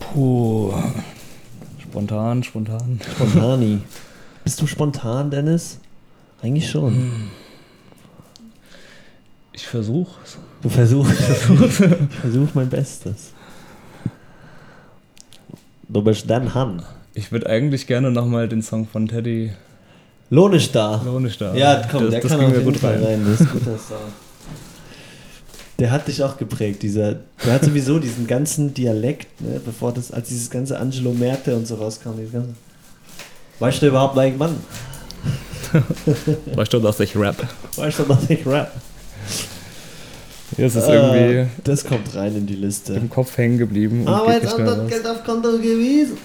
Puh. 0.00 0.72
Spontan, 1.82 2.42
spontan. 2.42 3.00
Spontani. 3.14 3.80
Bist 4.44 4.60
du 4.60 4.66
spontan, 4.66 5.30
Dennis? 5.30 5.78
Eigentlich 6.42 6.70
schon. 6.70 6.94
Hm. 6.94 7.30
Ich 9.52 9.66
versuch's. 9.66 10.38
Du 10.62 10.68
versuchst. 10.68 11.18
ich 11.18 12.16
versuch 12.20 12.48
mein 12.54 12.68
Bestes. 12.68 13.32
Du 15.88 16.02
bist 16.02 16.28
dann 16.28 16.54
Han. 16.54 16.82
Ich 17.14 17.32
würde 17.32 17.48
eigentlich 17.48 17.86
gerne 17.86 18.10
nochmal 18.10 18.48
den 18.48 18.60
Song 18.60 18.86
von 18.86 19.08
Teddy. 19.08 19.52
Lohn 20.30 20.52
ist 20.54 20.74
da. 20.74 21.00
Lohn 21.04 21.24
ist 21.24 21.40
da. 21.40 21.54
Ja, 21.54 21.82
komm, 21.90 22.02
das, 22.02 22.10
der 22.10 22.20
das 22.20 22.30
kann 22.30 22.40
auf 22.40 22.52
jeden 22.52 22.64
gut 22.64 22.76
Fall 22.76 22.94
rein. 22.94 23.04
rein. 23.04 23.26
Das 23.30 23.40
ist 23.40 23.52
guter 23.52 23.78
Song. 23.78 23.98
Der 25.78 25.90
hat 25.90 26.08
dich 26.08 26.22
auch 26.22 26.36
geprägt, 26.36 26.82
dieser. 26.82 27.16
Der 27.44 27.52
hat 27.52 27.64
sowieso 27.64 27.98
diesen 27.98 28.26
ganzen 28.26 28.72
Dialekt, 28.72 29.40
ne, 29.40 29.60
bevor 29.64 29.92
das, 29.92 30.10
als 30.10 30.28
dieses 30.28 30.50
ganze 30.50 30.78
Angelo 30.78 31.12
Merte 31.12 31.54
und 31.54 31.66
so 31.66 31.74
rauskam, 31.76 32.16
dieses 32.16 32.32
ganze. 32.32 32.54
Weißt 33.58 33.82
du 33.82 33.86
überhaupt, 33.88 34.16
like, 34.16 34.38
Mann? 34.38 34.56
weißt 36.54 36.72
du, 36.72 36.78
dass 36.78 37.00
ich 37.00 37.16
rap? 37.16 37.36
Weißt 37.76 37.98
du, 37.98 38.04
dass 38.04 38.30
ich 38.30 38.46
rap? 38.46 38.72
Ja, 40.56 40.66
es 40.66 40.76
ist 40.76 40.88
irgendwie. 40.88 41.40
Uh, 41.42 41.46
das 41.64 41.84
kommt 41.84 42.14
rein 42.14 42.34
in 42.36 42.46
die 42.46 42.54
Liste. 42.54 42.94
Im 42.94 43.10
Kopf 43.10 43.36
hängen 43.36 43.58
geblieben. 43.58 44.06
Arbeitsamt 44.08 44.88
Geld 44.88 45.06
auf 45.06 45.24
Konto 45.24 45.52
gewesen. 45.58 46.16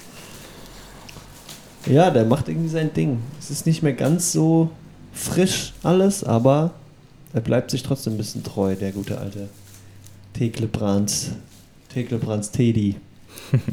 Ja, 1.87 2.11
der 2.11 2.25
macht 2.25 2.47
irgendwie 2.47 2.69
sein 2.69 2.93
Ding. 2.93 3.19
Es 3.39 3.49
ist 3.49 3.65
nicht 3.65 3.81
mehr 3.81 3.93
ganz 3.93 4.31
so 4.31 4.69
frisch 5.13 5.73
alles, 5.83 6.23
aber 6.23 6.71
er 7.33 7.41
bleibt 7.41 7.71
sich 7.71 7.83
trotzdem 7.83 8.13
ein 8.13 8.17
bisschen 8.17 8.43
treu, 8.43 8.75
der 8.75 8.91
gute 8.91 9.17
alte 9.17 9.49
Teklebrands, 10.33 11.31
Teklebrands 11.93 12.51
Teddy. 12.51 12.95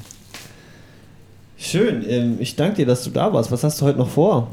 Schön, 1.59 2.05
ähm, 2.09 2.37
ich 2.39 2.57
danke 2.57 2.77
dir, 2.77 2.87
dass 2.87 3.05
du 3.05 3.11
da 3.11 3.33
warst. 3.33 3.51
Was 3.51 3.65
hast 3.65 3.81
du 3.81 3.87
heute 3.87 3.99
noch 3.99 4.09
vor? 4.09 4.49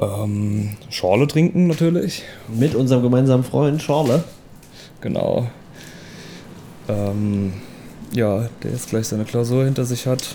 Ähm, 0.00 0.76
Schorle 0.90 1.26
trinken 1.26 1.66
natürlich. 1.66 2.22
Mit 2.48 2.74
unserem 2.74 3.02
gemeinsamen 3.02 3.44
Freund 3.44 3.82
Schorle. 3.82 4.24
Genau. 5.00 5.48
Ähm, 6.88 7.54
ja, 8.12 8.48
der 8.62 8.70
jetzt 8.70 8.90
gleich 8.90 9.08
seine 9.08 9.24
Klausur 9.24 9.64
hinter 9.64 9.84
sich 9.84 10.06
hat. 10.06 10.34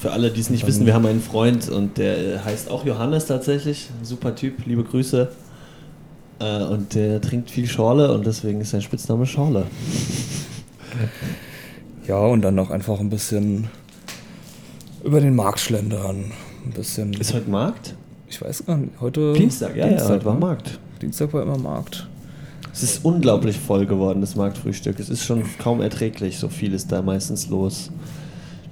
Für 0.00 0.12
alle, 0.12 0.30
die 0.30 0.40
es 0.40 0.50
nicht 0.50 0.66
wissen, 0.66 0.86
wir 0.86 0.94
haben 0.94 1.06
einen 1.06 1.20
Freund 1.20 1.68
und 1.68 1.98
der 1.98 2.44
heißt 2.44 2.70
auch 2.70 2.84
Johannes 2.84 3.26
tatsächlich. 3.26 3.88
Super 4.02 4.34
Typ, 4.34 4.66
liebe 4.66 4.82
Grüße. 4.82 5.30
Äh, 6.40 6.62
und 6.64 6.94
der 6.94 7.20
trinkt 7.20 7.50
viel 7.50 7.66
Schorle 7.66 8.12
und 8.12 8.26
deswegen 8.26 8.60
ist 8.60 8.70
sein 8.70 8.82
Spitzname 8.82 9.26
Schorle. 9.26 9.66
Ja, 12.06 12.18
und 12.18 12.40
dann 12.40 12.54
noch 12.54 12.70
einfach 12.70 13.00
ein 13.00 13.10
bisschen 13.10 13.68
über 15.04 15.20
den 15.20 15.36
Markt 15.36 15.60
schlendern. 15.60 16.32
Ein 16.64 16.72
bisschen. 16.72 17.12
Ist 17.12 17.34
heute 17.34 17.50
Markt? 17.50 17.94
Ich 18.28 18.40
weiß 18.40 18.64
gar 18.64 18.78
nicht. 18.78 18.92
Heute. 19.00 19.34
Dienstag, 19.34 19.76
ja, 19.76 19.86
Dienstag, 19.86 20.08
ja, 20.08 20.14
heute 20.14 20.24
war 20.24 20.34
ne? 20.34 20.40
Markt. 20.40 20.78
Dienstag 21.02 21.32
war 21.34 21.42
immer 21.42 21.58
Markt. 21.58 22.08
Es 22.72 22.82
ist 22.82 23.04
unglaublich 23.04 23.58
voll 23.58 23.86
geworden, 23.86 24.20
das 24.20 24.36
Marktfrühstück. 24.36 24.98
Es 24.98 25.10
ist 25.10 25.24
schon 25.24 25.42
kaum 25.58 25.80
erträglich, 25.80 26.38
so 26.38 26.48
viel 26.48 26.72
ist 26.72 26.90
da 26.90 27.02
meistens 27.02 27.48
los. 27.48 27.90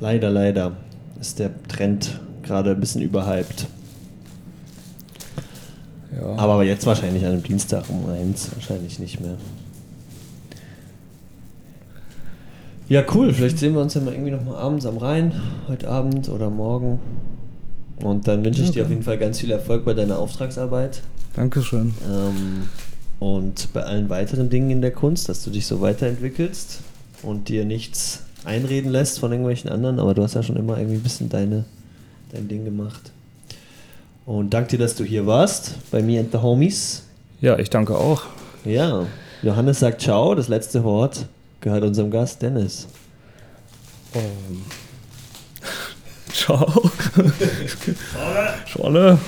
Leider, 0.00 0.30
leider 0.30 0.72
ist 1.20 1.38
der 1.38 1.50
Trend 1.68 2.20
gerade 2.42 2.70
ein 2.70 2.80
bisschen 2.80 3.02
überhyped. 3.02 3.66
Ja. 6.14 6.36
Aber 6.36 6.62
jetzt 6.64 6.86
wahrscheinlich 6.86 7.24
an 7.24 7.32
einem 7.32 7.42
Dienstag 7.42 7.84
um 7.88 8.08
eins, 8.08 8.50
wahrscheinlich 8.54 8.98
nicht 8.98 9.20
mehr. 9.20 9.36
Ja, 12.88 13.02
cool. 13.14 13.32
Vielleicht 13.32 13.58
sehen 13.58 13.74
wir 13.74 13.80
uns 13.80 13.94
ja 13.94 14.00
mal 14.00 14.12
irgendwie 14.14 14.30
nochmal 14.30 14.56
abends 14.56 14.86
am 14.86 14.96
Rhein, 14.96 15.32
heute 15.66 15.88
Abend 15.88 16.28
oder 16.28 16.50
morgen. 16.50 17.00
Und 18.02 18.28
dann 18.28 18.44
wünsche 18.44 18.62
ich 18.62 18.68
okay. 18.68 18.78
dir 18.78 18.84
auf 18.84 18.90
jeden 18.90 19.02
Fall 19.02 19.18
ganz 19.18 19.40
viel 19.40 19.50
Erfolg 19.50 19.84
bei 19.84 19.94
deiner 19.94 20.18
Auftragsarbeit. 20.18 21.02
Dankeschön. 21.34 21.94
Ähm, 22.08 22.68
und 23.18 23.72
bei 23.72 23.82
allen 23.82 24.08
weiteren 24.08 24.50
Dingen 24.50 24.70
in 24.70 24.80
der 24.82 24.92
Kunst, 24.92 25.28
dass 25.28 25.42
du 25.42 25.50
dich 25.50 25.66
so 25.66 25.80
weiterentwickelst 25.80 26.80
und 27.22 27.48
dir 27.48 27.64
nichts 27.64 28.22
einreden 28.46 28.90
lässt 28.90 29.18
von 29.18 29.32
irgendwelchen 29.32 29.70
anderen, 29.70 29.98
aber 29.98 30.14
du 30.14 30.22
hast 30.22 30.34
ja 30.34 30.42
schon 30.42 30.56
immer 30.56 30.78
irgendwie 30.78 30.96
ein 30.96 31.02
bisschen 31.02 31.28
deine, 31.28 31.64
dein 32.32 32.48
Ding 32.48 32.64
gemacht. 32.64 33.12
Und 34.24 34.54
danke 34.54 34.70
dir, 34.70 34.78
dass 34.78 34.94
du 34.94 35.04
hier 35.04 35.26
warst, 35.26 35.74
bei 35.90 36.02
mir 36.02 36.20
and 36.20 36.32
the 36.32 36.38
Homies. 36.38 37.04
Ja, 37.40 37.58
ich 37.58 37.70
danke 37.70 37.96
auch. 37.96 38.24
Ja, 38.64 39.06
Johannes 39.42 39.80
sagt 39.80 40.00
Ciao, 40.00 40.34
das 40.34 40.48
letzte 40.48 40.82
Wort 40.82 41.26
gehört 41.60 41.84
unserem 41.84 42.10
Gast 42.10 42.42
Dennis. 42.42 42.88
Um. 44.14 44.22
Ähm. 44.22 44.62
Ciao. 46.32 46.90
Scholle. 48.66 49.18